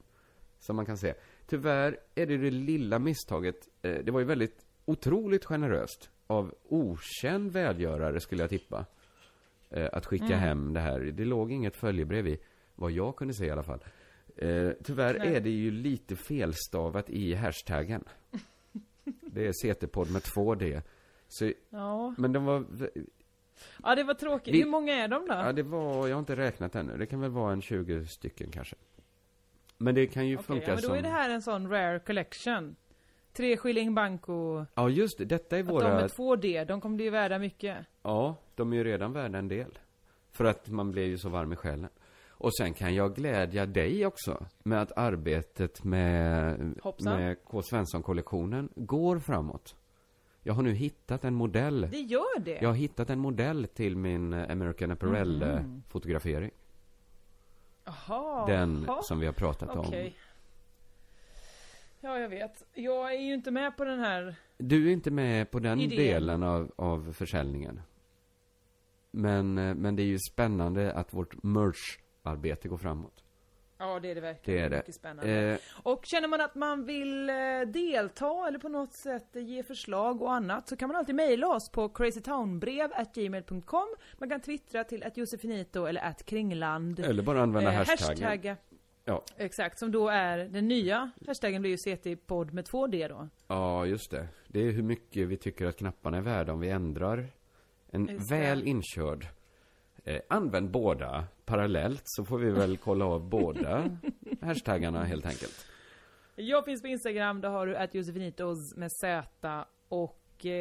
Som 0.58 0.76
man 0.76 0.86
kan 0.86 0.98
se. 0.98 1.14
Tyvärr 1.46 1.98
är 2.14 2.26
det 2.26 2.36
det 2.36 2.50
lilla 2.50 2.98
misstaget. 2.98 3.68
Eh, 3.82 3.92
det 3.92 4.10
var 4.10 4.20
ju 4.20 4.26
väldigt 4.26 4.66
otroligt 4.84 5.44
generöst. 5.44 6.10
Av 6.26 6.54
okänd 6.68 7.52
välgörare 7.52 8.20
skulle 8.20 8.42
jag 8.42 8.50
tippa. 8.50 8.84
Eh, 9.70 9.88
att 9.92 10.06
skicka 10.06 10.24
Mm. 10.26 10.38
hem 10.38 10.72
det 10.72 10.80
här. 10.80 11.00
Det 11.00 11.24
låg 11.24 11.52
inget 11.52 11.76
följebrev 11.76 12.28
i. 12.28 12.38
Vad 12.74 12.90
jag 12.90 13.16
kunde 13.16 13.34
se 13.34 13.46
i 13.46 13.50
alla 13.50 13.62
fall. 13.62 13.84
Eh, 14.36 14.70
tyvärr 14.84 15.18
Nej. 15.18 15.36
är 15.36 15.40
det 15.40 15.50
ju 15.50 15.70
lite 15.70 16.16
felstavat 16.16 17.10
i 17.10 17.34
hashtaggen. 17.34 18.04
Det 19.20 19.46
är 19.46 19.52
CT-podd 19.52 20.10
med 20.12 20.22
två 20.22 20.54
D. 20.54 20.82
Så, 21.28 21.52
Ja. 21.70 22.14
men 22.18 22.32
de 22.32 22.44
var... 22.44 22.64
ja, 23.82 23.94
det 23.94 24.04
var 24.04 24.14
tråkigt. 24.14 24.54
Vi- 24.54 24.62
Hur 24.62 24.70
många 24.70 24.94
är 24.94 25.08
de 25.08 25.26
då? 25.28 25.34
Ja, 25.34 25.52
det 25.52 25.62
var... 25.62 26.08
Jag 26.08 26.14
har 26.16 26.20
inte 26.20 26.36
räknat 26.36 26.74
ännu. 26.74 26.96
Det 26.96 27.06
kan 27.06 27.20
väl 27.20 27.30
vara 27.30 27.52
en 27.52 27.62
20 27.62 28.04
stycken 28.06 28.50
kanske. 28.50 28.76
Men 29.78 29.94
det 29.94 30.06
kan 30.06 30.26
ju 30.26 30.34
Okej, 30.36 30.44
funka 30.46 30.66
ja, 30.66 30.74
men 30.74 30.82
då 30.82 30.88
som... 30.88 30.96
är 30.96 31.02
det 31.02 31.08
här 31.08 31.30
en 31.30 31.42
sån 31.42 31.68
rare 31.70 31.98
collection. 31.98 32.76
Tre 33.36 33.56
skilling 33.56 33.94
banco. 33.94 34.64
Ja, 34.74 34.88
just 34.88 35.18
det. 35.18 35.24
Detta 35.24 35.56
är 35.56 35.60
Att 35.60 35.66
de 35.66 35.72
våra... 35.72 36.00
är 36.00 36.08
2D, 36.08 36.64
de 36.64 36.80
kommer 36.80 36.96
bli 36.96 37.10
värda 37.10 37.38
mycket. 37.38 37.76
Ja, 38.02 38.36
de 38.54 38.72
är 38.72 38.76
ju 38.76 38.84
redan 38.84 39.12
värda 39.12 39.38
en 39.38 39.48
del. 39.48 39.78
För 40.32 40.44
att 40.44 40.68
man 40.68 40.90
blir 40.92 41.04
ju 41.06 41.18
så 41.18 41.28
varm 41.28 41.52
i 41.52 41.56
själen. 41.56 41.90
Och 42.38 42.56
sen 42.56 42.74
kan 42.74 42.94
jag 42.94 43.14
glädja 43.14 43.66
dig 43.66 44.06
också 44.06 44.46
med 44.62 44.82
att 44.82 44.92
arbetet 44.98 45.84
med, 45.84 46.74
Hoppsan. 46.82 47.16
med 47.20 47.44
K. 47.44 47.62
Svensson-kollektionen 47.62 48.68
går 48.74 49.18
framåt. 49.18 49.76
Jag 50.42 50.54
har 50.54 50.62
nu 50.62 50.72
hittat 50.72 51.24
en 51.24 51.34
modell. 51.34 51.80
Det 51.90 52.00
gör 52.00 52.40
det? 52.40 52.58
Jag 52.62 52.68
har 52.68 52.76
hittat 52.76 53.10
en 53.10 53.18
modell 53.18 53.66
till 53.74 53.96
min 53.96 54.34
American. 54.34 54.90
Apparel-fotografering. 54.90 56.50
Jaha. 57.84 58.46
Den 58.46 58.84
jaha. 58.86 59.02
som 59.02 59.20
vi 59.20 59.26
har 59.26 59.32
pratat 59.32 59.76
Okej. 59.76 60.06
om. 60.06 60.12
Ja, 62.06 62.18
jag 62.18 62.28
vet. 62.28 62.62
Jag 62.74 63.14
är 63.14 63.20
ju 63.20 63.34
inte 63.34 63.50
med 63.50 63.76
på 63.76 63.84
den 63.84 63.98
här. 64.00 64.34
Du 64.58 64.88
är 64.88 64.92
inte 64.92 65.10
med 65.10 65.50
på 65.50 65.58
den 65.58 65.80
Idén. 65.80 65.96
delen 65.98 66.42
av, 66.42 66.72
av 66.76 67.12
försäljningen. 67.12 67.80
Men, 69.10 69.58
eh, 69.58 69.74
men 69.74 69.96
det 69.96 70.02
är 70.02 70.06
ju 70.06 70.18
spännande 70.18 70.92
att 70.92 71.14
vårt 71.14 71.42
merch-arbete 71.42 72.68
går 72.68 72.76
framåt. 72.78 73.22
Ja, 73.78 74.00
det 74.00 74.10
är 74.10 74.14
det 74.14 74.20
verkligen. 74.20 74.60
Det 74.60 74.64
är 74.66 74.70
det. 74.70 74.76
Mycket 74.76 74.94
spännande. 74.94 75.32
Eh, 75.52 75.58
Och 75.82 76.06
känner 76.06 76.28
man 76.28 76.40
att 76.40 76.54
man 76.54 76.84
vill 76.84 77.30
eh, 77.30 77.34
delta 77.66 78.48
eller 78.48 78.58
på 78.58 78.68
något 78.68 78.92
sätt 78.92 79.28
ge 79.34 79.62
förslag 79.62 80.22
och 80.22 80.32
annat 80.34 80.68
så 80.68 80.76
kan 80.76 80.88
man 80.88 80.96
alltid 80.96 81.14
mejla 81.14 81.48
oss 81.48 81.68
på 81.70 81.88
crazytownbrev@gmail.com. 81.88 83.86
Man 84.18 84.28
kan 84.30 84.40
twittra 84.40 84.84
till 84.84 85.02
att 85.04 85.16
Josefinito 85.16 85.84
eller 85.86 86.00
att 86.00 86.24
Kringland. 86.26 87.00
eller 87.00 87.22
bara 87.22 87.42
använda 87.42 87.70
Eh, 87.72 87.76
hashtaggen. 87.76 88.08
hashtagga. 88.24 88.56
Ja. 89.08 89.22
Exakt, 89.36 89.78
som 89.78 89.92
då 89.92 90.08
är 90.08 90.38
den 90.38 90.68
nya 90.68 91.10
hashtaggen 91.26 91.62
blir 91.62 91.70
ju 91.70 91.76
CT-podd 91.76 92.52
med 92.52 92.64
två 92.64 92.86
D 92.86 93.08
då. 93.08 93.28
Ja, 93.48 93.86
just 93.86 94.10
det. 94.10 94.28
Det 94.48 94.60
är 94.60 94.70
hur 94.70 94.82
mycket 94.82 95.28
vi 95.28 95.36
tycker 95.36 95.66
att 95.66 95.76
knapparna 95.76 96.16
är 96.16 96.20
värda 96.22 96.52
om 96.52 96.60
vi 96.60 96.68
ändrar 96.70 97.26
en 97.90 98.06
Just 98.08 98.28
det. 98.28 98.36
väl 98.36 98.68
inkörd. 98.68 99.26
Eh, 100.04 100.20
använd 100.28 100.70
båda 100.70 101.24
parallellt 101.44 102.02
så 102.04 102.24
får 102.24 102.38
vi 102.38 102.50
väl 102.50 102.76
kolla 102.84 103.04
av 103.04 103.28
båda 103.28 103.98
hashtaggarna 104.40 105.04
helt 105.04 105.26
enkelt. 105.26 105.66
Jag 106.36 106.64
finns 106.64 106.82
på 106.82 106.88
Instagram, 106.88 107.40
där 107.40 107.48
har 107.48 107.66
du 107.66 107.76
att 107.76 107.94
Josefinitos 107.94 108.76
med 108.76 108.92
Z 108.92 109.64
och 109.88 110.46
eh, 110.46 110.52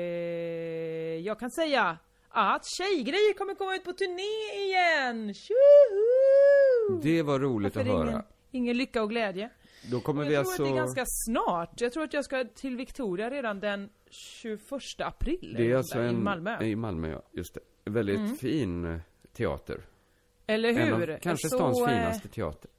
jag 1.20 1.40
kan 1.40 1.52
säga 1.52 1.98
att 2.30 2.66
Tjejgrejer 2.66 3.34
kommer 3.38 3.56
komma 3.56 3.76
ut 3.76 3.84
på 3.84 3.94
turné 3.94 4.66
igen! 4.66 5.34
Tjoho! 5.34 7.00
Det 7.02 7.22
var 7.22 7.40
roligt 7.40 7.76
Varför 7.76 7.90
att 7.90 7.96
höra. 7.98 8.10
Ingen, 8.12 8.24
ingen 8.56 8.78
lycka 8.78 9.04
och 9.04 9.10
glädje. 9.10 9.50
Då 9.92 10.00
kommer 10.00 10.22
Och 10.22 10.30
vi 10.30 10.34
jag 10.34 10.44
tror 10.44 10.52
alltså... 10.52 10.64
att 10.64 10.70
det 10.70 10.74
är 10.74 10.78
ganska 10.78 11.04
snart. 11.08 11.82
Jag 11.82 11.94
tror 11.94 12.04
att 12.04 12.14
jag 12.14 12.26
ska 12.26 12.44
till 12.56 12.78
Victoria 12.78 13.30
redan 13.30 13.60
den 13.60 13.90
21 14.10 14.62
april. 15.00 15.54
Det 15.58 15.72
är 15.72 15.76
alltså 15.76 15.98
där, 15.98 16.06
en... 16.06 16.16
I 16.16 16.20
Malmö. 16.20 16.64
I 16.64 16.76
Malmö, 16.76 17.10
ja. 17.10 17.22
Just 17.32 17.54
det. 17.54 17.92
Väldigt 17.92 18.18
Mm. 18.20 18.36
fin 18.36 18.86
eh, 18.86 19.00
teater. 19.34 19.82
Eller 20.48 20.74
hur? 20.74 21.10
av 21.12 21.20
kanske 21.20 21.50
Så, 21.50 21.58
stans 21.58 21.82
eh, 21.82 21.88
finaste 21.88 22.28
teater. 22.28 22.72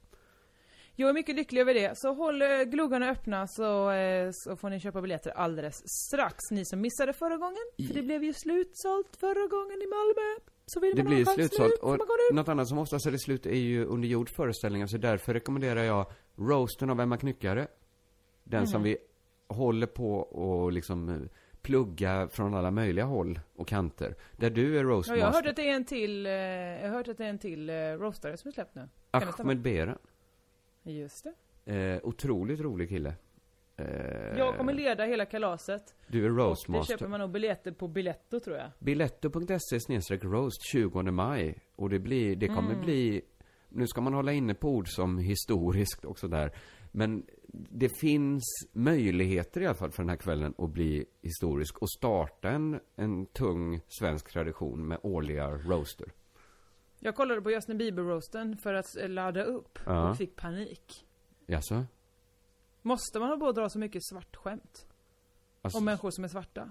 Jag 0.95 1.09
är 1.09 1.13
mycket 1.13 1.35
lycklig 1.35 1.61
över 1.61 1.73
det. 1.73 1.91
Så 1.97 2.13
håll 2.13 2.41
eh, 2.41 2.47
gluggarna 2.63 3.09
öppna 3.09 3.47
så, 3.47 3.91
så 4.33 4.55
får 4.55 4.69
ni 4.69 4.79
köpa 4.79 5.01
biljetter 5.01 5.31
alldeles 5.31 5.75
strax. 5.85 6.51
Ni 6.51 6.65
som 6.65 6.81
missade 6.81 7.13
förra 7.13 7.37
gången. 7.37 7.63
För 7.87 7.93
det 7.93 8.01
blev 8.01 8.23
ju 8.23 8.33
slutsålt 8.33 9.15
förra 9.19 9.47
gången 9.47 9.81
i 9.81 9.87
Malmö. 9.87 10.56
Så 10.69 10.79
vill 10.79 10.95
Det 10.95 11.03
man 11.03 11.11
ha 11.11 11.15
blir 11.15 11.25
chans 11.25 11.35
slutsålt. 11.35 11.73
får 11.81 11.87
Och 11.87 11.99
något 12.35 12.47
annat 12.47 12.67
som 12.67 12.77
oftast 12.77 13.05
är 13.05 13.11
det 13.11 13.19
slut 13.19 13.45
är 13.45 13.55
ju 13.55 13.85
under 13.85 14.07
jord 14.07 14.29
föreställningar. 14.29 14.87
Så 14.87 14.97
därför 14.97 15.33
rekommenderar 15.33 15.83
jag 15.83 16.05
roasten 16.35 16.89
av 16.89 17.01
Emma 17.01 17.17
Knyckare. 17.17 17.67
Den 18.43 18.59
Mhm. 18.59 18.67
som 18.67 18.83
vi 18.83 18.97
håller 19.47 19.87
på 19.87 20.17
och 20.19 20.71
liksom 20.71 21.09
eh, 21.09 21.15
plugga 21.61 22.27
från 22.31 22.53
alla 22.53 22.71
möjliga 22.71 23.05
håll 23.05 23.39
och 23.55 23.67
kanter. 23.67 24.15
Där 24.37 24.49
du 24.49 24.73
är 24.73 24.83
Ja, 24.83 24.83
roastmaster. 24.83 25.15
jag 25.19 25.25
har 25.25 25.33
hört 25.33 25.45
att 25.47 25.55
det 25.55 25.69
är 25.69 25.73
en 25.75 25.85
till, 25.85 26.25
eh, 26.25 26.31
jag 26.31 26.89
har 26.89 26.95
hört 26.97 27.07
att 27.07 27.17
det 27.17 27.25
är 27.25 27.29
en 27.29 27.39
till 27.39 27.69
eh, 27.69 27.73
roastare 27.75 28.37
som 28.37 28.47
är 28.47 28.51
släppt 28.53 28.75
nu. 28.75 28.89
Kan? 29.11 29.23
Ahmed 29.39 29.61
Beren. 29.61 29.97
Just 30.83 31.27
det. 31.65 31.73
Eh, 31.75 31.99
otroligt 32.03 32.59
rolig 32.59 32.89
kille. 32.89 33.13
Eh, 33.77 34.37
Jag 34.37 34.57
kommer 34.57 34.73
leda 34.73 35.05
hela 35.05 35.25
kalaset. 35.25 35.95
Du 36.07 36.25
är 36.25 36.29
Och 36.29 36.35
det 36.37 36.43
roastmaster. 36.43 36.93
köper 36.93 37.07
man 37.07 37.19
nog 37.19 37.29
biljetter 37.31 37.71
på 37.71 37.87
Biletto 37.87 38.39
tror 38.39 38.57
jag. 38.57 38.69
Biletto.se 38.79 39.79
snedstreck 39.79 40.23
roast 40.23 40.61
20 40.71 41.01
maj. 41.11 41.59
Och 41.75 41.89
det 41.89 41.99
blir, 41.99 42.35
det 42.35 42.47
kommer 42.47 42.71
Mm. 42.71 42.85
bli, 42.85 43.21
nu 43.69 43.87
ska 43.87 44.01
man 44.01 44.13
hålla 44.13 44.31
inne 44.33 44.53
på 44.53 44.69
ord 44.69 44.87
som 44.89 45.17
historiskt 45.17 46.05
och 46.05 46.19
sådär. 46.19 46.51
Men 46.91 47.25
det 47.69 47.89
finns 47.99 48.43
möjligheter 48.73 49.61
i 49.61 49.65
alla 49.65 49.75
fall 49.75 49.91
för 49.91 50.03
den 50.03 50.09
här 50.09 50.17
kvällen 50.17 50.53
att 50.57 50.69
bli 50.69 51.05
historisk 51.21 51.77
och 51.77 51.89
starta 51.91 52.49
en, 52.49 52.79
en 52.95 53.25
tung 53.25 53.81
svensk 53.87 54.29
tradition 54.31 54.87
med 54.87 54.99
årliga 55.03 55.49
roaster. 55.49 56.11
Jag 56.99 57.15
kollade 57.15 57.41
på 57.41 57.51
Justin 57.51 57.77
Bieber-roasten 57.77 58.57
för 58.57 58.73
att 58.73 58.95
ladda 59.09 59.43
upp 59.43 59.79
Ja. 59.85 60.09
och 60.09 60.17
fick 60.17 60.35
panik. 60.35 61.05
Jaså? 61.45 61.85
Måste 62.87 63.19
man 63.19 63.29
ha 63.29 63.37
på 63.37 63.47
att 63.47 63.55
dra 63.55 63.69
så 63.69 63.79
mycket 63.79 64.05
svart 64.05 64.35
skämt? 64.35 64.87
Alltså, 65.61 65.77
Om 65.79 65.85
människor 65.85 66.11
som 66.11 66.23
är 66.23 66.27
svarta? 66.27 66.69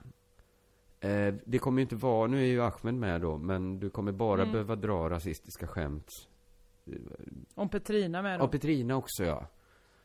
eh, 1.00 1.34
det 1.44 1.58
kommer 1.58 1.78
ju 1.78 1.82
inte 1.82 1.96
vara, 1.96 2.26
nu 2.26 2.38
är 2.40 2.44
ju 2.46 2.62
Ahmed 2.62 2.94
med 2.94 3.20
då, 3.20 3.38
men 3.38 3.80
du 3.80 3.90
kommer 3.90 4.12
bara 4.12 4.40
Mm. 4.42 4.52
behöva 4.52 4.76
dra 4.76 5.10
rasistiska 5.10 5.66
skämt. 5.66 6.08
Om 7.54 7.68
Petrina 7.68 8.22
med 8.22 8.40
då? 8.40 8.44
Och 8.44 8.50
Petrina 8.50 8.96
också 8.96 9.24
ja. 9.24 9.46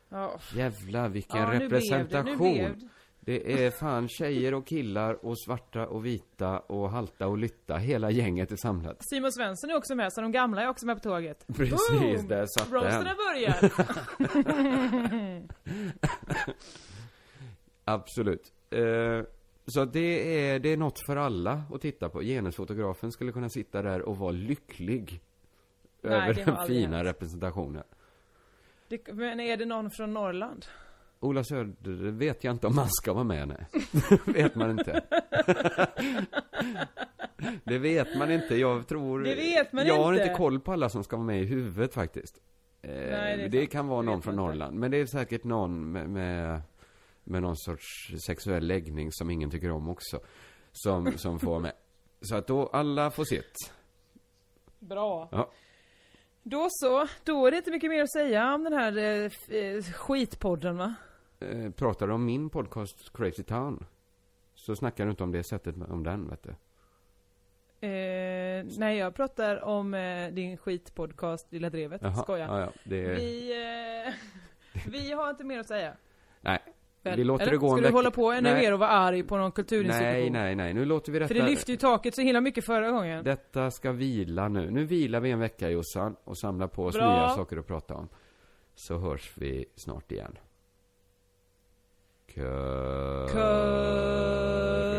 ja. 0.08 0.38
Jävlar 0.54 1.08
vilken 1.08 1.40
ja, 1.40 1.50
nu 1.52 1.58
blev 1.58 1.70
det, 1.70 1.76
representation. 1.76 2.24
nu 2.24 2.36
blev 2.36 2.78
det. 2.78 2.88
Det 3.24 3.64
är 3.64 3.70
fan 3.70 4.08
tjejer 4.08 4.54
och 4.54 4.66
killar 4.66 5.24
och 5.26 5.38
svarta 5.38 5.86
och 5.86 6.06
vita 6.06 6.58
och 6.58 6.90
halta 6.90 7.26
och 7.26 7.38
lytta. 7.38 7.76
Hela 7.76 8.10
gänget 8.10 8.52
är 8.52 8.56
samlat. 8.56 8.96
Simon 9.00 9.32
Svensson 9.32 9.70
är 9.70 9.76
också 9.76 9.94
med, 9.94 10.12
så 10.12 10.20
de 10.20 10.32
gamla 10.32 10.62
är 10.62 10.68
också 10.68 10.86
med 10.86 10.96
på 10.96 11.02
tåget. 11.02 11.46
Precis, 11.56 11.90
Boom! 11.90 12.28
där 12.28 12.46
satt 12.46 12.70
den. 12.70 13.06
har 13.06 13.32
börjat! 13.32 13.72
Absolut. 17.84 18.52
Eh, 18.70 19.22
så 19.66 19.84
det 19.84 20.38
är, 20.40 20.58
det 20.58 20.68
är 20.68 20.76
något 20.76 21.06
för 21.06 21.16
alla 21.16 21.62
att 21.74 21.80
titta 21.80 22.08
på. 22.08 22.20
Genusfotografen 22.22 23.12
skulle 23.12 23.32
kunna 23.32 23.48
sitta 23.48 23.82
där 23.82 24.02
och 24.02 24.18
vara 24.18 24.32
lycklig. 24.32 25.20
Nej, 26.00 26.12
över 26.12 26.34
den 26.34 26.66
fina 26.66 26.96
hänt. 26.96 27.08
representationen. 27.08 27.84
Det, 28.88 29.12
men 29.12 29.40
är 29.40 29.56
det 29.56 29.64
någon 29.64 29.90
från 29.90 30.14
Norrland? 30.14 30.66
Ola 31.22 31.44
Söder 31.44 32.10
vet 32.10 32.44
jag 32.44 32.54
inte 32.54 32.66
om 32.66 32.74
man 32.74 32.88
ska 32.90 33.12
vara 33.12 33.24
med, 33.24 33.48
nej. 33.48 33.66
vet 34.26 34.54
man 34.54 34.70
inte. 34.70 35.02
det 37.64 37.78
vet 37.78 38.18
man 38.18 38.30
inte. 38.30 38.56
Jag 38.56 38.88
tror... 38.88 39.22
Det 39.22 39.34
vet 39.34 39.72
man 39.72 39.86
jag 39.86 40.02
har 40.02 40.12
inte. 40.12 40.24
inte 40.24 40.34
koll 40.34 40.60
på 40.60 40.72
alla 40.72 40.88
som 40.88 41.04
ska 41.04 41.16
vara 41.16 41.26
med 41.26 41.42
i 41.42 41.44
huvudet 41.44 41.94
faktiskt. 41.94 42.40
Eh, 42.82 42.90
Nej, 42.90 43.36
det 43.36 43.48
det 43.48 43.66
kan 43.66 43.88
vara 43.88 44.02
någon 44.02 44.22
från 44.22 44.34
inte. 44.34 44.42
Norrland. 44.42 44.78
Men 44.78 44.90
det 44.90 44.96
är 44.96 45.06
säkert 45.06 45.44
någon 45.44 45.92
med, 45.92 46.08
med, 46.10 46.60
med 47.24 47.42
någon 47.42 47.56
sorts 47.56 48.12
sexuell 48.26 48.66
läggning 48.66 49.12
som 49.12 49.30
ingen 49.30 49.50
tycker 49.50 49.70
om 49.70 49.88
också. 49.88 50.20
Som, 50.72 51.18
som 51.18 51.40
får 51.40 51.60
med. 51.60 51.72
Så 52.20 52.36
att 52.36 52.46
då, 52.46 52.66
alla 52.66 53.10
får 53.10 53.24
sitt. 53.24 53.72
Bra. 54.78 55.28
Ja. 55.32 55.50
Då 56.42 56.66
så, 56.70 57.06
då 57.24 57.46
är 57.46 57.50
det 57.50 57.56
inte 57.56 57.70
mycket 57.70 57.90
mer 57.90 58.02
att 58.02 58.12
säga 58.12 58.54
om 58.54 58.64
den 58.64 58.72
här 58.72 58.98
eh, 58.98 59.56
eh, 59.58 59.82
skitpodden 59.82 60.76
va? 60.76 60.94
Eh, 61.50 61.70
pratar 61.70 62.06
du 62.06 62.12
om 62.12 62.24
min 62.24 62.50
podcast 62.50 63.12
Crazy 63.12 63.42
Town? 63.42 63.84
Så 64.54 64.76
snackar 64.76 65.04
du 65.04 65.10
inte 65.10 65.22
om 65.22 65.32
det 65.32 65.42
sättet 65.42 65.74
om 65.88 66.02
den, 66.02 66.28
vet 66.28 66.42
du. 66.42 66.50
Eh, 67.86 68.64
nej, 68.78 68.98
jag 68.98 69.14
pratar 69.14 69.64
om 69.64 69.94
eh, 69.94 70.32
din 70.32 70.56
skitpodcast 70.56 71.52
Lilla 71.52 71.70
Drevet. 71.70 72.02
Skoja. 72.22 72.46
Ja, 72.46 72.60
ja, 72.60 72.72
det. 72.84 73.14
Vi, 73.14 73.52
eh, 74.06 74.12
vi 74.86 75.12
har 75.12 75.30
inte 75.30 75.44
mer 75.44 75.58
att 75.58 75.68
säga. 75.68 75.96
Nej. 76.40 76.58
Väl? 77.02 77.16
Vi 77.16 77.24
låter 77.24 77.42
Eller? 77.42 77.52
det 77.52 77.58
gå 77.58 77.76
Ska 77.76 77.86
du 77.86 77.92
hålla 77.92 78.10
på 78.10 78.32
ännu 78.32 78.50
Nej. 78.50 78.62
mer 78.62 78.72
och 78.72 78.78
vara 78.78 78.90
arg 78.90 79.22
på 79.22 79.36
någon 79.36 79.52
kulturinstitution? 79.52 80.12
Nej, 80.12 80.30
nej, 80.30 80.54
nej. 80.54 80.74
Nu 80.74 80.84
låter 80.84 81.12
vi 81.12 81.18
detta... 81.18 81.28
För 81.28 81.34
det 81.34 81.46
lyfte 81.46 81.70
ju 81.70 81.76
taket 81.76 82.14
så 82.14 82.20
himla 82.22 82.40
mycket 82.40 82.64
förra 82.64 82.90
gången. 82.90 83.24
Detta 83.24 83.70
ska 83.70 83.92
vila 83.92 84.48
nu. 84.48 84.70
Nu 84.70 84.84
vilar 84.84 85.20
vi 85.20 85.30
en 85.30 85.38
vecka 85.38 85.70
Jossan 85.70 86.16
och 86.24 86.38
samlar 86.38 86.66
på 86.68 86.84
oss 86.84 86.94
Bra. 86.94 87.16
nya 87.16 87.28
saker 87.28 87.56
att 87.56 87.66
prata 87.66 87.94
om. 87.94 88.08
Så 88.74 88.98
hörs 88.98 89.32
vi 89.34 89.66
snart 89.74 90.12
igen. 90.12 90.38
Cause. 92.34 93.30
Cut. 93.30 94.91